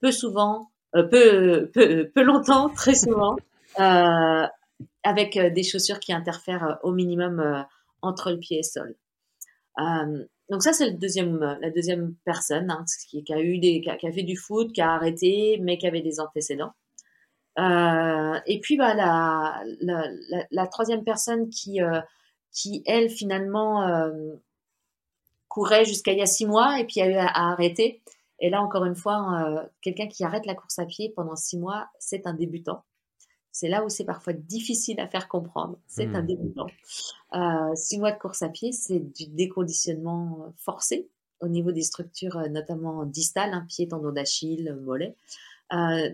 peu 0.00 0.12
souvent, 0.12 0.70
peu, 0.92 1.68
peu, 1.72 2.08
peu, 2.14 2.22
longtemps, 2.22 2.68
très 2.70 2.94
souvent, 2.94 3.36
euh, 3.80 4.46
avec 5.04 5.36
euh, 5.36 5.50
des 5.50 5.62
chaussures 5.62 5.98
qui 6.00 6.12
interfèrent 6.12 6.64
euh, 6.64 6.74
au 6.82 6.92
minimum 6.92 7.64
entre 8.02 8.30
le 8.30 8.38
pied 8.38 8.58
et 8.58 8.60
le 8.60 8.64
sol. 8.64 8.96
donc 10.50 10.62
ça, 10.62 10.72
c'est 10.72 10.90
la 10.90 11.70
deuxième 11.70 12.14
personne 12.24 12.70
hein, 12.70 12.84
qui, 13.08 13.24
a 13.30 14.12
fait 14.12 14.22
du 14.22 14.36
foot, 14.36 14.72
qui 14.72 14.80
a 14.80 14.92
arrêté, 14.92 15.58
mais 15.62 15.78
qui 15.78 15.86
avait 15.86 16.02
des 16.02 16.20
antécédents. 16.20 16.72
et 17.58 18.60
puis 18.60 18.76
bah, 18.76 18.94
la, 18.94 20.66
troisième 20.66 21.04
personne 21.04 21.48
qui, 21.48 21.80
qui 22.52 22.82
elle, 22.86 23.08
finalement, 23.08 24.10
courait 25.48 25.84
jusqu'à 25.84 26.12
il 26.12 26.18
y 26.18 26.22
a 26.22 26.26
six 26.26 26.46
mois 26.46 26.80
et 26.80 26.84
puis 26.84 27.00
a 27.00 27.08
eu. 27.08 27.16
Et 28.40 28.50
là, 28.50 28.60
encore 28.60 28.84
une 28.84 28.96
fois, 28.96 29.70
quelqu'un 29.80 30.08
qui 30.08 30.24
arrête 30.24 30.46
la 30.46 30.56
course 30.56 30.78
à 30.80 30.86
pied 30.86 31.12
pendant 31.14 31.36
six 31.36 31.56
mois, 31.56 31.88
c'est 32.00 32.26
un 32.26 32.34
débutant. 32.34 32.84
C'est 33.52 33.68
là 33.68 33.84
où 33.84 33.90
c'est 33.90 34.06
parfois 34.06 34.32
difficile 34.32 34.98
à 34.98 35.06
faire 35.06 35.28
comprendre. 35.28 35.78
C'est 35.86 36.06
un 36.14 36.22
hmm. 36.22 36.26
débutant. 36.26 36.66
Euh, 37.34 37.74
six 37.74 37.98
mois 37.98 38.12
de 38.12 38.18
course 38.18 38.42
à 38.42 38.48
pied, 38.48 38.72
c'est 38.72 38.98
du 38.98 39.26
déconditionnement 39.26 40.38
euh, 40.40 40.50
forcé 40.56 41.08
au 41.40 41.48
niveau 41.48 41.70
des 41.70 41.82
structures, 41.82 42.38
euh, 42.38 42.48
notamment 42.48 43.04
distales, 43.04 43.52
hein, 43.52 43.66
pied, 43.68 43.88
tendon 43.88 44.10
d'Achille, 44.10 44.74
mollet. 44.80 45.14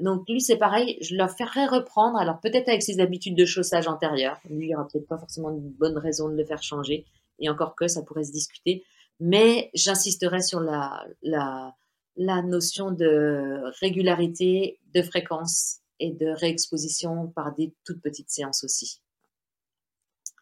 donc 0.03 0.29
lui, 0.29 0.41
c'est 0.41 0.57
pareil, 0.57 0.99
je 1.01 1.15
leur 1.15 1.31
ferai 1.31 1.67
reprendre, 1.67 2.19
alors 2.19 2.41
peut-être 2.41 2.69
avec 2.69 2.83
ses 2.83 3.01
habitudes 3.01 3.37
de 3.37 3.45
chaussage 3.45 3.87
antérieures. 3.87 4.41
Lui, 4.51 4.67
il 4.67 4.69
n'y 4.69 4.75
aura 4.75 4.89
peut-être 4.89 5.07
pas 5.07 5.19
forcément 5.19 5.53
de 5.53 5.61
bonne 5.61 5.99
raison 5.99 6.29
de 6.29 6.35
le 6.35 6.45
faire 6.45 6.63
changer, 6.63 7.05
et 7.39 7.49
encore 7.49 7.77
que 7.77 7.87
ça 7.87 8.03
pourrait 8.03 8.25
se 8.25 8.33
discuter. 8.33 8.85
Mais 9.21 9.71
j'insisterai 9.75 10.43
sur 10.43 10.61
la, 10.61 11.05
la, 11.23 11.75
la 12.17 12.43
notion 12.43 12.91
de 12.91 13.63
régularité, 13.81 14.81
de 14.95 15.03
fréquence 15.03 15.81
et 16.01 16.13
de 16.13 16.27
réexposition 16.27 17.29
par 17.29 17.55
des 17.55 17.75
toutes 17.85 18.01
petites 18.01 18.31
séances 18.31 18.65
aussi. 18.65 19.01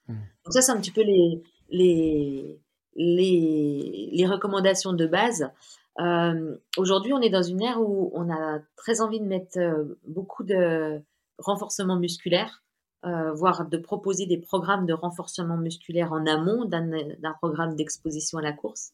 Mmh. 0.09 0.15
Donc 0.45 0.53
ça, 0.53 0.63
c'est 0.63 0.73
un 0.73 0.81
petit 0.81 0.91
peu 0.93 1.03
les, 1.03 1.43
les, 1.69 2.61
les, 2.95 4.11
les 4.13 4.27
recommandations 4.27 4.93
de 4.93 5.07
base. 5.07 5.51
Euh, 5.99 6.57
Aujourd'hui, 6.77 7.13
on 7.13 7.21
est 7.21 7.31
dans 7.31 7.43
une 7.43 7.63
ère 7.63 7.81
où 7.81 8.11
on 8.15 8.31
a 8.31 8.61
très 8.77 9.01
envie 9.01 9.21
de 9.21 9.25
mettre 9.25 9.59
euh, 9.59 9.99
beaucoup 10.07 10.45
de 10.45 11.01
renforcement 11.39 11.97
musculaire, 11.97 12.63
euh, 13.05 13.33
voire 13.33 13.67
de 13.67 13.79
proposer 13.79 14.27
des 14.27 14.39
programmes 14.39 14.87
de 14.87 14.93
renforcement 14.93 15.57
musculaire 15.57 16.13
en 16.13 16.27
amont 16.27 16.65
d'un 16.67 17.33
programme 17.41 17.77
d'exposition 17.77 18.39
à 18.39 18.43
la 18.43 18.53
course. 18.53 18.93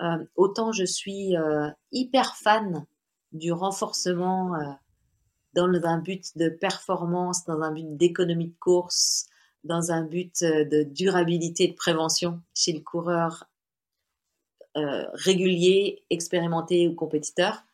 Euh, 0.00 0.24
autant 0.34 0.72
je 0.72 0.84
suis 0.84 1.34
hyper 1.92 2.36
fan 2.36 2.84
du 3.32 3.52
renforcement 3.52 4.52
dans 5.54 5.68
un 5.84 5.98
but 5.98 6.36
de 6.36 6.48
performance, 6.48 7.44
dans 7.44 7.60
un 7.60 7.72
but 7.72 7.96
d'économie 7.96 8.48
de 8.48 8.58
course, 8.58 9.26
dans 9.64 9.90
un 9.92 10.02
but 10.02 10.42
euh, 10.42 10.64
de 10.64 10.82
durabilité, 10.82 11.68
de 11.68 11.74
prévention 11.74 12.40
chez 12.54 12.72
le 12.72 12.80
coureur 12.80 13.48
euh, 14.76 15.06
régulier, 15.12 16.04
expérimenté 16.10 16.88
ou 16.88 16.94
compétiteur. 16.94 17.64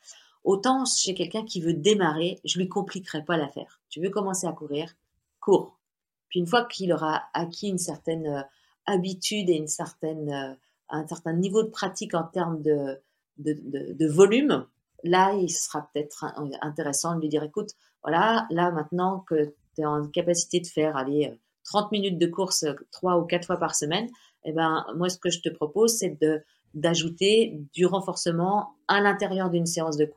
Autant 0.45 0.85
chez 0.85 1.15
quelqu'un 1.15 1.45
qui 1.45 1.61
veut 1.61 1.75
démarrer, 1.75 2.41
je 2.45 2.59
lui 2.59 2.69
compliquerai 2.69 3.25
pas 3.25 3.37
l'affaire. 3.37 3.81
Tu 3.89 4.01
veux 4.01 4.11
commencer 4.11 4.47
à 4.47 4.53
courir, 4.53 4.95
cours. 5.41 5.79
Puis 6.29 6.41
une 6.41 6.47
fois 6.47 6.65
qu'il 6.65 6.93
aura 6.93 7.25
acquis 7.35 7.69
une 7.69 7.79
certaine 7.79 8.27
euh, 8.27 8.43
habitude 8.87 9.51
et 9.51 9.55
une 9.55 9.69
certaine, 9.69 10.59
un 10.89 11.07
certain 11.07 11.33
niveau 11.33 11.63
de 11.63 11.69
pratique 11.69 12.15
en 12.15 12.25
termes 12.25 12.63
de, 12.63 13.01
de 13.37 14.07
volume, 14.09 14.67
là, 15.05 15.35
il 15.35 15.51
sera 15.51 15.89
peut-être 15.93 16.25
intéressant 16.63 17.17
de 17.17 17.21
lui 17.21 17.29
dire, 17.29 17.43
écoute, 17.43 17.71
voilà, 18.03 18.47
là 18.51 18.71
maintenant 18.71 19.21
que 19.21 19.55
tu 19.75 19.83
es 19.83 19.85
en 19.85 20.07
capacité 20.09 20.61
de 20.61 20.67
faire, 20.67 20.97
aller 20.97 21.39
30 21.65 21.85
euh, 21.85 21.89
minutes 21.93 22.19
de 22.19 22.27
course 22.27 22.65
euh, 22.65 22.75
trois 22.91 23.19
ou 23.19 23.25
quatre 23.25 23.47
fois 23.47 23.59
par 23.59 23.75
semaine, 23.75 24.09
eh 24.45 24.53
ben, 24.53 24.85
moi, 24.97 25.09
ce 25.09 25.19
que 25.19 25.31
je 25.31 25.41
te 25.41 25.49
propose, 25.49 25.99
c'est 25.99 26.19
d'ajouter 26.73 27.61
du 27.75 27.85
renforcement 27.85 28.71
à 28.89 29.01
l'intérieur 29.01 29.51
d'une 29.51 29.67
séance 29.67 29.97
de, 29.99 30.11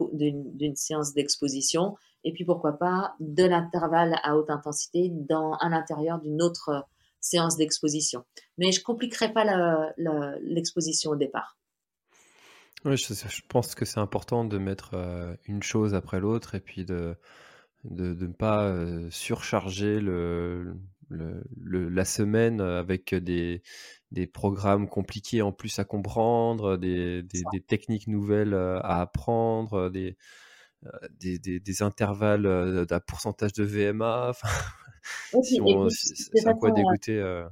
d'exposition, 1.14 1.98
et 2.24 2.32
puis 2.32 2.46
pourquoi 2.46 2.74
pas 2.74 3.16
de 3.20 3.44
l'intervalle 3.44 4.16
à 4.24 4.38
haute 4.38 4.50
intensité 4.50 5.10
dans, 5.12 5.54
à 5.56 5.68
l'intérieur 5.68 6.20
d'une 6.20 6.42
autre 6.42 6.70
euh, 6.70 6.80
séance 7.20 7.58
d'exposition. 7.58 8.24
Mais 8.58 8.72
je 8.72 8.84
compliquerai 8.84 9.32
pas 9.32 9.94
l'exposition 10.42 11.12
au 11.12 11.16
départ. 11.16 11.58
Oui, 12.86 12.98
je, 12.98 13.42
pense 13.48 13.76
que 13.76 13.86
c'est 13.86 14.00
important 14.00 14.44
de 14.44 14.58
mettre 14.58 14.92
euh, 14.94 15.34
une 15.46 15.64
chose 15.64 15.94
après 15.94 16.20
l'autre 16.20 16.56
et 16.56 16.60
puis 16.60 16.84
de 16.84 17.16
de, 17.86 18.14
ne 18.14 18.34
pas 18.34 18.64
euh, 18.64 19.10
surcharger 19.10 20.00
le, 20.00 20.76
la 21.10 22.06
semaine 22.06 22.62
avec 22.62 23.14
des, 23.14 23.62
des 24.12 24.26
programmes 24.26 24.88
compliqués 24.88 25.42
en 25.42 25.52
plus 25.52 25.80
à 25.80 25.84
comprendre, 25.84 26.78
des, 26.78 27.24
des, 27.24 27.62
techniques 27.62 28.08
nouvelles 28.08 28.54
euh, 28.54 28.80
à 28.80 29.02
apprendre, 29.02 29.90
des, 29.90 30.18
des, 31.20 31.60
des, 31.60 31.84
intervalles 31.84 32.86
d'un 32.86 33.00
pourcentage 33.02 33.54
de 33.54 33.64
VMA. 33.64 34.32
c'est 35.44 36.48
à 36.48 36.54
quoi 36.54 36.72
dégoûter. 36.72 37.46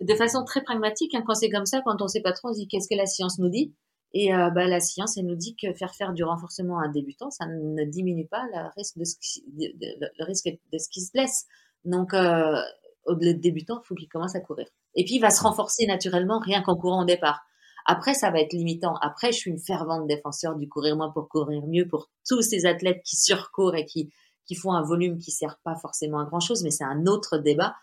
De 0.00 0.14
façon 0.14 0.44
très 0.44 0.62
pragmatique, 0.62 1.14
hein, 1.14 1.22
quand 1.26 1.34
c'est 1.34 1.50
comme 1.50 1.66
ça, 1.66 1.82
quand 1.84 2.00
on 2.00 2.04
ne 2.04 2.08
sait 2.08 2.22
pas 2.22 2.32
trop, 2.32 2.48
on 2.48 2.52
se 2.54 2.60
dit 2.60 2.66
qu'est-ce 2.66 2.88
que 2.88 2.96
la 2.96 3.06
science 3.06 3.38
nous 3.38 3.50
dit? 3.50 3.74
Et 4.12 4.34
euh, 4.34 4.50
bah, 4.50 4.66
la 4.66 4.80
science, 4.80 5.16
elle 5.16 5.26
nous 5.26 5.36
dit 5.36 5.56
que 5.56 5.72
faire 5.74 5.94
faire 5.94 6.12
du 6.12 6.24
renforcement 6.24 6.78
à 6.78 6.84
un 6.84 6.90
débutant, 6.90 7.30
ça 7.30 7.46
ne 7.46 7.84
diminue 7.84 8.26
pas 8.26 8.44
le 8.52 8.70
risque 8.76 8.98
de 8.98 9.04
ce 9.04 9.16
qui, 9.20 9.44
le 9.58 10.24
risque 10.24 10.46
de 10.46 10.78
ce 10.78 10.88
qui 10.88 11.02
se 11.02 11.12
blesse. 11.12 11.46
Donc, 11.84 12.14
euh, 12.14 12.60
le 13.08 13.32
débutant, 13.32 13.80
il 13.82 13.86
faut 13.86 13.94
qu'il 13.94 14.08
commence 14.08 14.34
à 14.34 14.40
courir. 14.40 14.66
Et 14.94 15.04
puis, 15.04 15.16
il 15.16 15.20
va 15.20 15.30
se 15.30 15.42
renforcer 15.42 15.86
naturellement 15.86 16.38
rien 16.38 16.62
qu'en 16.62 16.76
courant 16.76 17.02
au 17.02 17.04
départ. 17.04 17.42
Après, 17.84 18.14
ça 18.14 18.30
va 18.30 18.40
être 18.40 18.52
limitant. 18.52 18.96
Après, 18.96 19.30
je 19.32 19.38
suis 19.38 19.50
une 19.50 19.60
fervente 19.60 20.08
défenseur 20.08 20.56
du 20.56 20.68
courir 20.68 20.96
moins 20.96 21.10
pour 21.10 21.28
courir 21.28 21.64
mieux 21.66 21.86
pour 21.86 22.10
tous 22.28 22.42
ces 22.42 22.66
athlètes 22.66 23.02
qui 23.04 23.16
surcourent 23.16 23.76
et 23.76 23.86
qui, 23.86 24.12
qui 24.44 24.56
font 24.56 24.72
un 24.72 24.82
volume 24.82 25.18
qui 25.18 25.30
sert 25.30 25.58
pas 25.62 25.76
forcément 25.76 26.18
à 26.18 26.24
grand 26.24 26.40
chose, 26.40 26.64
mais 26.64 26.70
c'est 26.70 26.84
un 26.84 27.06
autre 27.06 27.38
débat. 27.38 27.76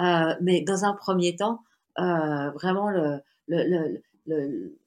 Euh, 0.00 0.34
mais 0.40 0.62
dans 0.62 0.84
un 0.84 0.94
premier 0.94 1.36
temps, 1.36 1.62
euh, 1.98 2.50
vraiment 2.52 2.88
le, 2.88 3.20
le, 3.48 4.00
le, 4.26 4.79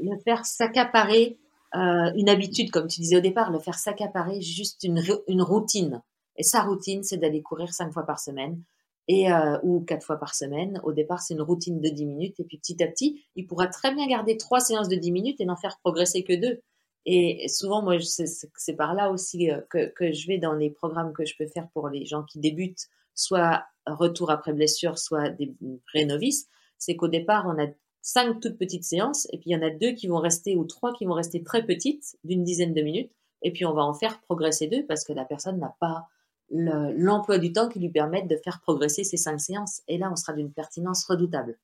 le 0.00 0.18
faire 0.24 0.44
s'accaparer 0.44 1.38
euh, 1.74 2.12
une 2.14 2.28
habitude, 2.28 2.70
comme 2.70 2.86
tu 2.86 3.00
disais 3.00 3.16
au 3.16 3.20
départ, 3.20 3.50
le 3.50 3.58
faire 3.58 3.78
s'accaparer 3.78 4.40
juste 4.40 4.84
une, 4.84 5.02
une 5.28 5.42
routine. 5.42 6.02
Et 6.36 6.42
sa 6.42 6.62
routine, 6.62 7.02
c'est 7.02 7.16
d'aller 7.16 7.42
courir 7.42 7.72
cinq 7.72 7.92
fois 7.92 8.04
par 8.04 8.20
semaine 8.20 8.62
et 9.08 9.30
euh, 9.30 9.58
ou 9.62 9.80
quatre 9.80 10.04
fois 10.04 10.16
par 10.16 10.34
semaine. 10.34 10.80
Au 10.84 10.92
départ, 10.92 11.20
c'est 11.20 11.34
une 11.34 11.42
routine 11.42 11.80
de 11.80 11.88
dix 11.88 12.06
minutes 12.06 12.38
et 12.40 12.44
puis 12.44 12.58
petit 12.58 12.82
à 12.82 12.86
petit, 12.86 13.24
il 13.36 13.46
pourra 13.46 13.66
très 13.66 13.94
bien 13.94 14.06
garder 14.06 14.36
trois 14.36 14.60
séances 14.60 14.88
de 14.88 14.96
dix 14.96 15.12
minutes 15.12 15.40
et 15.40 15.44
n'en 15.44 15.56
faire 15.56 15.78
progresser 15.80 16.24
que 16.24 16.32
deux. 16.32 16.60
Et 17.06 17.48
souvent, 17.48 17.82
moi, 17.82 17.98
c'est 18.00 18.76
par 18.76 18.94
là 18.94 19.10
aussi 19.10 19.50
euh, 19.50 19.60
que, 19.68 19.92
que, 19.92 20.12
je 20.12 20.26
vais 20.26 20.38
dans 20.38 20.54
les 20.54 20.70
programmes 20.70 21.12
que 21.12 21.24
je 21.24 21.36
peux 21.36 21.46
faire 21.46 21.68
pour 21.74 21.88
les 21.88 22.06
gens 22.06 22.22
qui 22.22 22.38
débutent, 22.38 22.88
soit 23.14 23.64
retour 23.86 24.30
après 24.30 24.52
blessure, 24.52 24.98
soit 24.98 25.28
des 25.30 25.54
vrais 25.92 26.06
novices. 26.06 26.46
C'est 26.78 26.96
qu'au 26.96 27.08
départ, 27.08 27.44
on 27.46 27.62
a 27.62 27.66
cinq 28.04 28.38
toutes 28.40 28.58
petites 28.58 28.84
séances, 28.84 29.26
et 29.32 29.38
puis 29.38 29.50
il 29.50 29.52
y 29.54 29.56
en 29.56 29.62
a 29.62 29.70
deux 29.70 29.92
qui 29.92 30.06
vont 30.08 30.18
rester, 30.18 30.56
ou 30.56 30.64
trois 30.64 30.92
qui 30.92 31.06
vont 31.06 31.14
rester 31.14 31.42
très 31.42 31.64
petites, 31.64 32.16
d'une 32.22 32.44
dizaine 32.44 32.74
de 32.74 32.82
minutes, 32.82 33.10
et 33.40 33.50
puis 33.50 33.64
on 33.64 33.72
va 33.72 33.82
en 33.82 33.94
faire 33.94 34.20
progresser 34.20 34.68
deux 34.68 34.84
parce 34.86 35.04
que 35.04 35.14
la 35.14 35.24
personne 35.24 35.58
n'a 35.58 35.74
pas 35.80 36.06
l'emploi 36.50 37.38
du 37.38 37.52
temps 37.52 37.68
qui 37.68 37.80
lui 37.80 37.88
permette 37.88 38.28
de 38.28 38.36
faire 38.36 38.60
progresser 38.60 39.04
ces 39.04 39.16
cinq 39.16 39.40
séances. 39.40 39.82
Et 39.88 39.96
là, 39.96 40.10
on 40.12 40.16
sera 40.16 40.34
d'une 40.34 40.52
pertinence 40.52 41.06
redoutable. 41.06 41.58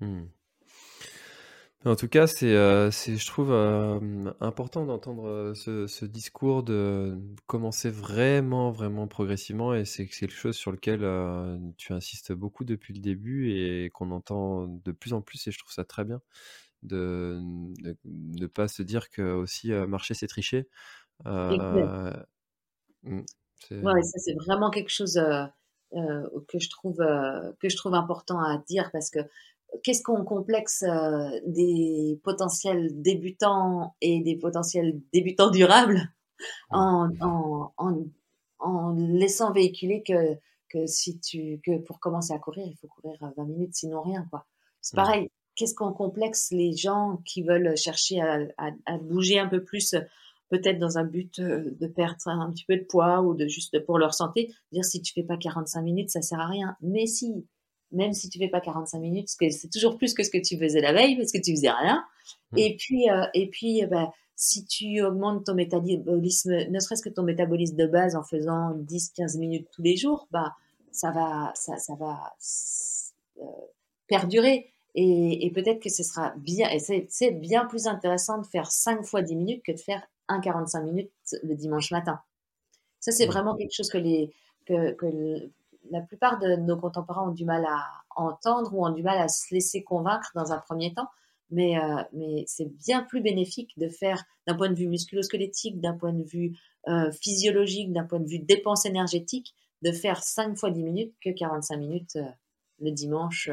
Hmm. 0.00 0.24
En 1.86 1.94
tout 1.94 2.08
cas, 2.08 2.26
c'est, 2.26 2.52
euh, 2.52 2.90
c'est, 2.90 3.16
je 3.16 3.26
trouve 3.28 3.52
euh, 3.52 4.32
important 4.40 4.84
d'entendre 4.86 5.28
euh, 5.28 5.54
ce, 5.54 5.86
ce 5.86 6.04
discours 6.04 6.64
de 6.64 7.16
commencer 7.46 7.90
vraiment, 7.90 8.72
vraiment 8.72 9.06
progressivement, 9.06 9.72
et 9.72 9.84
c'est 9.84 10.08
quelque 10.08 10.32
chose 10.32 10.56
sur 10.56 10.72
lequel 10.72 11.00
tu 11.76 11.92
insistes 11.92 12.32
beaucoup 12.32 12.64
depuis 12.64 12.92
le 12.92 12.98
début 12.98 13.52
et 13.52 13.90
qu'on 13.90 14.10
entend 14.10 14.66
de 14.66 14.90
plus 14.90 15.12
en 15.12 15.20
plus, 15.20 15.46
et 15.46 15.52
je 15.52 15.58
trouve 15.60 15.72
ça 15.72 15.84
très 15.84 16.04
bien 16.04 16.20
de 16.82 17.40
ne 18.04 18.46
pas 18.46 18.66
se 18.68 18.82
dire 18.82 19.08
que 19.08 19.22
aussi 19.22 19.70
marcher 19.70 20.14
c'est 20.14 20.26
tricher. 20.26 20.68
Ouais, 21.24 22.12
ça 24.02 24.18
c'est 24.18 24.34
vraiment 24.34 24.70
quelque 24.70 24.90
chose 24.90 25.20
que 25.92 26.58
je 26.58 26.68
trouve 26.68 26.96
que 26.96 27.68
je 27.68 27.76
trouve 27.76 27.94
important 27.94 28.40
à 28.40 28.58
dire 28.58 28.90
parce 28.92 29.10
que 29.10 29.20
qu'est-ce 29.82 30.02
qu'on 30.02 30.24
complexe 30.24 30.82
euh, 30.82 31.28
des 31.46 32.20
potentiels 32.24 33.00
débutants 33.00 33.94
et 34.00 34.20
des 34.22 34.36
potentiels 34.36 35.00
débutants 35.12 35.50
durables 35.50 36.12
en, 36.70 37.08
en, 37.20 37.72
en, 37.76 38.04
en 38.58 38.92
laissant 38.94 39.52
véhiculer 39.52 40.02
que, 40.02 40.34
que 40.68 40.86
si 40.86 41.18
tu 41.20 41.60
que 41.64 41.78
pour 41.78 42.00
commencer 42.00 42.32
à 42.32 42.38
courir, 42.38 42.66
il 42.66 42.76
faut 42.76 42.88
courir 42.88 43.18
20 43.36 43.44
minutes, 43.44 43.74
sinon 43.74 44.02
rien 44.02 44.26
quoi. 44.30 44.46
C'est 44.80 44.96
pareil. 44.96 45.30
Qu'est-ce 45.56 45.74
qu'on 45.74 45.92
complexe 45.92 46.50
les 46.52 46.76
gens 46.76 47.18
qui 47.24 47.42
veulent 47.42 47.76
chercher 47.76 48.20
à, 48.20 48.40
à, 48.58 48.70
à 48.84 48.98
bouger 48.98 49.38
un 49.38 49.48
peu 49.48 49.64
plus, 49.64 49.94
peut-être 50.48 50.78
dans 50.78 50.98
un 50.98 51.04
but 51.04 51.38
euh, 51.38 51.74
de 51.80 51.86
perdre 51.86 52.16
un 52.26 52.50
petit 52.52 52.64
peu 52.66 52.76
de 52.76 52.84
poids 52.84 53.22
ou 53.22 53.34
de 53.34 53.46
juste 53.46 53.84
pour 53.84 53.98
leur 53.98 54.14
santé, 54.14 54.54
dire 54.72 54.84
si 54.84 55.00
tu 55.00 55.12
fais 55.12 55.22
pas 55.22 55.36
45 55.36 55.82
minutes, 55.82 56.10
ça 56.10 56.22
sert 56.22 56.40
à 56.40 56.46
rien. 56.46 56.76
Mais 56.82 57.06
si, 57.06 57.46
même 57.92 58.12
si 58.12 58.28
tu 58.28 58.38
fais 58.38 58.48
pas 58.48 58.60
45 58.60 58.98
minutes, 58.98 59.26
parce 59.26 59.36
que 59.36 59.50
c'est 59.50 59.68
toujours 59.68 59.96
plus 59.96 60.14
que 60.14 60.22
ce 60.22 60.30
que 60.30 60.38
tu 60.38 60.58
faisais 60.58 60.80
la 60.80 60.92
veille, 60.92 61.16
parce 61.16 61.32
que 61.32 61.38
tu 61.38 61.52
faisais 61.52 61.70
rien. 61.70 62.04
Mmh. 62.52 62.58
Et 62.58 62.76
puis, 62.76 63.10
euh, 63.10 63.26
et 63.34 63.48
puis, 63.48 63.84
euh, 63.84 63.86
bah, 63.86 64.12
si 64.34 64.66
tu 64.66 65.00
augmentes 65.02 65.46
ton 65.46 65.54
métabolisme, 65.54 66.68
ne 66.68 66.78
serait-ce 66.80 67.02
que 67.02 67.08
ton 67.08 67.22
métabolisme 67.22 67.76
de 67.76 67.86
base 67.86 68.16
en 68.16 68.22
faisant 68.22 68.74
10-15 68.74 69.38
minutes 69.38 69.68
tous 69.72 69.82
les 69.82 69.96
jours, 69.96 70.28
bah, 70.30 70.54
ça 70.90 71.10
va, 71.10 71.52
ça, 71.54 71.76
ça 71.78 71.94
va 71.94 72.34
euh, 73.38 73.44
perdurer. 74.08 74.70
Et, 74.94 75.46
et 75.46 75.50
peut-être 75.50 75.80
que 75.80 75.90
ce 75.90 76.02
sera 76.02 76.34
bien, 76.38 76.70
et 76.70 76.78
c'est 76.78 77.30
bien 77.30 77.66
plus 77.66 77.86
intéressant 77.86 78.38
de 78.38 78.46
faire 78.46 78.70
5 78.70 79.04
fois 79.04 79.22
10 79.22 79.36
minutes 79.36 79.62
que 79.64 79.72
de 79.72 79.78
faire 79.78 80.02
1 80.28 80.40
45 80.40 80.82
minutes 80.82 81.12
le 81.42 81.54
dimanche 81.54 81.90
matin. 81.90 82.18
Ça, 83.00 83.12
c'est 83.12 83.26
mmh. 83.26 83.30
vraiment 83.30 83.56
quelque 83.56 83.74
chose 83.74 83.90
que 83.90 83.98
les, 83.98 84.32
que, 84.66 84.92
que 84.92 85.50
la 85.90 86.00
plupart 86.00 86.38
de 86.38 86.56
nos 86.56 86.76
contemporains 86.76 87.28
ont 87.28 87.32
du 87.32 87.44
mal 87.44 87.64
à 87.64 87.84
entendre 88.14 88.72
ou 88.74 88.84
ont 88.84 88.90
du 88.90 89.02
mal 89.02 89.18
à 89.18 89.28
se 89.28 89.54
laisser 89.54 89.82
convaincre 89.82 90.30
dans 90.34 90.52
un 90.52 90.58
premier 90.58 90.92
temps. 90.94 91.08
Mais, 91.50 91.78
euh, 91.78 92.02
c'est 92.46 92.68
bien 92.76 93.02
plus 93.02 93.20
bénéfique 93.20 93.78
de 93.78 93.88
faire 93.88 94.24
d'un 94.46 94.56
point 94.56 94.68
de 94.68 94.74
vue 94.74 94.88
musculosquelettique, 94.88 95.80
d'un 95.80 95.96
point 95.96 96.12
de 96.12 96.24
vue 96.24 96.58
euh, 96.88 97.12
physiologique, 97.12 97.92
d'un 97.92 98.04
point 98.04 98.18
de 98.18 98.26
vue 98.26 98.40
dépense 98.40 98.84
énergétique, 98.84 99.54
de 99.82 99.92
faire 99.92 100.22
5 100.22 100.56
fois 100.56 100.70
10 100.70 100.82
minutes 100.82 101.14
que 101.20 101.30
45 101.30 101.76
minutes 101.76 102.16
euh, 102.16 102.28
le 102.80 102.90
dimanche. 102.90 103.50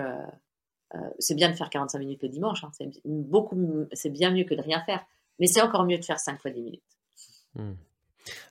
c'est 1.20 1.36
bien 1.36 1.50
de 1.50 1.56
faire 1.56 1.70
45 1.70 2.00
minutes 2.00 2.24
le 2.24 2.30
dimanche, 2.30 2.64
hein, 2.64 2.72
c'est 2.74 2.90
beaucoup, 3.06 3.88
c'est 3.94 4.10
bien 4.10 4.32
mieux 4.32 4.44
que 4.44 4.54
de 4.54 4.62
rien 4.62 4.84
faire, 4.84 5.04
mais 5.40 5.48
c'est 5.48 5.62
encore 5.62 5.86
mieux 5.86 5.98
de 5.98 6.06
faire 6.06 6.20
5 6.20 6.42
fois 6.42 6.52
10 6.52 6.62
minutes. 6.62 6.84
Mmh. 7.56 7.72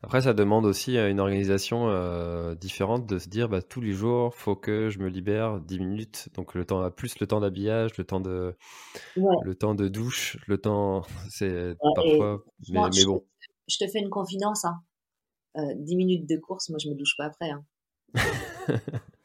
Après, 0.03 0.23
ça 0.23 0.35
demande 0.35 0.66
aussi 0.66 0.99
une 0.99 1.20
organisation 1.20 1.89
différente 2.55 3.07
de 3.07 3.18
se 3.18 3.29
dire 3.29 3.49
bah, 3.49 3.62
tous 3.62 3.81
les 3.81 3.93
jours, 3.93 4.35
faut 4.35 4.57
que 4.57 4.91
je 4.91 4.99
me 4.99 5.09
libère 5.09 5.61
10 5.61 5.79
minutes. 5.79 6.29
Donc 6.35 6.55
le 6.55 6.64
temps, 6.64 6.91
plus 6.91 7.18
le 7.20 7.27
temps 7.27 7.41
d'habillage, 7.41 7.97
le 7.97 8.05
temps 8.05 8.20
de, 8.20 8.55
le 9.16 9.55
temps 9.55 9.75
de 9.75 9.89
douche, 9.89 10.37
le 10.47 10.59
temps, 10.59 11.03
c'est 11.31 11.77
parfois, 11.95 12.43
mais, 12.70 13.05
bon. 13.05 13.25
Je 13.68 13.79
te 13.79 13.91
fais 13.91 14.01
une 14.01 14.11
confidence, 14.11 14.64
hein. 14.64 14.83
10 15.55 15.97
minutes 15.97 16.29
de 16.29 16.37
course, 16.37 16.70
moi 16.70 16.79
je 16.83 16.89
me 16.89 16.95
douche 16.95 17.14
pas 17.16 17.27
après. 17.27 17.51
Hein. 17.51 17.64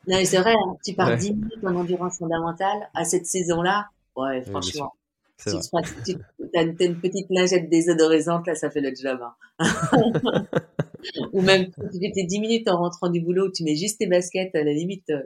non, 0.08 0.18
c'est 0.26 0.40
vrai, 0.40 0.54
hein, 0.54 0.76
tu 0.84 0.94
pars 0.94 1.16
10 1.16 1.34
minutes 1.34 1.64
en 1.64 1.76
endurance 1.76 2.18
fondamentale 2.18 2.90
à 2.94 3.06
cette 3.06 3.26
saison-là. 3.26 3.88
Ouais, 4.16 4.42
franchement. 4.44 4.94
Si 5.38 5.52
tu 6.06 6.18
as 6.56 6.62
une 6.64 6.76
petite 6.76 7.28
lingette 7.30 7.70
désodorisante, 7.70 8.48
là, 8.48 8.56
ça 8.56 8.70
fait 8.72 8.82
le 8.82 8.94
job. 8.96 9.20
Hein. 9.60 9.72
Ou 11.34 11.42
même, 11.42 11.68
tu 11.68 12.00
fais 12.00 12.12
tes 12.12 12.24
10 12.24 12.40
minutes 12.40 12.70
en 12.70 12.78
rentrant 12.78 13.10
du 13.10 13.22
boulot, 13.22 13.52
tu 13.52 13.64
mets 13.64 13.76
juste 13.76 14.00
tes 14.00 14.08
baskets, 14.08 14.56
à 14.56 14.64
la 14.64 14.74
limite, 14.74 15.10
euh, 15.12 15.22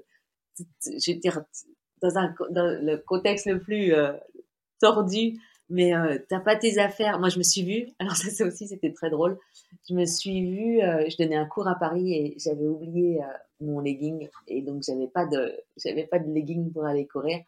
je 0.85 1.13
veux 1.13 1.19
dire, 1.19 1.43
dans, 2.01 2.17
un, 2.17 2.33
dans 2.49 2.79
le 2.81 2.97
contexte 2.97 3.47
le 3.47 3.59
plus 3.59 3.93
euh, 3.93 4.13
tordu, 4.79 5.39
mais 5.69 5.95
euh, 5.95 6.17
t'as 6.27 6.39
pas 6.39 6.55
tes 6.55 6.77
affaires. 6.79 7.19
Moi, 7.19 7.29
je 7.29 7.37
me 7.37 7.43
suis 7.43 7.63
vue, 7.63 7.87
alors 7.99 8.15
ça, 8.15 8.29
ça 8.29 8.45
aussi, 8.45 8.67
c'était 8.67 8.91
très 8.91 9.09
drôle. 9.09 9.37
Je 9.89 9.95
me 9.95 10.05
suis 10.05 10.51
vue, 10.51 10.81
euh, 10.81 11.05
je 11.09 11.17
donnais 11.17 11.37
un 11.37 11.45
cours 11.45 11.67
à 11.67 11.75
Paris 11.75 12.13
et 12.13 12.35
j'avais 12.37 12.67
oublié 12.67 13.21
mon 13.59 13.79
legging 13.79 14.27
et 14.47 14.61
donc 14.61 14.83
j'avais 14.83 15.07
pas 15.07 15.25
de, 15.25 15.53
j'avais 15.77 16.05
pas 16.05 16.19
de 16.19 16.31
legging 16.31 16.71
pour 16.73 16.85
aller 16.85 17.07
courir 17.07 17.39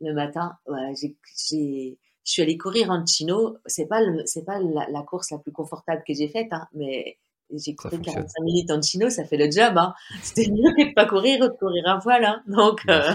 le 0.00 0.12
matin. 0.12 0.56
Ouais, 0.66 0.92
j'ai 0.94 1.98
je 2.24 2.32
suis 2.32 2.42
allée 2.42 2.58
courir 2.58 2.90
en 2.90 3.04
chino. 3.04 3.56
C'est 3.66 3.86
pas 3.86 4.00
c'est 4.26 4.44
pas 4.44 4.58
la, 4.60 5.02
course 5.02 5.30
la 5.30 5.38
plus 5.38 5.52
confortable 5.52 6.02
que 6.06 6.14
j'ai 6.14 6.28
faite, 6.28 6.52
hein, 6.52 6.66
mais 6.72 7.18
j'ai 7.54 7.74
couru 7.74 8.00
45 8.00 8.42
minutes 8.42 8.70
en 8.70 8.80
chino, 8.80 9.10
ça 9.10 9.24
fait 9.24 9.36
le 9.36 9.50
job. 9.50 9.76
Hein. 9.76 9.94
C'était 10.22 10.50
mieux 10.50 10.72
que 10.76 10.88
de 10.88 10.94
pas 10.94 11.06
courir 11.06 11.40
ou 11.40 11.48
de 11.48 11.56
courir 11.58 11.84
un 11.86 11.98
voile. 11.98 12.24
Hein. 12.24 12.42
Donc, 12.46 12.80
euh, 12.88 13.12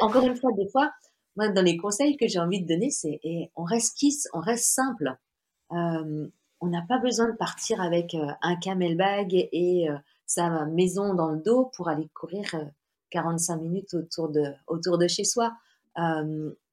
encore 0.00 0.24
une 0.24 0.36
fois, 0.36 0.50
des 0.56 0.68
fois, 0.68 0.90
moi, 1.36 1.48
dans 1.48 1.62
les 1.62 1.76
conseils 1.76 2.16
que 2.16 2.28
j'ai 2.28 2.38
envie 2.38 2.62
de 2.62 2.68
donner, 2.68 2.90
c'est 2.90 3.20
on 3.56 3.64
reste 3.64 3.96
kiss, 3.96 4.28
on 4.32 4.40
reste 4.40 4.66
simple. 4.66 5.16
Euh, 5.72 6.28
on 6.60 6.66
n'a 6.66 6.82
pas 6.88 6.98
besoin 6.98 7.30
de 7.30 7.36
partir 7.36 7.80
avec 7.80 8.14
euh, 8.14 8.26
un 8.42 8.56
camelbag 8.56 9.34
et, 9.34 9.48
et 9.52 9.88
sa 10.26 10.66
maison 10.66 11.14
dans 11.14 11.30
le 11.30 11.40
dos 11.40 11.70
pour 11.76 11.88
aller 11.88 12.08
courir 12.14 12.44
45 13.10 13.56
minutes 13.56 13.94
autour 13.94 14.28
de 14.28 14.44
autour 14.66 14.98
de 14.98 15.08
chez 15.08 15.24
soi 15.24 15.52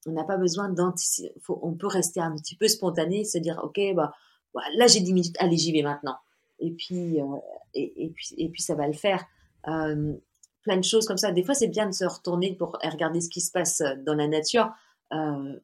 on 0.06 0.12
n'a 0.12 0.24
pas 0.24 0.38
besoin 0.38 0.70
d'anticiper. 0.70 1.34
On 1.50 1.74
peut 1.74 1.88
rester 1.88 2.20
un 2.20 2.36
petit 2.36 2.56
peu 2.56 2.68
spontané, 2.68 3.24
se 3.24 3.38
dire, 3.38 3.60
OK, 3.64 3.80
bah, 3.96 4.14
bah 4.54 4.62
là 4.78 4.88
j'ai 4.88 5.02
10 5.02 5.14
minutes, 5.14 5.36
allez, 5.40 5.58
j'y 5.58 5.72
vais 5.72 5.82
maintenant. 5.82 6.18
Et 6.60 6.72
puis, 6.72 7.20
euh, 7.20 7.26
et, 7.74 8.12
puis, 8.16 8.36
et 8.38 8.50
puis, 8.50 8.62
ça 8.62 8.76
va 8.76 8.88
le 8.88 8.94
faire. 8.94 9.26
Euh, 9.68 10.14
plein 10.62 10.78
de 10.78 10.84
choses 10.84 11.06
comme 11.06 11.18
ça. 11.18 11.32
Des 11.32 11.44
fois, 11.44 11.54
c'est 11.54 11.68
bien 11.68 11.88
de 11.88 11.94
se 11.94 12.06
retourner 12.06 12.56
pour 12.56 12.78
regarder 12.84 13.22
ce 13.22 13.30
qui 13.30 13.42
se 13.42 13.52
passe 13.52 13.84
dans 14.06 14.16
la 14.16 14.28
nature. 14.28 14.72
Euh, 15.14 15.60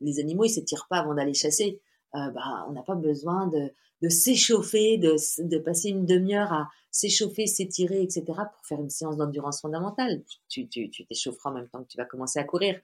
les 0.00 0.20
animaux, 0.20 0.44
ils 0.44 0.50
s'étirent 0.50 0.86
pas 0.88 0.98
avant 0.98 1.14
d'aller 1.14 1.34
chasser. 1.34 1.80
bah, 2.12 2.64
on 2.68 2.72
n'a 2.72 2.82
pas 2.82 2.94
besoin 2.94 3.48
de, 3.48 3.72
de 4.00 4.08
s'échauffer, 4.08 4.96
de, 4.98 5.16
de, 5.42 5.58
passer 5.58 5.88
une 5.88 6.06
demi-heure 6.06 6.52
à 6.52 6.68
s'échauffer, 6.90 7.46
s'étirer, 7.46 8.02
etc. 8.02 8.24
pour 8.26 8.64
faire 8.66 8.80
une 8.80 8.90
séance 8.90 9.16
d'endurance 9.16 9.60
fondamentale. 9.60 10.22
Tu 10.48 10.68
t'échaufferas 10.68 11.50
en 11.50 11.54
même 11.54 11.68
temps 11.68 11.82
que 11.82 11.88
tu 11.88 11.98
vas 11.98 12.04
commencer 12.04 12.38
à 12.38 12.44
courir. 12.44 12.80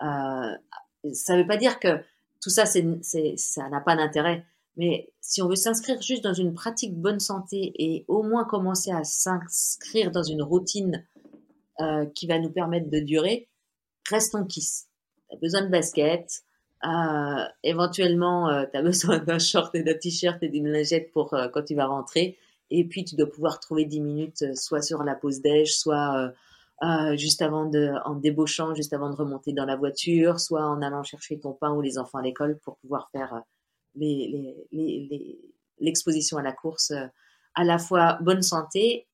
Euh, 0.00 0.56
ça 1.12 1.34
ne 1.34 1.42
veut 1.42 1.46
pas 1.46 1.56
dire 1.56 1.78
que 1.78 2.00
tout 2.40 2.50
ça, 2.50 2.64
n'a 3.70 3.80
pas 3.80 3.96
d'intérêt. 3.96 4.44
Mais 4.76 5.12
si 5.20 5.42
on 5.42 5.48
veut 5.48 5.56
s'inscrire 5.56 6.00
juste 6.00 6.24
dans 6.24 6.32
une 6.32 6.54
pratique 6.54 6.96
bonne 6.96 7.20
santé 7.20 7.72
et 7.78 8.04
au 8.08 8.22
moins 8.22 8.44
commencer 8.44 8.90
à 8.90 9.04
s'inscrire 9.04 10.10
dans 10.10 10.22
une 10.22 10.42
routine 10.42 11.04
euh, 11.80 12.06
qui 12.06 12.26
va 12.26 12.38
nous 12.38 12.50
permettre 12.50 12.90
de 12.90 13.00
durer, 13.00 13.48
restons 14.08 14.44
kiss. 14.44 14.88
Tu 15.28 15.36
as 15.36 15.38
besoin 15.38 15.62
de 15.62 15.68
basket, 15.68 16.42
euh, 16.84 17.44
éventuellement 17.62 18.48
euh, 18.48 18.64
tu 18.70 18.78
as 18.78 18.82
besoin 18.82 19.18
d'un 19.18 19.38
short 19.38 19.74
et 19.74 19.82
d'un 19.82 19.94
t-shirt 19.94 20.42
et 20.42 20.48
d'une 20.48 20.68
lingette 20.68 21.12
pour 21.12 21.30
quand 21.52 21.62
tu 21.62 21.74
vas 21.74 21.86
rentrer. 21.86 22.38
Et 22.70 22.84
puis 22.84 23.04
tu 23.04 23.14
dois 23.14 23.30
pouvoir 23.30 23.60
trouver 23.60 23.84
10 23.84 24.00
minutes 24.00 24.56
soit 24.56 24.80
sur 24.80 25.04
la 25.04 25.14
pause 25.14 25.42
déj, 25.42 25.74
soit 25.74 26.32
euh, 26.82 27.16
juste 27.16 27.42
avant 27.42 27.66
de, 27.66 27.92
en 28.04 28.16
débauchant, 28.16 28.74
juste 28.74 28.92
avant 28.92 29.08
de 29.08 29.14
remonter 29.14 29.52
dans 29.52 29.64
la 29.64 29.76
voiture, 29.76 30.40
soit 30.40 30.66
en 30.66 30.82
allant 30.82 31.04
chercher 31.04 31.38
ton 31.38 31.52
pain 31.52 31.72
ou 31.72 31.80
les 31.80 31.96
enfants 31.96 32.18
à 32.18 32.22
l'école 32.22 32.58
pour 32.58 32.76
pouvoir 32.78 33.08
faire 33.12 33.34
euh, 33.34 33.40
l'exposition 35.78 36.38
à 36.38 36.42
la 36.42 36.52
course 36.52 36.90
euh, 36.90 37.06
à 37.54 37.62
la 37.62 37.78
fois 37.78 38.18
bonne 38.22 38.42
santé 38.42 39.06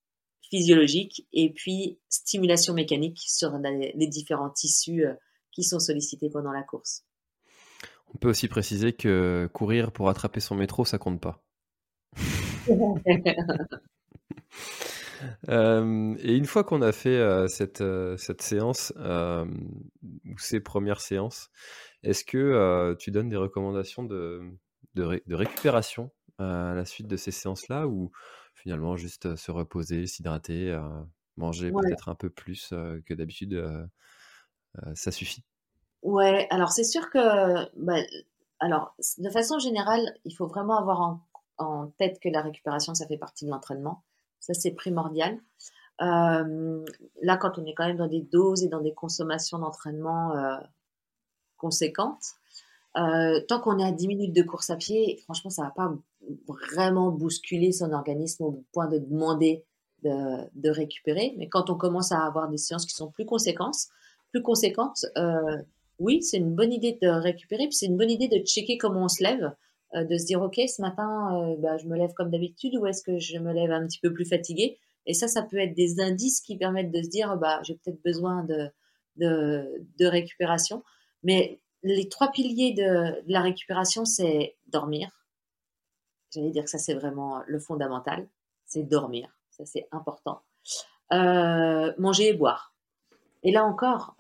physiologique 0.49 1.27
et 1.35 1.53
puis 1.53 1.99
stimulation 2.09 2.73
mécanique 2.73 3.19
sur 3.19 3.59
les 3.59 4.07
différents 4.07 4.49
tissus 4.49 5.05
qui 5.53 5.63
sont 5.63 5.81
sollicités 5.81 6.31
pendant 6.31 6.53
la 6.53 6.63
course. 6.63 7.05
On 8.15 8.19
peut 8.19 8.31
aussi 8.31 8.49
préciser 8.49 8.95
que 8.95 9.51
courir 9.53 9.93
pour 9.93 10.09
attraper 10.09 10.41
son 10.41 10.55
métro, 10.55 10.87
ça 10.87 10.97
compte 10.97 11.21
pas. 11.21 11.45
et 15.49 16.37
une 16.37 16.47
fois 16.47 16.65
qu'on 16.65 16.83
a 16.83 16.93
fait 16.93 17.49
cette, 17.49 17.83
cette 18.17 18.43
séance, 18.43 18.93
ou 18.97 20.39
ces 20.39 20.61
premières 20.61 21.01
séances, 21.01 21.51
est-ce 22.03 22.25
que 22.25 22.95
tu 22.99 23.11
donnes 23.11 23.29
des 23.29 23.37
recommandations 23.37 24.05
de, 24.05 24.43
de, 24.95 25.35
récupération 25.35 26.11
à 26.39 26.75
la 26.75 26.85
suite 26.85 27.09
de 27.09 27.17
ces 27.17 27.31
séances-là 27.31 27.87
ou 27.87 28.11
finalement 28.55 28.97
juste 28.97 29.37
se 29.37 29.51
reposer, 29.51 30.07
s'hydrater, 30.07 30.79
manger 31.37 31.71
peut-être 31.73 32.09
un 32.09 32.15
peu 32.15 32.31
plus 32.31 32.69
que 33.07 33.15
d'habitude, 33.15 33.89
ça 34.95 35.11
suffit? 35.11 35.45
Ouais, 36.03 36.47
alors 36.51 36.71
c'est 36.71 36.85
sûr 36.85 37.11
que, 37.11 37.19
bah, 37.77 38.01
alors, 38.61 38.95
de 39.19 39.31
façon 39.31 39.59
générale, 39.59 40.15
il 40.25 40.35
faut 40.35 40.47
vraiment 40.47 40.79
avoir 40.79 41.01
en, 41.01 41.21
en 41.59 41.89
tête 41.99 42.21
que 42.21 42.29
la 42.29 42.41
récupération, 42.41 42.95
ça 42.95 43.07
fait 43.07 43.19
partie 43.19 43.45
de 43.45 43.51
l'entraînement. 43.51 44.05
Ça, 44.41 44.55
c'est 44.55 44.73
primordial. 44.73 45.39
Euh, 46.01 46.85
là, 47.23 47.37
quand 47.37 47.59
on 47.59 47.65
est 47.67 47.75
quand 47.75 47.87
même 47.87 47.97
dans 47.97 48.07
des 48.07 48.23
doses 48.23 48.63
et 48.63 48.69
dans 48.69 48.81
des 48.81 48.95
consommations 48.95 49.59
d'entraînement 49.59 50.37
euh, 50.37 50.57
conséquentes, 51.57 52.25
euh, 52.97 53.41
tant 53.49 53.61
qu'on 53.61 53.79
est 53.79 53.85
à 53.85 53.93
10 53.93 54.09
minutes 54.09 54.35
de 54.35 54.43
course 54.43 54.71
à 54.71 54.77
pied, 54.77 55.21
franchement, 55.25 55.51
ça 55.51 55.63
va 55.65 55.71
pas 55.71 55.93
vraiment 56.47 57.11
bousculer 57.11 57.73
son 57.73 57.93
organisme 57.93 58.45
au 58.45 58.65
point 58.73 58.87
de 58.87 58.99
demander 58.99 59.65
de, 60.03 60.71
récupérer. 60.71 61.35
Mais 61.39 61.49
quand 61.49 61.71
on 61.71 61.75
commence 61.75 62.13
à 62.13 62.25
avoir 62.25 62.49
des 62.49 62.59
séances 62.59 62.87
qui 62.87 62.95
sont 62.95 63.11
plus 63.11 63.27
conséquentes, 63.27 63.77
plus 64.31 64.43
conséquentes, 64.43 65.05
oui, 65.99 66.23
c'est 66.23 66.37
une 66.37 66.55
bonne 66.55 66.73
idée 66.73 66.97
de 67.03 67.09
récupérer, 67.09 67.65
puis 67.65 67.75
c'est 67.75 67.87
une 67.87 67.97
bonne 67.97 68.11
idée 68.11 68.29
de 68.29 68.39
checker 68.45 68.79
comment 68.79 69.05
on 69.05 69.09
se 69.09 69.23
lève, 69.23 69.53
euh, 69.95 70.05
de 70.05 70.19
se 70.19 70.27
dire, 70.27 70.43
OK, 70.43 70.57
ce 70.57 70.83
matin, 70.83 71.35
euh, 71.35 71.57
bah, 71.59 71.79
je 71.79 71.87
me 71.87 71.97
lève 71.97 72.13
comme 72.13 72.31
d'habitude 72.31 72.77
ou 72.77 72.87
est-ce 72.87 73.03
que 73.03 73.19
je 73.19 73.39
me 73.39 73.53
lève 73.53 73.71
un 73.71 73.87
petit 73.87 74.01
peu 74.01 74.13
plus 74.13 74.27
fatigué 74.27 74.79
Et 75.07 75.15
ça, 75.15 75.29
ça 75.29 75.43
peut 75.43 75.57
être 75.57 75.75
des 75.75 76.01
indices 76.01 76.43
qui 76.43 76.59
permettent 76.59 76.93
de 76.93 77.03
se 77.03 77.09
dire, 77.09 77.37
bah, 77.39 77.61
j'ai 77.63 77.75
peut-être 77.75 78.03
besoin 78.03 78.45
de, 78.45 78.71
de, 79.17 80.07
récupération. 80.07 80.85
Mais 81.23 81.61
les 81.83 82.09
trois 82.11 82.31
piliers 82.31 82.75
de, 82.75 83.23
la 83.27 83.41
récupération, 83.41 84.05
c'est 84.05 84.57
dormir. 84.67 85.27
J'allais 86.35 86.51
dire 86.51 86.65
que 86.65 86.71
ça, 86.71 86.79
c'est 86.79 86.95
vraiment 86.95 87.43
le 87.47 87.59
fondamental. 87.59 88.29
C'est 88.67 88.83
dormir. 88.83 89.31
Ça, 89.51 89.65
c'est 89.65 89.89
important. 89.91 90.43
Euh, 91.15 91.95
manger 91.97 92.29
et 92.29 92.35
boire. 92.35 92.75
Et 93.43 93.53
là 93.53 93.65
encore, 93.65 94.15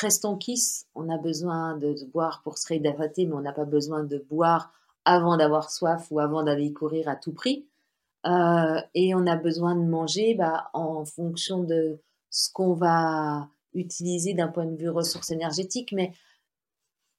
restons 0.00 0.36
kiss, 0.36 0.86
on 0.94 1.08
a 1.08 1.18
besoin 1.18 1.76
de, 1.76 1.94
boire 2.12 2.42
pour 2.42 2.58
se 2.58 2.68
réhydrater, 2.68 3.26
mais 3.26 3.34
on 3.34 3.40
n'a 3.40 3.52
pas 3.52 3.64
besoin 3.64 4.04
de 4.04 4.18
boire 4.30 4.72
avant 5.04 5.36
d'avoir 5.36 5.70
soif 5.70 6.08
ou 6.10 6.20
avant 6.20 6.42
d'aller 6.42 6.72
courir 6.72 7.08
à 7.08 7.16
tout 7.16 7.32
prix. 7.32 7.66
Euh, 8.26 8.80
et 8.94 9.14
on 9.14 9.26
a 9.26 9.36
besoin 9.36 9.76
de 9.76 9.84
manger 9.84 10.34
bah, 10.34 10.70
en 10.72 11.04
fonction 11.04 11.62
de 11.62 12.00
ce 12.30 12.50
qu'on 12.52 12.74
va 12.74 13.48
utiliser 13.72 14.34
d'un 14.34 14.48
point 14.48 14.66
de 14.66 14.76
vue 14.76 14.88
ressources 14.90 15.30
énergétiques, 15.30 15.92
mais 15.92 16.12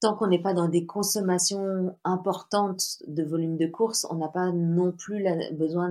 tant 0.00 0.14
qu'on 0.14 0.28
n'est 0.28 0.42
pas 0.42 0.54
dans 0.54 0.68
des 0.68 0.86
consommations 0.86 1.96
importantes 2.04 2.98
de 3.06 3.24
volume 3.24 3.56
de 3.56 3.66
course, 3.66 4.06
on 4.10 4.16
n'a 4.16 4.28
pas 4.28 4.52
non 4.52 4.92
plus 4.92 5.24
besoin 5.52 5.90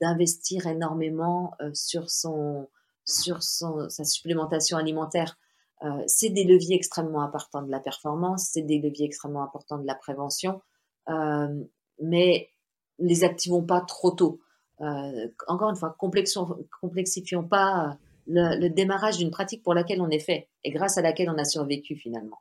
d'investir 0.00 0.66
énormément 0.66 1.54
euh, 1.60 1.70
sur, 1.74 2.08
son, 2.08 2.68
sur 3.04 3.42
son, 3.42 3.88
sa 3.88 4.04
supplémentation 4.04 4.78
alimentaire. 4.78 5.36
Euh, 5.82 6.02
c'est 6.06 6.28
des 6.28 6.44
leviers 6.44 6.76
extrêmement 6.76 7.22
importants 7.22 7.62
de 7.62 7.70
la 7.70 7.80
performance, 7.80 8.50
c'est 8.52 8.62
des 8.62 8.78
leviers 8.78 9.06
extrêmement 9.06 9.42
importants 9.42 9.78
de 9.78 9.86
la 9.86 9.94
prévention, 9.94 10.60
euh, 11.08 11.64
mais 12.02 12.50
les 12.98 13.24
activons 13.24 13.62
pas 13.62 13.80
trop 13.80 14.10
tôt. 14.10 14.40
Euh, 14.82 15.28
encore 15.46 15.70
une 15.70 15.76
fois, 15.76 15.96
complexifions 15.98 17.44
pas 17.48 17.98
le, 18.26 18.60
le 18.60 18.68
démarrage 18.68 19.16
d'une 19.16 19.30
pratique 19.30 19.62
pour 19.62 19.74
laquelle 19.74 20.02
on 20.02 20.10
est 20.10 20.18
fait 20.18 20.48
et 20.64 20.70
grâce 20.70 20.98
à 20.98 21.02
laquelle 21.02 21.30
on 21.30 21.38
a 21.38 21.44
survécu 21.44 21.96
finalement. 21.96 22.38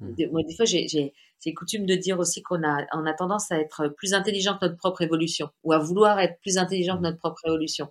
Mmh. 0.00 0.26
Moi, 0.30 0.42
des 0.42 0.54
fois, 0.54 0.64
j'ai 0.64 1.12
coutume 1.54 1.86
de 1.86 1.94
dire 1.94 2.18
aussi 2.18 2.42
qu'on 2.42 2.62
a, 2.62 2.84
on 2.92 3.06
a 3.06 3.14
tendance 3.14 3.50
à 3.50 3.58
être 3.58 3.88
plus 3.88 4.14
intelligent 4.14 4.58
que 4.58 4.66
notre 4.66 4.76
propre 4.76 5.02
évolution 5.02 5.50
ou 5.62 5.72
à 5.72 5.78
vouloir 5.78 6.18
être 6.18 6.38
plus 6.40 6.58
intelligent 6.58 6.94
que 6.94 7.00
mmh. 7.00 7.02
notre 7.02 7.18
propre 7.18 7.46
évolution. 7.46 7.88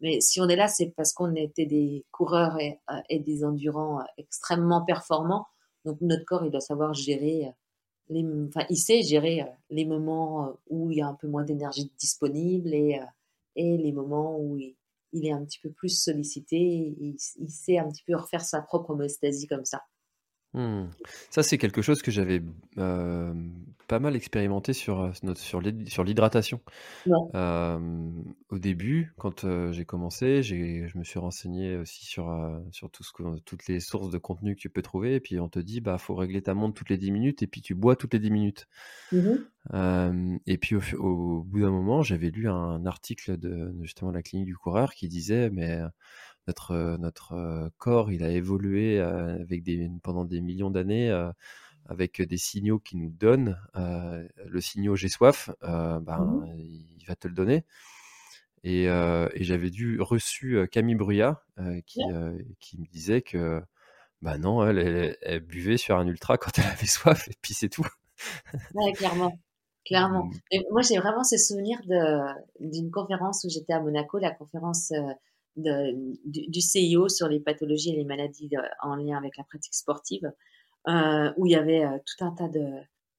Mais 0.00 0.20
si 0.20 0.40
on 0.40 0.48
est 0.48 0.56
là, 0.56 0.68
c'est 0.68 0.92
parce 0.96 1.12
qu'on 1.12 1.34
était 1.34 1.66
des 1.66 2.04
coureurs 2.10 2.58
et, 2.60 2.78
euh, 2.90 3.18
des 3.18 3.44
endurants 3.44 4.00
euh, 4.00 4.04
extrêmement 4.18 4.84
performants. 4.84 5.46
Donc 5.84 6.00
notre 6.00 6.24
corps, 6.24 6.44
il 6.44 6.50
doit 6.50 6.60
savoir 6.60 6.92
gérer, 6.94 7.52
euh, 8.10 8.46
enfin, 8.48 8.66
il 8.68 8.76
sait 8.76 9.02
gérer 9.02 9.44
les 9.70 9.84
moments 9.84 10.54
où 10.68 10.90
il 10.90 10.98
y 10.98 11.02
a 11.02 11.06
un 11.06 11.14
peu 11.14 11.28
moins 11.28 11.44
d'énergie 11.44 11.90
disponible 11.98 12.74
et, 12.74 13.00
et 13.54 13.76
les 13.76 13.92
moments 13.92 14.38
où 14.38 14.58
il, 14.58 14.76
est 15.26 15.32
un 15.32 15.44
petit 15.44 15.60
peu 15.60 15.70
plus 15.70 15.88
sollicité. 15.88 16.58
Il, 16.58 17.16
sait 17.48 17.78
un 17.78 17.88
petit 17.88 18.02
peu 18.04 18.16
refaire 18.16 18.42
sa 18.42 18.60
propre 18.60 18.90
homéostasie 18.90 19.46
comme 19.46 19.64
ça. 19.64 19.82
Mmh. 20.52 20.88
Ça, 21.30 21.42
c'est 21.42 21.58
quelque 21.58 21.82
chose 21.82 22.02
que 22.02 22.10
j'avais 22.10 22.42
pas 23.86 23.98
mal 23.98 24.16
expérimenté 24.16 24.72
sur, 24.72 25.00
euh, 25.00 25.12
sur, 25.34 25.62
sur 25.86 26.04
l'hydratation. 26.04 26.60
Euh, 27.34 28.10
au 28.48 28.58
début, 28.58 29.12
quand 29.16 29.44
euh, 29.44 29.72
j'ai 29.72 29.84
commencé, 29.84 30.42
je 30.42 30.98
me 30.98 31.04
suis 31.04 31.18
renseigné 31.18 31.76
aussi 31.76 32.04
sur, 32.04 32.26
sur 32.72 32.90
tout 32.90 33.04
ce 33.04 33.12
que, 33.12 33.38
toutes 33.40 33.66
les 33.68 33.80
sources 33.80 34.10
de 34.10 34.18
contenu 34.18 34.54
que 34.54 34.60
tu 34.60 34.70
peux 34.70 34.82
trouver. 34.82 35.14
Et 35.14 35.20
puis, 35.20 35.38
on 35.38 35.48
te 35.48 35.58
dit, 35.58 35.80
bah, 35.80 35.98
faut 35.98 36.14
régler 36.14 36.42
ta 36.42 36.54
montre 36.54 36.74
toutes 36.74 36.90
les 36.90 36.98
10 36.98 37.10
minutes 37.10 37.42
et 37.42 37.46
puis 37.46 37.60
tu 37.60 37.74
bois 37.74 37.96
toutes 37.96 38.14
les 38.14 38.20
10 38.20 38.30
minutes. 38.30 38.68
Mmh 39.12 39.34
et 40.46 40.58
puis, 40.58 40.76
au, 40.76 40.80
au 41.00 41.42
bout 41.42 41.60
d'un 41.60 41.72
moment, 41.72 42.02
j'avais 42.02 42.30
lu 42.30 42.48
un 42.48 42.86
article 42.86 43.36
de 43.36 43.74
justement 43.82 44.12
la 44.12 44.22
clinique 44.22 44.46
du 44.46 44.56
coureur 44.56 44.94
qui 44.94 45.08
disait, 45.08 45.50
mais 45.50 45.80
notre, 46.46 46.96
notre 47.00 47.70
corps, 47.76 48.12
il 48.12 48.22
a 48.22 48.30
évolué 48.30 49.00
avec 49.00 49.64
des, 49.64 49.90
pendant 50.04 50.24
des 50.24 50.40
millions 50.40 50.70
d'années 50.70 51.10
avec 51.88 52.22
des 52.22 52.36
signaux 52.36 52.78
qui 52.78 52.96
nous 52.96 53.10
donnent. 53.10 53.58
le 53.74 54.60
signal 54.60 54.96
j'ai 54.96 55.08
soif, 55.08 55.50
ben, 55.62 56.00
mmh 56.00 56.54
il 56.98 57.04
va 57.06 57.14
te 57.14 57.28
le 57.28 57.34
donner. 57.34 57.64
Et, 58.64 58.84
et 58.84 59.44
j'avais 59.44 59.70
dû 59.70 60.00
reçu 60.00 60.58
Camille 60.72 60.96
Bruyat 60.96 61.42
qui, 61.86 62.00
qui 62.58 62.80
me 62.80 62.86
disait 62.86 63.22
que 63.22 63.62
bah 64.22 64.38
non, 64.38 64.66
elle, 64.66 65.16
elle, 65.20 65.40
buvait 65.40 65.76
sur 65.76 65.96
un 65.96 66.06
ultra 66.06 66.38
quand 66.38 66.58
elle 66.58 66.66
avait 66.66 66.86
soif 66.86 67.28
et 67.28 67.34
puis 67.40 67.54
c'est 67.54 67.68
tout. 67.68 67.86
Ouais, 68.74 68.92
clairement. 68.92 69.38
Clairement. 69.84 70.24
Mmh. 70.24 70.32
Et 70.50 70.66
moi, 70.72 70.82
j'ai 70.82 70.96
vraiment 70.98 71.22
ce 71.22 71.36
souvenir 71.36 71.78
d'une 72.58 72.90
conférence 72.90 73.44
où 73.44 73.48
j'étais 73.48 73.72
à 73.72 73.80
Monaco, 73.80 74.18
la 74.18 74.32
conférence 74.32 74.92
du, 75.54 76.60
CIO 76.60 77.08
sur 77.08 77.28
les 77.28 77.40
pathologies 77.40 77.90
et 77.90 77.96
les 77.96 78.04
maladies 78.04 78.50
en 78.82 78.96
lien 78.96 79.16
avec 79.16 79.36
la 79.36 79.44
pratique 79.44 79.74
sportive, 79.74 80.32
où 81.36 81.46
il 81.46 81.52
y 81.52 81.56
avait 81.56 81.84
euh, 81.84 81.98
tout 82.04 82.24
un 82.24 82.30
tas 82.32 82.48
de, 82.48 82.70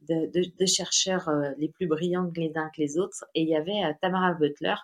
de, 0.09 0.65
chercheurs 0.65 1.27
euh, 1.29 1.51
les 1.57 1.69
plus 1.69 1.87
brillants 1.87 2.31
les 2.35 2.51
uns 2.55 2.69
que 2.75 2.81
les 2.81 2.97
autres. 2.97 3.25
Et 3.35 3.41
il 3.41 3.49
y 3.49 3.55
avait 3.55 3.93
Tamara 4.01 4.33
Butler, 4.33 4.75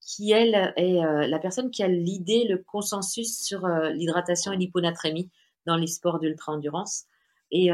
qui, 0.00 0.32
elle, 0.32 0.72
est 0.76 1.00
la 1.28 1.38
personne 1.38 1.70
qui 1.70 1.82
a 1.82 1.88
l'idée, 1.88 2.46
le 2.48 2.58
consensus 2.58 3.38
sur 3.42 3.68
l'hydratation 3.68 4.52
et 4.52 4.56
l'hyponatrémie 4.56 5.28
dans 5.66 5.76
les 5.76 5.86
sports 5.86 6.18
d'ultra-endurance. 6.18 7.04
Et 7.50 7.68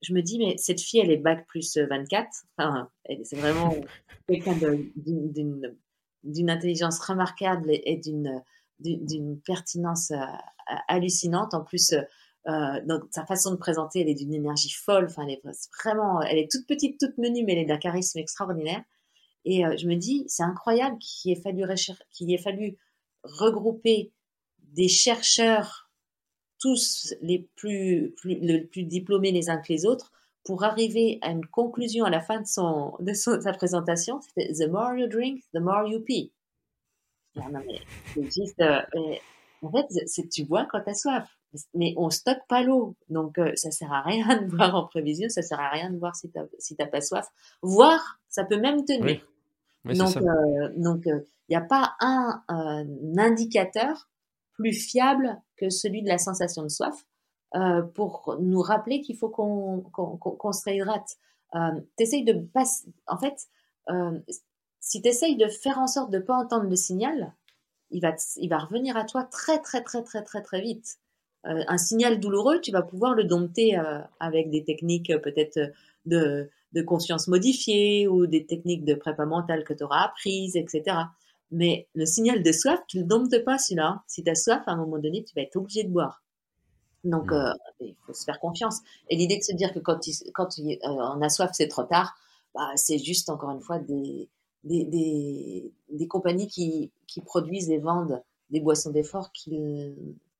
je 0.00 0.14
me 0.14 0.22
dis, 0.22 0.38
mais 0.38 0.56
cette 0.56 0.80
fille, 0.80 1.00
elle 1.00 1.10
est 1.10 1.18
bac 1.18 1.46
plus 1.46 1.76
24. 1.76 2.26
Enfin, 2.56 2.88
c'est 3.22 3.36
vraiment 3.36 3.76
quelqu'un 4.28 4.56
d'une 6.24 6.50
intelligence 6.50 7.00
remarquable 7.00 7.68
et 7.70 7.96
d'une 7.96 8.42
d'une 8.80 9.40
pertinence 9.40 10.10
euh, 10.10 10.24
hallucinante. 10.88 11.54
En 11.54 11.62
plus, 11.62 11.94
euh, 12.48 12.52
euh, 12.52 12.80
donc 12.86 13.04
sa 13.10 13.26
façon 13.26 13.52
de 13.52 13.56
présenter, 13.56 14.00
elle 14.00 14.08
est 14.08 14.14
d'une 14.14 14.34
énergie 14.34 14.70
folle. 14.70 15.06
Enfin, 15.06 15.24
elle 15.26 15.34
est 15.34 15.42
vraiment, 15.82 16.22
elle 16.22 16.38
est 16.38 16.50
toute 16.50 16.66
petite, 16.66 16.98
toute 16.98 17.16
menue, 17.18 17.44
mais 17.44 17.52
elle 17.52 17.58
est 17.58 17.66
d'un 17.66 17.78
charisme 17.78 18.18
extraordinaire. 18.18 18.82
Et 19.44 19.62
je 19.78 19.86
me 19.86 19.94
dis, 19.94 20.24
c'est 20.26 20.42
incroyable 20.42 20.98
qu'il 20.98 21.32
ait 21.32 21.40
fallu 21.40 21.62
ait 21.62 22.38
fallu 22.38 22.76
regrouper 23.22 24.12
des 24.58 24.88
chercheurs, 24.88 25.90
tous 26.58 27.14
les 27.22 27.48
plus, 27.56 28.14
diplômés 28.76 29.30
les 29.30 29.48
uns 29.48 29.58
que 29.58 29.72
les 29.72 29.86
autres, 29.86 30.12
pour 30.44 30.64
arriver 30.64 31.18
à 31.22 31.30
une 31.30 31.46
conclusion 31.46 32.04
à 32.04 32.10
la 32.10 32.20
fin 32.20 32.40
de, 32.40 33.12
sa 33.14 33.52
présentation. 33.52 34.20
C'était 34.20 34.52
The 34.52 34.68
more 34.68 34.94
you 34.94 35.06
drink, 35.06 35.42
the 35.54 35.60
more 35.60 35.86
you 35.86 36.00
pee. 36.00 36.32
Non, 37.36 37.62
mais 37.66 38.30
juste. 38.30 38.60
Euh, 38.60 38.80
en 39.62 39.70
fait, 39.70 39.86
tu 40.30 40.44
bois 40.44 40.66
quand 40.70 40.80
tu 40.82 40.90
as 40.90 40.94
soif. 40.94 41.37
Mais 41.74 41.94
on 41.96 42.10
stocke 42.10 42.46
pas 42.48 42.62
l'eau. 42.62 42.96
Donc, 43.08 43.38
euh, 43.38 43.52
ça 43.56 43.70
sert 43.70 43.92
à 43.92 44.02
rien 44.02 44.26
de 44.42 44.46
boire 44.46 44.74
en 44.74 44.86
prévision. 44.86 45.28
Ça 45.28 45.42
sert 45.42 45.60
à 45.60 45.70
rien 45.70 45.90
de 45.90 45.96
boire 45.96 46.16
si 46.16 46.30
tu 46.30 46.38
si 46.58 46.74
pas 46.76 47.00
soif. 47.00 47.26
Voir, 47.62 48.20
ça 48.28 48.44
peut 48.44 48.60
même 48.60 48.84
tenir. 48.84 49.26
donc, 49.84 50.16
euh, 50.16 50.72
donc, 50.76 51.02
il 51.06 51.24
n'y 51.50 51.56
a 51.56 51.62
pas 51.62 51.94
un, 52.00 52.42
indicateur 53.16 54.08
plus 54.54 54.72
fiable 54.72 55.40
que 55.56 55.70
celui 55.70 56.02
de 56.02 56.08
la 56.08 56.18
sensation 56.18 56.62
de 56.62 56.68
soif 56.68 57.06
pour 57.94 58.36
nous 58.40 58.60
rappeler 58.60 59.00
qu'il 59.00 59.16
faut 59.16 59.30
qu'on 59.30 59.80
qu'on 59.80 60.52
se 60.52 60.64
réhydrate. 60.64 61.16
Euh, 61.54 61.80
T'essayes 61.96 62.24
de 62.24 62.34
passer. 62.34 62.92
En 63.06 63.18
fait, 63.18 63.48
si 64.80 65.00
tu 65.00 65.08
essayes 65.08 65.36
de 65.36 65.48
faire 65.48 65.78
en 65.78 65.86
sorte 65.86 66.10
de 66.10 66.18
ne 66.18 66.22
pas 66.22 66.34
entendre 66.34 66.68
le 66.68 66.76
signal, 66.76 67.34
il 67.90 68.02
va, 68.02 68.14
il 68.36 68.48
va 68.48 68.58
revenir 68.58 68.96
à 68.96 69.04
toi 69.04 69.24
très, 69.24 69.58
très, 69.60 69.82
très, 69.82 70.02
très, 70.02 70.22
très, 70.22 70.42
très 70.42 70.60
vite. 70.60 70.98
Euh, 71.46 71.62
un 71.68 71.78
signal 71.78 72.18
douloureux, 72.18 72.60
tu 72.60 72.72
vas 72.72 72.82
pouvoir 72.82 73.14
le 73.14 73.24
dompter 73.24 73.78
euh, 73.78 74.00
avec 74.18 74.50
des 74.50 74.64
techniques 74.64 75.10
euh, 75.10 75.18
peut-être 75.18 75.58
de, 76.04 76.50
de, 76.72 76.82
conscience 76.82 77.28
modifiée 77.28 78.08
ou 78.08 78.26
des 78.26 78.44
techniques 78.44 78.84
de 78.84 78.94
prépa 78.94 79.24
mentale 79.24 79.62
que 79.64 79.72
tu 79.72 79.84
auras 79.84 80.04
apprises, 80.06 80.56
etc. 80.56 80.96
Mais 81.50 81.86
le 81.94 82.06
signal 82.06 82.42
de 82.42 82.52
soif, 82.52 82.80
tu 82.88 82.98
ne 82.98 83.02
le 83.02 83.08
domptes 83.08 83.44
pas 83.44 83.56
celui-là. 83.56 84.02
Si 84.06 84.24
tu 84.24 84.30
as 84.30 84.34
soif, 84.34 84.62
à 84.66 84.72
un 84.72 84.76
moment 84.76 84.98
donné, 84.98 85.22
tu 85.24 85.34
vas 85.34 85.42
être 85.42 85.56
obligé 85.56 85.84
de 85.84 85.90
boire. 85.90 86.22
Donc, 87.04 87.30
mmh. 87.30 87.54
il 87.80 87.94
faut 88.04 88.12
se 88.12 88.24
faire 88.24 88.40
confiance. 88.40 88.80
Et 89.08 89.16
l'idée 89.16 89.38
de 89.38 89.42
se 89.42 89.54
dire 89.54 89.72
que 89.72 89.78
quand, 89.78 90.00
quand 90.34 90.48
on 90.82 91.22
a 91.22 91.28
soif, 91.28 91.50
c'est 91.54 91.68
trop 91.68 91.84
tard, 91.84 92.16
bah, 92.54 92.68
c'est 92.74 92.98
juste, 92.98 93.30
encore 93.30 93.50
une 93.50 93.60
fois, 93.60 93.78
des, 93.78 94.28
des, 94.64 94.84
des, 94.84 95.72
des 95.90 96.08
compagnies 96.08 96.48
qui, 96.48 96.90
qui, 97.06 97.20
produisent 97.20 97.70
et 97.70 97.78
vendent 97.78 98.22
des 98.50 98.60
boissons 98.60 98.90
d'effort 98.90 99.32
qui, 99.32 99.94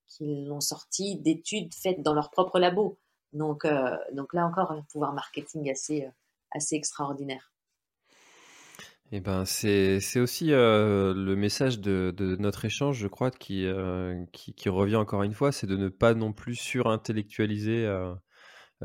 qui 0.09 0.45
l'ont 0.45 0.61
sorti 0.61 1.17
d'études 1.17 1.73
faites 1.73 2.01
dans 2.01 2.13
leur 2.13 2.31
propre 2.31 2.59
labo. 2.59 2.99
Donc, 3.31 3.65
donc 4.13 4.33
là 4.33 4.45
encore, 4.45 4.71
un 4.71 4.81
pouvoir 4.91 5.13
marketing 5.13 5.69
assez, 5.69 6.07
assez 6.51 6.75
extraordinaire. 6.75 7.53
Eh 9.11 9.21
ben, 9.21 9.43
c'est 9.43 10.19
aussi 10.19 10.53
euh, 10.53 11.15
le 11.15 11.35
message 11.35 11.79
de, 11.79 12.13
de 12.15 12.35
notre 12.35 12.65
échange, 12.65 12.97
je 12.99 13.07
crois, 13.07 13.31
qui, 13.31 13.65
euh, 13.65 14.23
qui, 14.33 14.53
qui 14.53 14.69
revient 14.69 14.97
encore 14.97 15.23
une 15.23 15.33
fois, 15.33 15.51
c'est 15.51 15.65
de 15.65 15.77
ne 15.77 15.89
pas 15.89 16.13
non 16.13 16.31
plus 16.31 16.53
surintellectualiser 16.53 17.87
euh, 17.87 18.13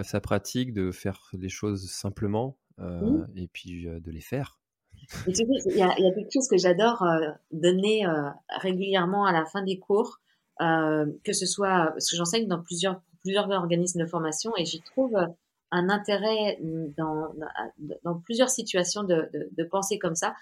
sa 0.02 0.22
pratique, 0.22 0.72
de 0.72 0.92
faire 0.92 1.28
les 1.34 1.50
choses 1.50 1.90
simplement 1.90 2.58
et 3.36 3.46
puis 3.46 3.84
de 3.84 4.10
les 4.10 4.20
faire. 4.20 4.58
il 5.28 5.76
y 5.76 5.82
a 5.82 5.94
quelque 5.94 6.32
chose 6.32 6.48
que 6.48 6.56
j'adore 6.56 7.06
donner 7.52 8.04
régulièrement 8.48 9.26
à 9.26 9.32
la 9.32 9.44
fin 9.44 9.62
des 9.62 9.78
cours, 9.78 10.20
que 10.58 11.32
ce 11.32 11.46
soit 11.46 11.88
parce 11.92 12.10
que 12.10 12.16
j'enseigne 12.16 12.46
dans 12.46 12.62
plusieurs 12.62 13.00
plusieurs 13.22 13.50
organismes 13.50 14.00
de 14.00 14.06
formation 14.06 14.52
et 14.56 14.64
j'y 14.64 14.80
trouve 14.82 15.16
un 15.70 15.88
intérêt 15.88 16.58
dans, 16.96 17.34
dans 18.04 18.20
plusieurs 18.20 18.50
situations 18.50 19.02
de, 19.02 19.30
de, 19.32 19.64
penser 19.64 19.98
comme 19.98 20.14
ça. 20.14 20.34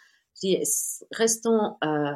restons 1.12 1.76
euh, 1.84 2.12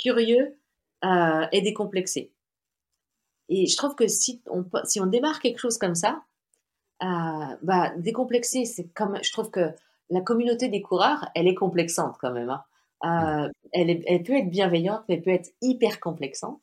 curieux 0.00 0.58
euh, 1.04 1.46
et 1.52 1.60
décomplexés. 1.60 2.32
Et 3.48 3.66
je 3.66 3.76
trouve 3.76 3.94
que 3.94 4.08
si 4.08 4.42
on, 4.50 4.64
si 4.84 5.00
on 5.00 5.06
démarre 5.06 5.40
quelque 5.40 5.58
chose 5.58 5.78
comme 5.78 5.94
ça, 5.94 6.22
euh, 7.02 7.56
bah, 7.62 7.92
décomplexé, 7.96 8.64
c'est 8.64 8.88
comme, 8.94 9.18
je 9.22 9.32
trouve 9.32 9.50
que 9.50 9.70
la 10.10 10.20
communauté 10.20 10.68
des 10.68 10.82
coureurs, 10.82 11.28
elle 11.34 11.46
est 11.46 11.54
complexante 11.54 12.16
quand 12.20 12.32
même. 12.32 12.50
Hein. 12.50 12.64
Euh, 13.04 13.48
elle, 13.72 14.02
elle, 14.06 14.22
peut 14.22 14.34
être 14.34 14.50
bienveillante, 14.50 15.04
mais 15.08 15.16
elle 15.16 15.22
peut 15.22 15.30
être 15.30 15.50
hyper 15.62 16.00
complexante. 16.00 16.60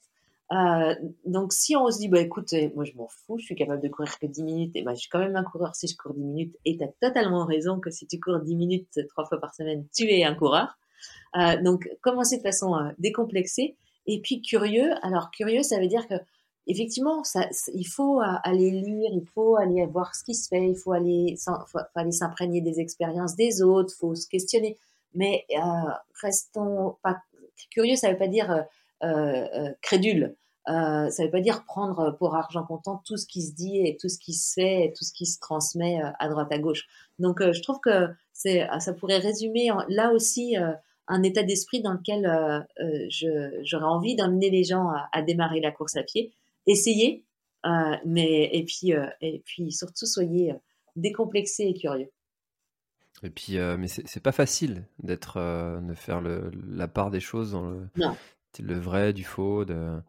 Euh, 0.51 0.93
donc, 1.25 1.53
si 1.53 1.75
on 1.75 1.89
se 1.89 1.97
dit, 1.97 2.07
bah, 2.07 2.19
écoute, 2.19 2.53
euh, 2.53 2.69
moi, 2.75 2.85
je 2.85 2.93
m'en 2.93 3.07
fous, 3.07 3.39
je 3.39 3.45
suis 3.45 3.55
capable 3.55 3.81
de 3.81 3.87
courir 3.87 4.17
que 4.19 4.27
10 4.27 4.43
minutes, 4.43 4.75
et 4.75 4.83
bah, 4.83 4.93
je 4.93 4.99
suis 4.99 5.09
quand 5.09 5.19
même 5.19 5.35
un 5.35 5.43
coureur 5.43 5.75
si 5.75 5.87
je 5.87 5.97
cours 5.97 6.13
10 6.13 6.23
minutes, 6.23 6.55
et 6.65 6.77
tu 6.77 6.83
as 6.83 6.89
totalement 7.01 7.45
raison 7.45 7.79
que 7.79 7.89
si 7.89 8.05
tu 8.05 8.19
cours 8.19 8.39
10 8.39 8.55
minutes 8.55 8.99
trois 9.09 9.25
fois 9.25 9.39
par 9.39 9.53
semaine, 9.55 9.87
tu 9.95 10.03
es 10.03 10.23
un 10.23 10.35
coureur. 10.35 10.77
Euh, 11.37 11.61
donc, 11.61 11.89
commencer 12.01 12.37
de 12.37 12.43
façon 12.43 12.75
euh, 12.75 12.91
décomplexée, 12.99 13.75
et 14.05 14.21
puis 14.21 14.41
curieux. 14.41 14.91
Alors, 15.01 15.31
curieux, 15.31 15.63
ça 15.63 15.79
veut 15.79 15.87
dire 15.87 16.07
que, 16.07 16.15
effectivement, 16.67 17.23
ça, 17.23 17.49
il 17.73 17.87
faut 17.87 18.19
aller 18.21 18.69
lire, 18.69 19.09
il 19.13 19.25
faut 19.33 19.55
aller 19.55 19.85
voir 19.87 20.13
ce 20.15 20.23
qui 20.23 20.35
se 20.35 20.47
fait, 20.47 20.67
il 20.69 20.75
faut 20.75 20.91
aller, 20.91 21.35
s'imprégner 22.11 22.61
des 22.61 22.79
expériences 22.79 23.35
des 23.35 23.63
autres, 23.63 23.95
faut 23.95 24.13
se 24.13 24.27
questionner. 24.27 24.77
Mais 25.15 25.45
restons 26.21 26.97
pas 27.01 27.17
curieux, 27.71 27.95
ça 27.95 28.11
veut 28.11 28.17
pas 28.17 28.27
dire 28.27 28.65
crédule. 29.81 30.35
Euh, 30.67 31.09
ça 31.11 31.21
ne 31.21 31.27
veut 31.27 31.31
pas 31.31 31.41
dire 31.41 31.63
prendre 31.65 32.15
pour 32.17 32.35
argent 32.35 32.63
comptant 32.63 33.01
tout 33.05 33.17
ce 33.17 33.27
qui 33.27 33.43
se 33.43 33.53
dit 33.53 33.85
et 33.85 33.97
tout 33.97 34.09
ce 34.09 34.17
qui 34.17 34.33
se 34.33 34.53
fait 34.53 34.85
et 34.85 34.93
tout 34.93 35.03
ce 35.03 35.13
qui 35.13 35.27
se 35.27 35.39
transmet 35.39 35.99
à 36.17 36.27
droite 36.27 36.51
à 36.51 36.57
gauche. 36.57 36.87
Donc 37.19 37.39
je 37.39 37.61
trouve 37.61 37.79
que 37.79 38.07
c'est 38.33 38.67
ça 38.79 38.93
pourrait 38.93 39.19
résumer 39.19 39.69
là 39.89 40.11
aussi 40.11 40.55
un 41.07 41.23
état 41.23 41.43
d'esprit 41.43 41.81
dans 41.81 41.93
lequel 41.93 42.65
j'aurais 43.63 43.85
envie 43.85 44.15
d'emmener 44.15 44.49
les 44.49 44.63
gens 44.63 44.89
à, 45.11 45.21
démarrer 45.21 45.59
la 45.59 45.71
course 45.71 45.95
à 45.97 46.03
pied. 46.03 46.33
Essayez, 46.65 47.25
mais 48.05 48.49
et 48.51 48.65
puis 48.65 48.91
et 49.21 49.43
puis 49.45 49.71
surtout 49.71 50.07
soyez 50.07 50.55
décomplexés 50.95 51.65
et 51.65 51.79
curieux. 51.79 52.09
Et 53.23 53.29
puis, 53.29 53.57
mais 53.77 53.87
c'est 53.87 54.19
pas 54.19 54.31
facile 54.31 54.83
d'être, 55.03 55.39
de 55.81 55.93
faire 55.93 56.21
le, 56.21 56.49
la 56.67 56.87
part 56.87 57.11
des 57.11 57.19
choses 57.19 57.51
dans 57.51 57.69
le, 57.69 57.87
non 57.97 58.15
le 58.59 58.79
vrai 58.79 59.13
du 59.13 59.23
faux, 59.23 59.65
de, 59.65 59.99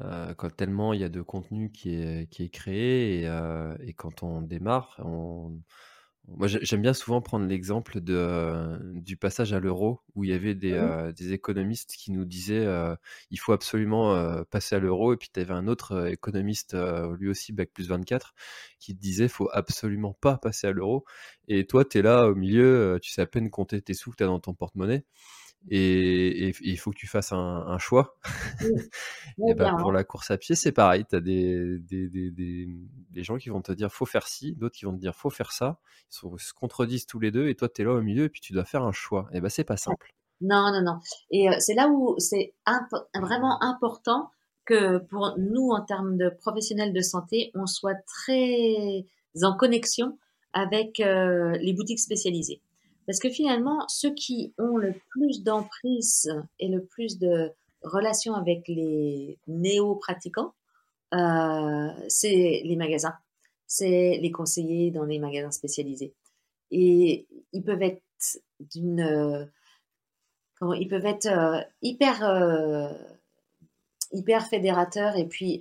euh, 0.00 0.32
quand 0.34 0.54
tellement 0.56 0.94
il 0.94 1.00
y 1.00 1.04
a 1.04 1.10
de 1.10 1.20
contenu 1.20 1.70
qui 1.70 1.94
est, 1.94 2.26
qui 2.30 2.44
est 2.44 2.48
créé 2.48 3.20
et, 3.20 3.26
euh, 3.26 3.76
et 3.80 3.92
quand 3.92 4.22
on 4.22 4.40
démarre, 4.40 4.98
on, 5.04 5.60
moi 6.28 6.46
j'aime 6.46 6.80
bien 6.80 6.94
souvent 6.94 7.20
prendre 7.20 7.46
l'exemple 7.46 8.00
de, 8.00 8.78
du 8.94 9.18
passage 9.18 9.52
à 9.52 9.60
l'euro 9.60 10.00
où 10.14 10.24
il 10.24 10.30
y 10.30 10.32
avait 10.32 10.54
des, 10.54 10.72
mmh. 10.72 10.76
euh, 10.76 11.12
des 11.12 11.32
économistes 11.34 11.94
qui 11.98 12.10
nous 12.10 12.24
disaient 12.24 12.66
il 13.30 13.38
faut 13.38 13.52
absolument 13.52 14.44
passer 14.44 14.76
à 14.76 14.78
l'euro 14.78 15.12
et 15.12 15.16
puis 15.16 15.28
tu 15.34 15.40
avais 15.40 15.52
un 15.52 15.66
autre 15.66 16.06
économiste 16.06 16.76
lui 17.18 17.28
aussi 17.28 17.52
bac 17.52 17.70
plus 17.74 17.88
24 17.88 18.34
qui 18.78 18.94
te 18.94 19.00
disait 19.00 19.28
faut 19.28 19.50
absolument 19.52 20.14
pas 20.14 20.38
passer 20.38 20.68
à 20.68 20.72
l'euro 20.72 21.04
et 21.48 21.66
toi 21.66 21.84
tu 21.84 21.98
es 21.98 22.02
là 22.02 22.28
au 22.28 22.36
milieu 22.36 22.98
tu 23.02 23.10
sais 23.10 23.20
à 23.20 23.26
peine 23.26 23.50
compter 23.50 23.82
tes 23.82 23.92
sous 23.92 24.12
que 24.12 24.16
tu 24.18 24.22
as 24.22 24.28
dans 24.28 24.40
ton 24.40 24.54
porte-monnaie 24.54 25.04
et 25.70 26.52
il 26.60 26.76
faut 26.76 26.90
que 26.90 26.96
tu 26.96 27.06
fasses 27.06 27.32
un, 27.32 27.78
choix. 27.78 28.16
et 29.46 29.54
ben, 29.54 29.76
pour 29.76 29.92
la 29.92 30.04
course 30.04 30.30
à 30.30 30.38
pied, 30.38 30.54
c'est 30.54 30.72
pareil. 30.72 31.04
Tu 31.08 31.16
as 31.16 31.20
des, 31.20 31.78
des, 31.78 32.08
des, 32.08 32.68
des, 33.10 33.22
gens 33.22 33.38
qui 33.38 33.48
vont 33.48 33.62
te 33.62 33.72
dire 33.72 33.92
faut 33.92 34.06
faire 34.06 34.26
ci, 34.26 34.54
d'autres 34.54 34.76
qui 34.76 34.84
vont 34.84 34.94
te 34.94 35.00
dire 35.00 35.14
faut 35.14 35.30
faire 35.30 35.52
ça. 35.52 35.78
Ils, 36.22 36.38
se 36.38 36.52
contredisent 36.52 37.06
tous 37.06 37.20
les 37.20 37.30
deux 37.30 37.48
et 37.48 37.54
toi, 37.54 37.68
tu 37.68 37.82
es 37.82 37.84
là 37.84 37.92
au 37.92 38.02
milieu 38.02 38.24
et 38.24 38.28
puis 38.28 38.40
tu 38.40 38.52
dois 38.52 38.64
faire 38.64 38.82
un 38.82 38.92
choix. 38.92 39.28
Et 39.32 39.40
ben, 39.40 39.48
c'est 39.48 39.64
pas 39.64 39.76
simple. 39.76 40.12
Non, 40.40 40.72
non, 40.72 40.82
non. 40.82 40.98
Et 41.30 41.48
euh, 41.48 41.54
c'est 41.60 41.74
là 41.74 41.88
où 41.88 42.16
c'est 42.18 42.54
vraiment 43.14 43.62
important 43.62 44.30
que 44.64 44.98
pour 44.98 45.36
nous, 45.38 45.70
en 45.70 45.84
termes 45.84 46.16
de 46.16 46.28
professionnels 46.28 46.92
de 46.92 47.00
santé, 47.00 47.50
on 47.54 47.66
soit 47.66 47.96
très 48.06 49.06
en 49.42 49.56
connexion 49.56 50.18
avec 50.52 51.00
euh, 51.00 51.52
les 51.60 51.72
boutiques 51.72 52.00
spécialisées. 52.00 52.60
Parce 53.06 53.18
que 53.18 53.30
finalement, 53.30 53.86
ceux 53.88 54.14
qui 54.14 54.54
ont 54.58 54.76
le 54.76 54.94
plus 55.10 55.42
d'emprise 55.42 56.30
et 56.58 56.68
le 56.68 56.84
plus 56.84 57.18
de 57.18 57.52
relations 57.82 58.34
avec 58.34 58.68
les 58.68 59.38
néo-pratiquants, 59.46 60.54
euh, 61.14 61.88
c'est 62.08 62.62
les 62.64 62.76
magasins, 62.76 63.16
c'est 63.66 64.18
les 64.20 64.30
conseillers 64.30 64.90
dans 64.90 65.04
les 65.04 65.18
magasins 65.18 65.50
spécialisés. 65.50 66.14
Et 66.70 67.26
ils 67.52 67.62
peuvent 67.62 67.82
être 67.82 68.02
d'une, 68.60 69.50
ils 70.78 70.88
peuvent 70.88 71.06
être 71.06 71.26
euh, 71.26 71.60
hyper, 71.82 72.24
euh, 72.24 72.92
hyper 74.12 74.46
fédérateurs 74.46 75.16
et 75.16 75.26
puis 75.26 75.60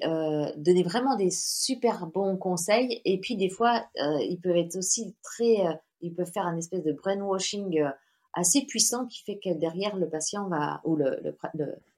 donner 0.58 0.84
vraiment 0.84 1.16
des 1.16 1.32
super 1.32 2.08
bons 2.08 2.38
conseils. 2.38 3.02
Et 3.04 3.20
puis 3.20 3.36
des 3.36 3.50
fois, 3.50 3.86
ils 3.96 4.40
peuvent 4.42 4.58
être 4.58 4.78
aussi 4.78 5.16
très 5.24 5.58
ils 6.02 6.14
peuvent 6.14 6.32
faire 6.32 6.46
un 6.46 6.58
espèce 6.58 6.84
de 6.84 6.94
brainwashing 6.94 7.82
euh, 7.82 7.90
assez 8.34 8.66
puissant 8.66 9.06
qui 9.08 9.24
fait 9.24 9.40
que 9.40 9.54
derrière 9.54 9.96
le 9.96 10.10
patient 10.10 10.48
va 10.48 10.82
ou 10.84 10.96
le, 10.96 11.20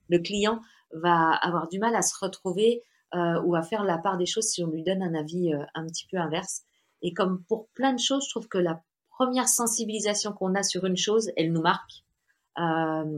le, 0.09 0.19
client 0.19 0.61
va 0.93 1.31
avoir 1.31 1.67
du 1.67 1.79
mal 1.79 1.95
à 1.95 2.01
se 2.01 2.15
retrouver 2.19 2.83
euh, 3.13 3.41
ou 3.41 3.55
à 3.55 3.61
faire 3.61 3.83
la 3.83 3.97
part 3.97 4.17
des 4.17 4.25
choses 4.25 4.45
si 4.45 4.63
on 4.63 4.67
lui 4.67 4.83
donne 4.83 5.03
un 5.03 5.13
avis 5.13 5.53
euh, 5.53 5.63
un 5.75 5.85
petit 5.85 6.07
peu 6.07 6.17
inverse. 6.17 6.63
Et 7.01 7.13
comme 7.13 7.43
pour 7.43 7.67
plein 7.69 7.93
de 7.93 7.99
choses, 7.99 8.25
je 8.25 8.29
trouve 8.29 8.47
que 8.47 8.57
la 8.57 8.81
première 9.09 9.47
sensibilisation 9.47 10.33
qu'on 10.33 10.55
a 10.55 10.63
sur 10.63 10.85
une 10.85 10.97
chose, 10.97 11.31
elle 11.37 11.51
nous 11.51 11.61
marque. 11.61 12.03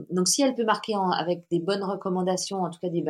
Donc 0.09 0.29
si 0.29 0.41
elle 0.41 0.55
peut 0.55 0.63
marquer 0.63 0.93
avec 0.95 1.45
des 1.51 1.59
bonnes 1.59 1.83
recommandations, 1.83 2.63
en 2.63 2.69
tout 2.69 2.79
cas 2.79 2.87
des 2.89 3.03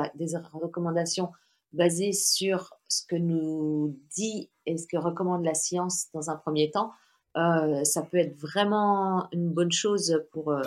recommandations 0.53 1.32
basées 1.76 2.13
sur 2.13 2.73
ce 2.88 3.05
que 3.05 3.15
nous 3.15 3.99
dit 4.15 4.49
et 4.65 4.78
ce 4.78 4.88
que 4.88 4.97
recommande 4.97 5.43
la 5.43 5.53
science 5.53 6.07
dans 6.13 6.30
un 6.30 6.36
premier 6.36 6.71
temps, 6.71 6.91
euh, 7.38 7.83
ça 7.83 8.01
peut 8.01 8.17
être 8.17 8.38
vraiment 8.38 9.27
une 9.31 9.49
bonne 9.49 9.71
chose 9.71 10.23
pour, 10.31 10.51
euh, 10.51 10.61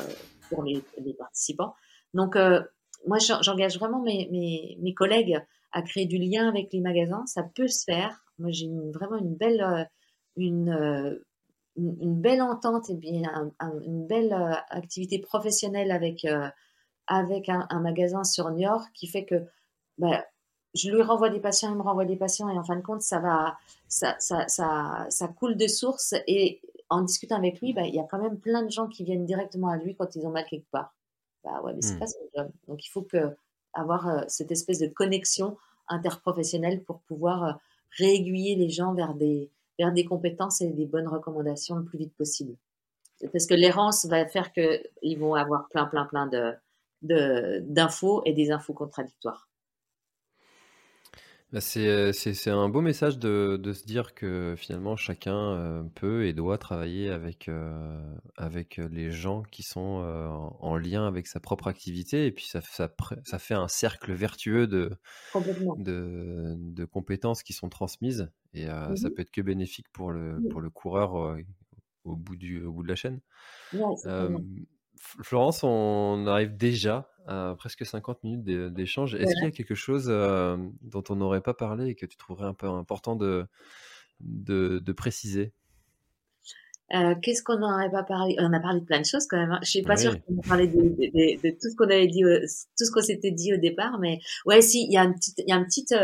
pour 0.48 0.62
les, 0.62 0.82
participants. 1.18 1.74
Donc, 2.14 2.36
euh, 2.36 2.60
moi, 3.06 3.18
j'engage 3.18 3.78
vraiment 3.78 4.02
mes, 4.02 4.28
mes, 4.80 4.94
collègues 4.94 5.40
à 5.72 5.82
créer 5.82 6.06
du 6.06 6.18
lien 6.18 6.48
avec 6.48 6.72
les 6.72 6.80
magasins. 6.80 7.24
Ça 7.26 7.42
peut 7.42 7.68
se 7.68 7.84
faire. 7.84 8.24
Moi, 8.38 8.50
j'ai 8.50 8.68
vraiment 8.92 9.16
une 9.16 9.34
belle, 9.34 9.88
une, 10.36 11.20
belle 11.76 12.42
entente 12.42 12.90
et 12.90 12.96
bien 12.96 13.52
une 13.84 14.06
belle 14.06 14.34
activité 14.70 15.20
professionnelle 15.20 15.90
avec, 15.90 16.26
avec 17.06 17.48
un, 17.48 17.80
magasin 17.80 18.24
sur 18.24 18.50
York 18.50 18.90
qui 18.94 19.06
fait 19.06 19.24
que 19.24 19.46
bah, 19.96 20.24
je 20.74 20.90
lui 20.90 21.02
renvoie 21.02 21.30
des 21.30 21.40
patients, 21.40 21.70
il 21.70 21.76
me 21.76 21.82
renvoie 21.82 22.04
des 22.04 22.16
patients, 22.16 22.48
et 22.48 22.58
en 22.58 22.64
fin 22.64 22.76
de 22.76 22.82
compte, 22.82 23.02
ça 23.02 23.18
va, 23.18 23.56
ça, 23.88 24.16
ça, 24.18 24.46
ça, 24.48 25.06
ça 25.08 25.28
coule 25.28 25.56
de 25.56 25.66
source. 25.66 26.14
Et 26.26 26.60
en 26.90 27.02
discutant 27.02 27.36
avec 27.36 27.60
lui, 27.60 27.72
bah, 27.72 27.82
il 27.82 27.94
y 27.94 28.00
a 28.00 28.04
quand 28.04 28.18
même 28.18 28.38
plein 28.38 28.62
de 28.62 28.70
gens 28.70 28.86
qui 28.88 29.04
viennent 29.04 29.26
directement 29.26 29.68
à 29.68 29.76
lui 29.76 29.94
quand 29.94 30.14
ils 30.16 30.26
ont 30.26 30.30
mal 30.30 30.46
quelque 30.46 30.70
part. 30.70 30.94
Bah 31.44 31.60
ouais, 31.62 31.72
mais 31.74 31.82
c'est 31.82 31.94
mmh. 31.94 31.98
pas 31.98 32.06
son 32.06 32.18
job. 32.36 32.50
Donc 32.66 32.84
il 32.84 32.88
faut 32.88 33.02
que 33.02 33.36
avoir 33.74 34.08
euh, 34.08 34.22
cette 34.28 34.50
espèce 34.50 34.78
de 34.78 34.88
connexion 34.88 35.56
interprofessionnelle 35.88 36.82
pour 36.82 37.00
pouvoir 37.00 37.44
euh, 37.44 37.52
réaiguiller 37.96 38.56
les 38.56 38.70
gens 38.70 38.94
vers 38.94 39.14
des, 39.14 39.50
vers 39.78 39.92
des 39.92 40.04
compétences 40.04 40.60
et 40.60 40.68
des 40.68 40.86
bonnes 40.86 41.08
recommandations 41.08 41.76
le 41.76 41.84
plus 41.84 41.98
vite 41.98 42.14
possible. 42.14 42.56
Parce 43.32 43.46
que 43.46 43.54
l'errance 43.54 44.06
va 44.06 44.26
faire 44.26 44.52
qu'ils 44.52 45.18
vont 45.18 45.34
avoir 45.34 45.68
plein, 45.68 45.86
plein, 45.86 46.04
plein 46.04 46.26
de, 46.26 47.60
d'infos 47.60 48.22
et 48.24 48.32
des 48.32 48.50
infos 48.50 48.74
contradictoires. 48.74 49.47
Bah, 51.51 51.62
c'est, 51.62 52.12
c'est, 52.12 52.51
un 52.51 52.68
beau 52.68 52.82
message 52.82 53.18
de, 53.18 53.59
de, 53.62 53.72
se 53.72 53.86
dire 53.86 54.14
que 54.14 54.55
finalement 54.59 54.96
chacun 54.96 55.88
peut 55.94 56.26
et 56.26 56.34
doit 56.34 56.59
travailler 56.59 57.09
avec, 57.09 57.51
avec 58.36 58.76
les 58.76 59.11
gens 59.11 59.42
qui 59.44 59.62
sont 59.62 60.05
en 60.61 60.76
lien 60.76 61.07
avec 61.07 61.26
sa 61.26 61.40
propre 61.40 61.68
activité. 61.68 62.26
Et 62.26 62.32
puis 62.32 62.44
ça, 62.44 62.61
ça, 62.61 62.94
ça 63.24 63.38
fait 63.38 63.55
un 63.55 63.68
cercle 63.68 64.12
vertueux 64.12 64.66
de, 64.66 64.90
de, 65.78 66.55
de, 66.59 66.84
compétences 66.84 67.42
qui 67.42 67.55
sont 67.55 67.70
transmises. 67.70 68.30
Et 68.53 68.66
ça 68.66 68.90
mmh 68.90 69.14
peut 69.16 69.22
être 69.22 69.30
que 69.30 69.40
bénéfique 69.40 69.90
pour 69.92 70.11
le, 70.11 70.38
pour 70.51 70.61
le 70.61 70.68
coureur 70.68 71.14
au, 72.05 72.14
bout 72.14 72.36
du, 72.36 72.62
au 72.62 72.72
bout 72.72 72.82
de 72.82 72.88
la 72.88 72.96
chaîne. 72.96 73.20
Florence, 74.99 75.62
on 75.62 76.26
arrive 76.26 76.57
déjà 76.57 77.11
à 77.26 77.55
presque 77.57 77.84
50 77.84 78.24
minutes 78.24 78.44
d'échange. 78.72 79.14
Est-ce 79.14 79.34
qu'il 79.34 79.44
y 79.44 79.49
a 79.49 79.51
quelque 79.51 79.74
chose 79.74 80.07
dont 80.07 81.05
on 81.09 81.16
n'aurait 81.16 81.42
pas 81.42 81.55
parlé 81.55 81.88
et 81.88 81.94
que 81.94 82.07
tu 82.07 82.16
trouverais 82.16 82.46
un 82.46 82.55
peu 82.55 82.66
important 82.66 83.16
de, 83.16 83.46
de, 84.20 84.92
préciser? 84.92 85.53
Qu'est-ce 86.90 87.42
qu'on 87.42 87.59
n'aurait 87.59 87.90
pas 87.90 88.03
parlé? 88.03 88.36
On 88.38 88.53
a 88.53 88.61
parlé 88.61 88.80
de 88.80 88.84
plein 88.86 89.01
de 89.01 89.07
choses 89.07 89.26
quand 89.26 89.36
même. 89.36 89.53
Hein. 89.53 89.61
Je 89.62 89.68
suis 89.68 89.82
pas 89.82 89.96
sûre 89.96 90.14
qu'on 90.24 90.38
a 90.38 90.49
parlé 90.49 90.68
de, 90.68 91.51
tout 91.51 91.70
ce 91.70 91.76
qu'on 91.76 91.84
avait 91.84 92.07
dit, 92.07 92.22
tout 92.22 92.84
ce 92.84 92.90
qu'on 92.90 93.03
s'était 93.03 93.30
dit 93.30 93.53
au 93.53 93.59
départ, 93.59 93.99
mais 93.99 94.20
ouais, 94.46 94.62
si, 94.62 94.84
il 94.84 94.92
y 94.92 94.96
a 94.96 95.05
une 95.05 95.14
petite, 95.14 95.38
il 95.38 95.51
y 95.51 95.53
a 95.53 95.57
une 95.57 95.66
petite, 95.66 95.94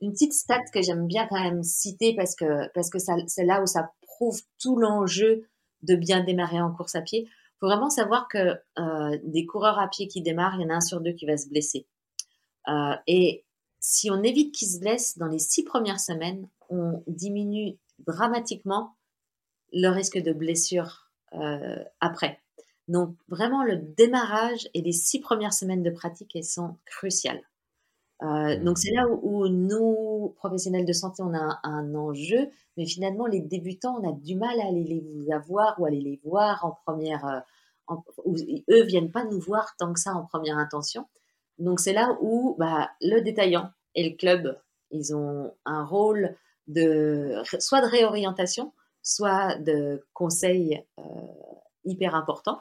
une 0.00 0.12
petite 0.12 0.32
stat 0.32 0.62
que 0.72 0.82
j'aime 0.82 1.06
bien 1.06 1.26
quand 1.28 1.42
même 1.42 1.62
citer 1.64 2.14
parce 2.14 2.36
que 2.36 2.68
parce 2.74 2.90
que 2.90 2.98
c'est 2.98 3.44
là 3.44 3.60
où 3.60 3.66
ça 3.66 3.90
prouve 4.02 4.40
tout 4.60 4.78
l'enjeu 4.78 5.48
de 5.82 5.96
bien 5.96 6.22
démarrer 6.22 6.60
en 6.60 6.72
course 6.72 6.94
à 6.94 7.00
pied 7.00 7.28
faut 7.60 7.66
vraiment 7.66 7.90
savoir 7.90 8.26
que 8.28 8.58
euh, 8.78 9.18
des 9.22 9.44
coureurs 9.44 9.78
à 9.78 9.88
pied 9.88 10.08
qui 10.08 10.22
démarrent, 10.22 10.56
il 10.58 10.62
y 10.62 10.64
en 10.64 10.70
a 10.70 10.76
un 10.76 10.80
sur 10.80 11.00
deux 11.00 11.12
qui 11.12 11.26
va 11.26 11.36
se 11.36 11.48
blesser. 11.48 11.86
Euh, 12.68 12.94
et 13.06 13.44
si 13.80 14.10
on 14.10 14.22
évite 14.22 14.54
qu'ils 14.54 14.68
se 14.68 14.80
blessent 14.80 15.18
dans 15.18 15.26
les 15.26 15.38
six 15.38 15.62
premières 15.62 16.00
semaines, 16.00 16.48
on 16.70 17.02
diminue 17.06 17.78
dramatiquement 17.98 18.96
le 19.72 19.88
risque 19.88 20.18
de 20.18 20.32
blessure 20.32 21.10
euh, 21.34 21.84
après. 22.00 22.40
Donc 22.88 23.16
vraiment, 23.28 23.62
le 23.62 23.76
démarrage 23.76 24.68
et 24.74 24.82
les 24.82 24.92
six 24.92 25.20
premières 25.20 25.52
semaines 25.52 25.82
de 25.82 25.90
pratique, 25.90 26.34
elles 26.34 26.44
sont 26.44 26.76
cruciales. 26.86 27.42
Euh, 28.22 28.58
donc 28.62 28.78
c'est 28.78 28.92
là 28.92 29.06
où, 29.08 29.48
nous, 29.48 30.34
professionnels 30.36 30.84
de 30.84 30.92
santé, 30.92 31.22
on 31.22 31.34
a 31.34 31.58
un, 31.62 31.94
enjeu, 31.94 32.50
mais 32.76 32.86
finalement 32.86 33.26
les 33.26 33.40
débutants, 33.40 33.98
on 34.00 34.08
a 34.08 34.12
du 34.12 34.36
mal 34.36 34.60
à 34.60 34.66
aller 34.66 34.84
les 34.84 35.32
avoir 35.32 35.80
ou 35.80 35.86
aller 35.86 36.00
les 36.00 36.20
voir 36.24 36.64
en 36.64 36.78
première, 36.84 37.44
euh, 37.90 37.96
eux 38.70 38.84
viennent 38.84 39.10
pas 39.10 39.24
nous 39.24 39.40
voir 39.40 39.74
tant 39.78 39.92
que 39.92 40.00
ça 40.00 40.12
en 40.12 40.26
première 40.26 40.58
intention. 40.58 41.06
Donc 41.58 41.80
c'est 41.80 41.92
là 41.92 42.16
où 42.20 42.56
bah, 42.58 42.90
le 43.00 43.20
détaillant 43.20 43.70
et 43.94 44.08
le 44.08 44.16
club, 44.16 44.58
ils 44.90 45.14
ont 45.14 45.52
un 45.64 45.84
rôle 45.84 46.36
de 46.68 47.42
soit 47.58 47.80
de 47.80 47.86
réorientation, 47.86 48.72
soit 49.02 49.56
de 49.56 50.04
conseil 50.12 50.84
euh, 50.98 51.02
hyper 51.84 52.14
important. 52.14 52.60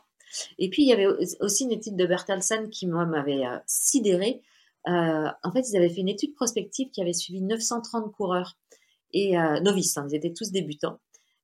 Et 0.57 0.70
puis 0.70 0.84
il 0.84 0.89
y 0.89 0.93
avait 0.93 1.07
aussi 1.39 1.66
une 1.66 1.72
étude 1.72 1.95
de 1.95 2.05
Bertelsen 2.05 2.70
qui 2.70 2.88
moi 2.88 3.05
m'avait 3.05 3.43
sidéré 3.66 4.41
euh, 4.88 5.27
en 5.43 5.51
fait, 5.51 5.67
ils 5.69 5.77
avaient 5.77 5.89
fait 5.89 6.01
une 6.01 6.09
étude 6.09 6.34
prospective 6.36 6.89
qui 6.91 7.01
avait 7.01 7.13
suivi 7.13 7.41
930 7.41 8.11
coureurs 8.11 8.57
et 9.11 9.38
euh, 9.38 9.59
novices, 9.59 9.97
hein, 9.97 10.07
ils 10.09 10.15
étaient 10.15 10.34
tous 10.34 10.51
débutants. 10.51 10.99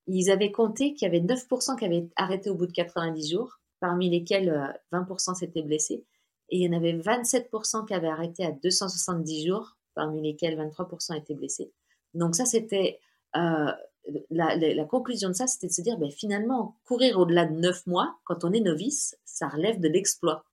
Ils 0.07 0.29
avaient 0.29 0.51
compté 0.51 0.93
qu'il 0.93 1.07
y 1.07 1.09
avait 1.09 1.25
9% 1.25 1.77
qui 1.77 1.85
avaient 1.85 2.07
arrêté 2.15 2.49
au 2.49 2.55
bout 2.55 2.67
de 2.67 2.71
90 2.71 3.31
jours, 3.31 3.59
parmi 3.79 4.09
lesquels 4.09 4.79
20% 4.91 5.31
euh, 5.31 5.33
s'étaient 5.33 5.63
blessés. 5.63 6.05
Et 6.49 6.59
il 6.59 6.61
y 6.61 6.69
en 6.69 6.77
avait 6.77 6.93
27% 6.93 7.87
qui 7.87 7.93
avaient 7.93 8.07
arrêté 8.07 8.45
à 8.45 8.51
270 8.51 9.47
jours, 9.47 9.75
parmi 9.95 10.21
lesquels 10.21 10.57
23% 10.57 11.17
étaient 11.17 11.33
blessés. 11.33 11.71
Donc 12.13 12.35
ça, 12.35 12.45
c'était 12.45 12.99
la, 13.33 14.55
la, 14.55 14.85
conclusion 14.85 15.29
de 15.29 15.33
ça, 15.33 15.47
c'était 15.47 15.67
de 15.67 15.73
se 15.73 15.81
dire, 15.81 15.97
ben, 15.97 16.11
finalement, 16.11 16.77
courir 16.85 17.19
au-delà 17.19 17.45
de 17.45 17.55
9 17.55 17.87
mois, 17.87 18.15
quand 18.23 18.43
on 18.43 18.53
est 18.53 18.59
novice, 18.59 19.17
ça 19.25 19.47
relève 19.47 19.79
de 19.79 19.87
l'exploit. 19.87 20.45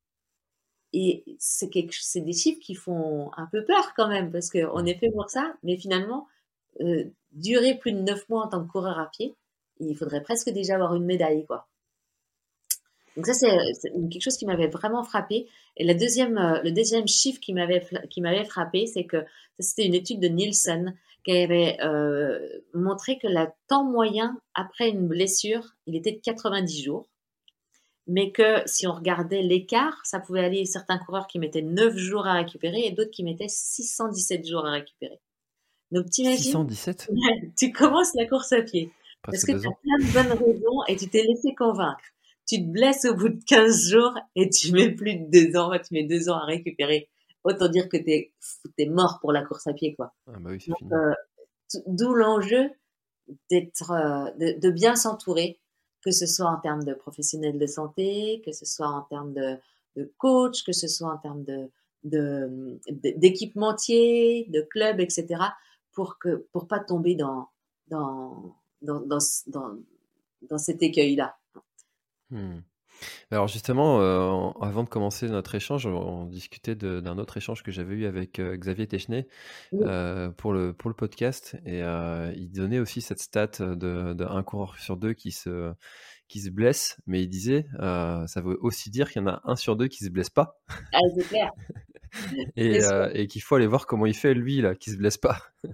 Et 0.92 1.24
c'est 1.38 1.70
des 1.70 2.32
chiffres 2.32 2.60
qui 2.60 2.74
font 2.74 3.30
un 3.36 3.46
peu 3.46 3.64
peur 3.64 3.94
quand 3.96 4.08
même, 4.08 4.30
parce 4.30 4.50
qu'on 4.50 4.84
est 4.84 4.98
fait 4.98 5.10
pour 5.10 5.30
ça, 5.30 5.54
mais 5.62 5.76
finalement, 5.76 6.26
euh, 6.80 7.04
durer 7.32 7.78
plus 7.78 7.92
de 7.92 8.00
neuf 8.00 8.28
mois 8.28 8.44
en 8.44 8.48
tant 8.48 8.64
que 8.64 8.70
coureur 8.70 8.98
à 8.98 9.10
pied, 9.10 9.34
il 9.80 9.96
faudrait 9.96 10.22
presque 10.22 10.50
déjà 10.50 10.74
avoir 10.74 10.94
une 10.94 11.04
médaille, 11.04 11.46
quoi. 11.46 11.66
Donc 13.16 13.26
ça, 13.26 13.34
c'est 13.34 13.50
quelque 14.10 14.22
chose 14.22 14.36
qui 14.36 14.46
m'avait 14.46 14.68
vraiment 14.68 15.02
frappé. 15.02 15.46
Et 15.76 15.84
la 15.84 15.94
deuxième, 15.94 16.38
euh, 16.38 16.62
le 16.62 16.72
deuxième 16.72 17.06
chiffre 17.06 17.40
qui 17.40 17.52
m'avait 17.52 17.86
qui 18.08 18.22
m'avait 18.22 18.44
frappé, 18.44 18.86
c'est 18.86 19.04
que 19.04 19.24
c'était 19.58 19.86
une 19.86 19.94
étude 19.94 20.20
de 20.20 20.28
Nielsen 20.28 20.94
qui 21.24 21.36
avait 21.36 21.76
euh, 21.82 22.38
montré 22.74 23.18
que 23.18 23.28
le 23.28 23.46
temps 23.68 23.84
moyen 23.84 24.36
après 24.54 24.88
une 24.88 25.06
blessure, 25.08 25.74
il 25.86 25.94
était 25.94 26.12
de 26.12 26.20
90 26.20 26.82
jours 26.82 27.06
mais 28.06 28.32
que 28.32 28.62
si 28.66 28.86
on 28.86 28.92
regardait 28.92 29.42
l'écart, 29.42 30.00
ça 30.04 30.20
pouvait 30.20 30.44
aller 30.44 30.64
certains 30.64 30.98
coureurs 30.98 31.26
qui 31.26 31.38
mettaient 31.38 31.62
9 31.62 31.96
jours 31.96 32.26
à 32.26 32.34
récupérer 32.34 32.80
et 32.84 32.90
d'autres 32.90 33.10
qui 33.10 33.24
mettaient 33.24 33.48
617 33.48 34.46
jours 34.46 34.66
à 34.66 34.72
récupérer. 34.72 35.20
Donc 35.90 36.10
t'imagines 36.10 36.68
617 36.68 37.10
Tu 37.56 37.72
commences 37.72 38.14
la 38.14 38.26
course 38.26 38.52
à 38.52 38.62
pied 38.62 38.90
parce 39.22 39.44
que 39.44 39.52
tu 39.52 39.66
as 39.66 39.70
plein 39.70 39.98
de 39.98 40.12
bonnes 40.12 40.38
raisons 40.38 40.84
et 40.88 40.96
tu 40.96 41.08
t'es 41.08 41.22
laissé 41.22 41.54
convaincre. 41.54 42.02
Tu 42.46 42.56
te 42.56 42.66
blesses 42.66 43.04
au 43.04 43.14
bout 43.14 43.28
de 43.28 43.42
15 43.44 43.90
jours 43.90 44.18
et 44.34 44.48
tu 44.50 44.72
mets 44.72 44.90
plus 44.90 45.14
de 45.14 45.50
2 45.52 45.56
ans, 45.56 45.70
tu 45.78 45.94
mets 45.94 46.04
2 46.04 46.28
ans 46.28 46.38
à 46.38 46.44
récupérer. 46.44 47.08
Autant 47.44 47.68
dire 47.68 47.88
que 47.88 47.96
tu 47.96 48.10
es, 48.10 48.86
mort 48.86 49.18
pour 49.20 49.32
la 49.32 49.42
course 49.44 49.66
à 49.66 49.72
pied. 49.72 49.94
quoi. 49.94 50.12
Ah 50.26 50.38
bah 50.40 50.50
oui. 50.50 50.66
Euh, 50.92 51.12
d'où 51.86 52.14
l'enjeu 52.14 52.70
d'être, 53.50 53.90
euh, 53.90 54.54
de, 54.58 54.70
bien 54.70 54.96
s'entourer 54.96 55.60
que 56.02 56.10
ce 56.10 56.26
soit 56.26 56.48
en 56.48 56.58
termes 56.58 56.84
de 56.84 56.94
professionnels 56.94 57.58
de 57.58 57.66
santé, 57.66 58.42
que 58.44 58.52
ce 58.52 58.64
soit 58.64 58.88
en 58.88 59.02
termes 59.02 59.32
de, 59.32 59.58
coach, 60.18 60.64
que 60.64 60.72
ce 60.72 60.88
soit 60.88 61.12
en 61.12 61.18
termes 61.18 61.44
de, 61.44 61.70
d'équipementiers, 62.90 64.46
de, 64.48 64.62
clubs, 64.62 65.00
etc., 65.00 65.26
pour 65.92 66.18
que 66.18 66.46
pour 66.52 66.66
pas 66.66 66.80
tomber 66.80 67.14
dans 67.14 67.48
dans 67.88 68.56
dans 68.80 69.00
dans, 69.00 69.78
dans, 70.48 70.58
cet 70.58 70.82
écueil-là. 70.82 71.36
Hmm. 72.30 72.60
Alors 73.30 73.48
justement, 73.48 74.00
euh, 74.00 74.50
avant 74.60 74.84
de 74.84 74.88
commencer 74.88 75.28
notre 75.28 75.54
échange, 75.54 75.86
on, 75.86 76.26
discutait 76.26 76.74
d'un 76.74 77.18
autre 77.18 77.36
échange 77.36 77.62
que 77.62 77.70
j'avais 77.70 77.94
eu 77.94 78.06
avec 78.06 78.38
euh, 78.38 78.56
Xavier 78.56 78.86
Technet 78.86 79.26
euh, 79.74 80.30
pour, 80.30 80.52
le, 80.52 80.72
pour 80.72 80.90
le 80.90 80.96
podcast. 80.96 81.56
Et 81.66 81.80
il 81.80 82.50
donnait 82.50 82.78
aussi 82.78 83.00
cette 83.00 83.20
stat 83.20 83.48
d'un 83.58 84.14
de, 84.14 84.42
coureur 84.42 84.78
sur 84.78 84.96
deux 84.96 85.12
qui 85.12 85.32
se, 85.32 85.72
qui 86.28 86.40
se 86.40 86.50
blesse. 86.50 86.98
Mais 87.06 87.22
il 87.22 87.28
disait, 87.28 87.66
ça 87.78 88.40
veut 88.42 88.58
aussi 88.60 88.90
dire 88.90 89.10
qu'il 89.10 89.22
y 89.22 89.24
en 89.24 89.28
a 89.28 89.40
un 89.44 89.56
sur 89.56 89.76
deux 89.76 89.88
qui 89.88 90.04
se 90.04 90.10
blesse 90.10 90.30
pas. 90.30 90.60
Ah, 90.92 90.98
c'est 91.16 91.28
clair. 91.28 91.50
et, 92.56 92.80
et 93.14 93.26
qu'il 93.26 93.42
faut 93.42 93.54
aller 93.54 93.66
voir 93.66 93.86
comment 93.86 94.06
il 94.06 94.16
fait, 94.16 94.34
lui, 94.34 94.60
là, 94.60 94.74
qui 94.74 94.90
se 94.90 94.96
blesse 94.96 95.18
pas. 95.18 95.38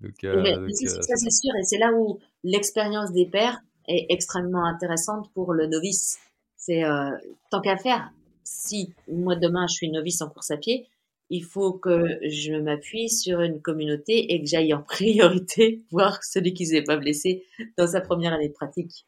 donc, 0.00 0.14
ça, 0.22 1.16
c'est 1.16 1.30
sûr. 1.30 1.52
Et 1.58 1.64
c'est 1.64 1.78
là 1.78 1.92
où 1.92 2.20
l'expérience 2.44 3.12
des 3.12 3.26
pères 3.26 3.60
est 3.88 4.06
extrêmement 4.10 4.64
intéressante 4.64 5.30
pour 5.32 5.52
le 5.52 5.66
novice. 5.66 6.18
C'est 6.56 6.84
euh, 6.84 7.10
tant 7.50 7.60
qu'à 7.60 7.76
faire. 7.76 8.12
Si 8.44 8.92
moi 9.08 9.36
demain 9.36 9.66
je 9.66 9.74
suis 9.74 9.90
novice 9.90 10.22
en 10.22 10.28
course 10.28 10.50
à 10.50 10.56
pied, 10.56 10.88
il 11.30 11.44
faut 11.44 11.72
que 11.72 12.18
je 12.22 12.54
m'appuie 12.54 13.10
sur 13.10 13.40
une 13.40 13.60
communauté 13.60 14.32
et 14.32 14.40
que 14.40 14.48
j'aille 14.48 14.72
en 14.72 14.82
priorité 14.88 15.82
voir 15.90 16.22
celui 16.24 16.54
qui 16.54 16.66
s'est 16.66 16.82
pas 16.82 16.96
blessé 16.96 17.44
dans 17.76 17.86
sa 17.86 18.00
première 18.00 18.32
année 18.32 18.48
de 18.48 18.54
pratique. 18.54 19.06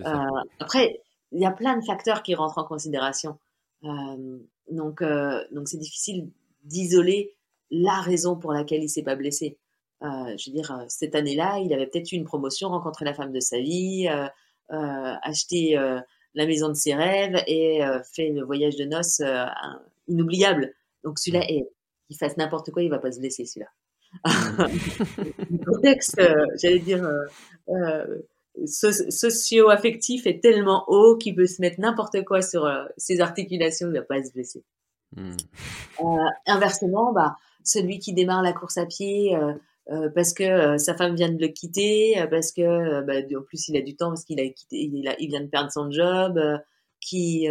Euh, 0.00 0.26
après, 0.58 1.02
il 1.32 1.40
y 1.40 1.46
a 1.46 1.50
plein 1.50 1.76
de 1.76 1.84
facteurs 1.84 2.22
qui 2.22 2.34
rentrent 2.34 2.58
en 2.58 2.64
considération. 2.64 3.38
Euh, 3.84 4.38
donc, 4.70 5.02
euh, 5.02 5.44
donc 5.52 5.68
c'est 5.68 5.78
difficile 5.78 6.30
d'isoler 6.64 7.34
la 7.70 8.00
raison 8.00 8.36
pour 8.36 8.52
laquelle 8.52 8.82
il 8.82 8.88
s'est 8.88 9.02
pas 9.02 9.16
blessé. 9.16 9.56
Euh, 10.02 10.36
je 10.38 10.50
veux 10.50 10.54
dire, 10.54 10.72
euh, 10.72 10.84
cette 10.88 11.14
année-là, 11.14 11.58
il 11.58 11.72
avait 11.74 11.86
peut-être 11.86 12.10
eu 12.12 12.16
une 12.16 12.24
promotion, 12.24 12.68
rencontré 12.68 13.04
la 13.04 13.12
femme 13.12 13.32
de 13.32 13.40
sa 13.40 13.58
vie, 13.58 14.08
euh, 14.08 15.14
acheté 15.22 15.76
la 16.34 16.46
maison 16.46 16.68
de 16.68 16.74
ses 16.74 16.94
rêves 16.94 17.42
et 17.46 17.80
fait 18.14 18.30
le 18.30 18.44
voyage 18.44 18.76
de 18.76 18.84
noces 18.84 19.20
inoubliable. 20.06 20.74
Donc 21.02 21.18
celui-là, 21.18 21.44
il 22.08 22.16
fasse 22.16 22.36
n'importe 22.36 22.70
quoi, 22.70 22.82
il 22.82 22.90
va 22.90 23.00
pas 23.00 23.10
se 23.10 23.18
blesser 23.18 23.46
celui-là. 23.46 23.70
le 24.24 25.64
contexte, 25.64 26.20
j'allais 26.54 26.78
dire, 26.78 27.04
socio-affectif 28.64 30.26
est 30.28 30.40
tellement 30.40 30.84
haut 30.86 31.16
qu'il 31.16 31.34
peut 31.34 31.46
se 31.46 31.60
mettre 31.60 31.80
n'importe 31.80 32.24
quoi 32.24 32.40
sur 32.40 32.70
ses 32.96 33.20
articulations, 33.20 33.88
il 33.88 33.94
va 33.94 34.02
pas 34.02 34.22
se 34.22 34.32
blesser. 34.32 34.62
Hmm. 35.16 35.34
inversement, 36.46 37.12
bah, 37.12 37.34
celui 37.64 37.98
qui 37.98 38.12
démarre 38.12 38.42
la 38.42 38.52
course 38.52 38.78
à 38.78 38.86
pied, 38.86 39.36
parce 40.14 40.32
que 40.32 40.44
euh, 40.44 40.78
sa 40.78 40.94
femme 40.94 41.16
vient 41.16 41.30
de 41.30 41.40
le 41.40 41.48
quitter, 41.48 42.20
euh, 42.20 42.26
parce 42.28 42.52
que 42.52 43.02
bah, 43.02 43.14
en 43.36 43.42
plus 43.42 43.68
il 43.68 43.76
a 43.76 43.82
du 43.82 43.96
temps 43.96 44.08
parce 44.10 44.24
qu'il 44.24 44.40
a 44.40 44.48
quitté, 44.48 44.76
il, 44.92 45.08
a, 45.08 45.16
il, 45.18 45.28
vient 45.28 45.40
de 45.40 45.48
perdre 45.48 45.70
son 45.72 45.90
job, 45.90 46.40
qui 47.00 47.46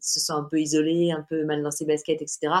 se 0.00 0.20
sent 0.20 0.32
un 0.32 0.44
peu 0.44 0.60
isolé, 0.60 1.12
un 1.12 1.24
peu 1.28 1.44
mal 1.44 1.62
dans 1.62 1.70
ses 1.70 1.86
baskets, 1.86 2.22
etc. 2.22 2.52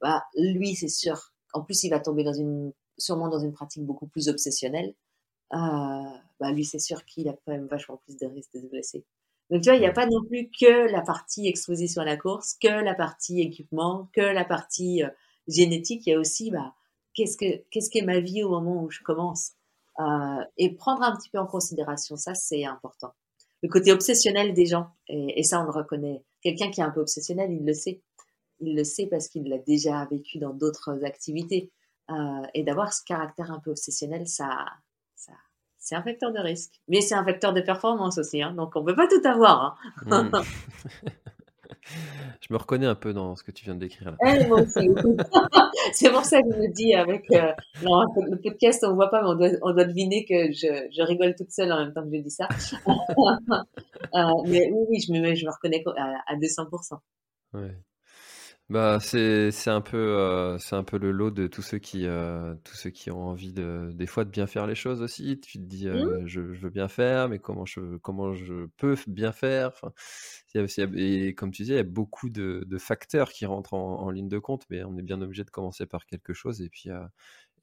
Bah, 0.00 0.24
lui, 0.36 0.74
c'est 0.74 0.88
sûr 0.88 1.32
en 1.54 1.62
plus, 1.62 1.84
il 1.84 1.90
va 1.90 2.00
tomber 2.00 2.24
dans 2.24 2.32
une, 2.32 2.72
sûrement 2.98 3.28
dans 3.28 3.38
une 3.38 3.52
pratique 3.52 3.84
beaucoup 3.84 4.08
plus 4.08 4.28
obsessionnelle. 4.28 4.94
bah 5.50 6.50
lui, 6.52 6.64
c'est 6.64 6.80
sûr 6.80 7.04
qu'il 7.04 7.28
a 7.28 7.32
quand 7.32 7.52
même 7.52 7.66
vachement 7.66 8.00
plus 8.04 8.16
de 8.16 8.26
risques 8.26 8.52
de 8.54 8.60
se 8.60 8.66
blesser. 8.66 9.04
Donc 9.50 9.62
tu 9.62 9.68
vois, 9.68 9.76
il 9.76 9.80
n'y 9.80 9.86
a 9.86 9.92
pas 9.92 10.06
non 10.06 10.24
plus 10.24 10.50
que 10.50 10.90
la 10.90 11.02
partie 11.02 11.46
exposition 11.46 12.02
à 12.02 12.04
la 12.04 12.16
course, 12.16 12.56
que 12.60 12.68
la 12.68 12.94
partie 12.94 13.40
équipement, 13.40 14.08
que 14.12 14.20
la 14.20 14.44
partie 14.44 15.02
génétique. 15.46 16.06
Il 16.06 16.10
y 16.10 16.14
a 16.14 16.18
aussi, 16.18 16.50
bah, 16.50 16.74
qu'est-ce 17.14 17.36
que 17.36 17.62
qu'est-ce 17.70 17.90
qu'est 17.90 18.04
ma 18.04 18.20
vie 18.20 18.42
au 18.42 18.50
moment 18.50 18.82
où 18.82 18.90
je 18.90 19.00
commence? 19.02 19.52
Euh, 20.00 20.44
et 20.56 20.74
prendre 20.74 21.02
un 21.02 21.16
petit 21.16 21.30
peu 21.30 21.38
en 21.38 21.46
considération 21.46 22.16
ça, 22.16 22.34
c'est 22.34 22.64
important. 22.64 23.12
Le 23.62 23.68
côté 23.68 23.92
obsessionnel 23.92 24.52
des 24.52 24.66
gens, 24.66 24.88
et, 25.08 25.42
ça 25.42 25.60
on 25.60 25.64
le 25.64 25.70
reconnaît. 25.70 26.22
Quelqu'un 26.42 26.70
qui 26.70 26.80
est 26.80 26.84
un 26.84 26.90
peu 26.90 27.00
obsessionnel, 27.00 27.50
il 27.52 27.64
le 27.64 27.72
sait. 27.72 28.02
Il 28.60 28.76
le 28.76 28.84
sait 28.84 29.06
parce 29.06 29.28
qu'il 29.28 29.48
l'a 29.48 29.58
déjà 29.58 30.04
vécu 30.10 30.38
dans 30.38 30.52
d'autres 30.52 31.04
activités. 31.04 31.72
Euh, 32.10 32.42
et 32.52 32.62
d'avoir 32.62 32.92
ce 32.92 33.02
caractère 33.04 33.50
un 33.50 33.60
peu 33.60 33.70
obsessionnel, 33.70 34.26
ça, 34.26 34.66
ça 35.14 35.32
c'est 35.78 35.94
un 35.94 36.02
facteur 36.02 36.32
de 36.32 36.38
risque. 36.38 36.80
Mais 36.88 37.00
c'est 37.00 37.14
un 37.14 37.24
facteur 37.24 37.54
de 37.54 37.60
performance 37.60 38.18
aussi. 38.18 38.42
Hein, 38.42 38.52
donc 38.52 38.76
on 38.76 38.80
ne 38.80 38.86
peut 38.86 38.96
pas 38.96 39.08
tout 39.08 39.26
avoir. 39.26 39.78
Hein. 40.10 40.24
Mmh. 40.24 41.08
Je 42.40 42.52
me 42.52 42.56
reconnais 42.56 42.86
un 42.86 42.94
peu 42.94 43.12
dans 43.12 43.36
ce 43.36 43.42
que 43.42 43.50
tu 43.50 43.64
viens 43.64 43.74
de 43.74 43.80
décrire. 43.80 44.16
Eh, 44.26 44.46
moi 44.46 44.62
aussi. 44.62 44.88
c'est 45.92 46.10
pour 46.10 46.24
ça 46.24 46.40
que 46.42 46.50
je 46.52 46.58
me 46.58 46.72
dis, 46.72 46.94
avec 46.94 47.24
euh, 47.32 47.52
le 47.82 48.36
podcast, 48.42 48.84
on 48.84 48.90
ne 48.90 48.94
voit 48.94 49.10
pas, 49.10 49.22
mais 49.22 49.28
on 49.28 49.34
doit, 49.34 49.50
on 49.62 49.72
doit 49.72 49.84
deviner 49.84 50.24
que 50.24 50.52
je, 50.52 50.88
je, 50.90 51.02
rigole 51.02 51.34
toute 51.36 51.50
seule 51.50 51.72
en 51.72 51.78
même 51.78 51.92
temps 51.92 52.02
que 52.02 52.16
je 52.16 52.22
dis 52.22 52.30
ça. 52.30 52.48
euh, 52.88 54.42
mais 54.46 54.70
oui, 54.72 54.86
oui, 54.88 55.00
je 55.00 55.12
me, 55.12 55.34
je 55.34 55.44
me 55.44 55.50
reconnais 55.50 55.82
à, 55.96 56.32
à 56.32 56.36
200%. 56.36 56.98
Ouais. 57.54 57.76
Bah, 58.70 58.98
c'est 58.98 59.50
c'est 59.50 59.68
un 59.68 59.82
peu 59.82 59.98
euh, 59.98 60.56
c'est 60.56 60.74
un 60.74 60.84
peu 60.84 60.96
le 60.96 61.10
lot 61.10 61.30
de 61.30 61.46
tous 61.46 61.60
ceux 61.60 61.78
qui 61.78 62.06
euh, 62.06 62.54
tous 62.64 62.74
ceux 62.74 62.88
qui 62.88 63.10
ont 63.10 63.28
envie 63.28 63.52
de 63.52 63.90
des 63.92 64.06
fois 64.06 64.24
de 64.24 64.30
bien 64.30 64.46
faire 64.46 64.66
les 64.66 64.74
choses 64.74 65.02
aussi. 65.02 65.38
Tu 65.38 65.58
te 65.58 65.64
dis 65.64 65.86
euh, 65.86 66.22
mmh. 66.22 66.26
je, 66.26 66.54
je 66.54 66.60
veux 66.62 66.70
bien 66.70 66.88
faire, 66.88 67.28
mais 67.28 67.38
comment 67.38 67.66
je 67.66 67.98
comment 67.98 68.32
je 68.32 68.66
peux 68.78 68.96
bien 69.06 69.32
faire? 69.32 69.68
Enfin, 69.68 69.92
et 70.54 71.34
comme 71.34 71.50
tu 71.50 71.62
disais, 71.62 71.74
il 71.74 71.76
y 71.76 71.80
a 71.80 71.82
beaucoup 71.82 72.30
de, 72.30 72.64
de 72.66 72.78
facteurs 72.78 73.32
qui 73.32 73.44
rentrent 73.44 73.74
en, 73.74 74.00
en, 74.00 74.10
ligne 74.10 74.28
de 74.28 74.38
compte, 74.38 74.64
mais 74.70 74.82
on 74.82 74.96
est 74.96 75.02
bien 75.02 75.20
obligé 75.20 75.44
de 75.44 75.50
commencer 75.50 75.84
par 75.84 76.06
quelque 76.06 76.32
chose 76.32 76.62
et 76.62 76.70
puis 76.70 76.88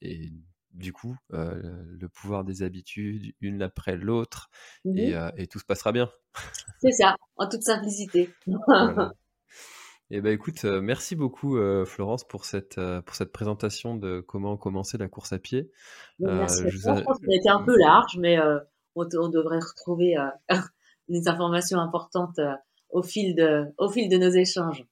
et 0.02 0.32
du 0.72 0.92
coup 0.92 1.16
le 1.30 2.06
pouvoir 2.06 2.44
des 2.44 2.62
habitudes 2.62 3.34
une 3.40 3.62
après 3.62 3.96
l'autre 3.96 4.50
mmh 4.84 4.98
et, 4.98 5.14
et, 5.36 5.46
tout 5.48 5.58
se 5.58 5.64
passera 5.64 5.90
bien. 5.90 6.08
C'est 6.80 6.92
ça, 6.92 7.16
en 7.36 7.48
toute 7.48 7.62
simplicité. 7.62 8.30
Eh 10.14 10.20
ben 10.20 10.34
écoute, 10.34 10.66
euh, 10.66 10.82
merci 10.82 11.16
beaucoup 11.16 11.56
euh, 11.56 11.86
Florence 11.86 12.22
pour 12.22 12.44
cette, 12.44 12.76
euh, 12.76 13.00
pour 13.00 13.14
cette 13.14 13.32
présentation 13.32 13.96
de 13.96 14.20
comment 14.20 14.58
commencer 14.58 14.98
la 14.98 15.08
course 15.08 15.32
à 15.32 15.38
pied. 15.38 15.70
merci 16.18 16.64
je, 16.68 17.02
pense 17.02 17.18
qu'on 17.18 17.32
était 17.32 17.48
un 17.48 17.62
peu 17.62 17.74
large, 17.78 18.18
mais 18.18 18.36
on, 18.94 19.04
devrait 19.06 19.58
retrouver 19.58 20.16
des 21.08 21.28
informations 21.28 21.78
importantes 21.78 22.38
au, 22.90 23.02
fil 23.02 23.34
de, 23.34 23.64
au 23.78 23.88
fil 23.88 24.10
de 24.10 24.18
nos 24.18 24.28
échanges. 24.28 24.84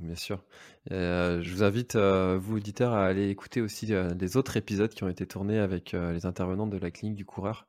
Bien 0.00 0.14
sûr. 0.14 0.44
je 0.90 1.50
vous 1.50 1.62
invite, 1.62 1.96
vous 1.96 2.56
auditeurs, 2.58 2.92
à 2.92 3.06
aller 3.06 3.30
écouter 3.30 3.62
aussi 3.62 3.86
les 3.86 4.36
autres 4.36 4.58
épisodes 4.58 4.92
qui 4.92 5.02
ont 5.02 5.08
été 5.08 5.26
tournés 5.26 5.58
avec 5.58 5.92
les 5.92 6.26
intervenants 6.26 6.66
de 6.66 6.76
la 6.76 6.90
clinique 6.90 7.16
du 7.16 7.24
coureur. 7.24 7.66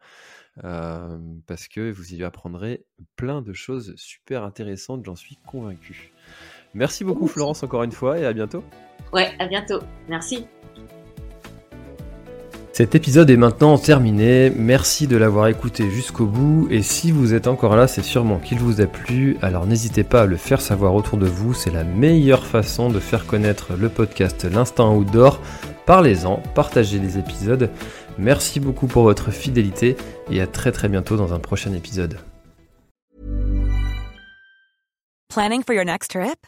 parce 0.62 1.70
que 1.70 1.92
vous 1.92 2.14
y 2.14 2.26
apprendrez 2.26 2.86
plein 3.16 3.42
de 3.42 3.54
choses 3.54 3.94
super 3.96 4.44
intéressantes, 4.44 5.06
j'en 5.06 5.16
suis 5.16 5.38
convaincu. 5.48 6.12
Merci 6.74 7.04
beaucoup 7.04 7.28
Florence 7.28 7.64
encore 7.64 7.84
une 7.84 7.92
fois 7.92 8.20
et 8.20 8.26
à 8.26 8.34
bientôt. 8.34 8.64
Ouais, 9.14 9.32
à 9.40 9.48
bientôt. 9.48 9.80
Merci. 10.08 10.46
Cet 12.80 12.96
épisode 12.96 13.30
est 13.30 13.36
maintenant 13.36 13.78
terminé, 13.78 14.54
merci 14.56 15.06
de 15.06 15.18
l'avoir 15.18 15.48
écouté 15.48 15.90
jusqu'au 15.90 16.28
bout 16.28 16.66
et 16.72 16.82
si 16.82 17.12
vous 17.12 17.34
êtes 17.34 17.48
encore 17.48 17.76
là 17.76 17.88
c'est 17.88 18.04
sûrement 18.04 18.40
qu'il 18.40 18.60
vous 18.60 18.80
a 18.80 18.86
plu, 18.86 19.36
alors 19.42 19.66
n'hésitez 19.66 20.06
pas 20.06 20.22
à 20.22 20.26
le 20.26 20.38
faire 20.38 20.62
savoir 20.62 20.96
autour 20.96 21.18
de 21.18 21.26
vous, 21.26 21.54
c'est 21.54 21.74
la 21.74 21.84
meilleure 21.84 22.46
façon 22.46 22.90
de 22.90 23.02
faire 23.02 23.26
connaître 23.26 23.74
le 23.78 23.90
podcast 23.90 24.46
L'Instant 24.46 24.96
Outdoor. 24.96 25.42
Parlez-en, 25.86 26.38
partagez 26.56 27.00
les 27.00 27.18
épisodes, 27.18 27.70
merci 28.18 28.62
beaucoup 28.62 28.88
pour 28.88 29.04
votre 29.04 29.30
fidélité 29.30 29.98
et 30.32 30.40
à 30.40 30.48
très 30.48 30.72
très 30.72 30.88
bientôt 30.88 31.18
dans 31.18 31.34
un 31.34 31.40
prochain 31.40 31.74
épisode. 31.74 32.18
Planning 35.28 35.64
for 35.64 35.76
your 35.76 35.84
next 35.84 36.12
trip? 36.12 36.48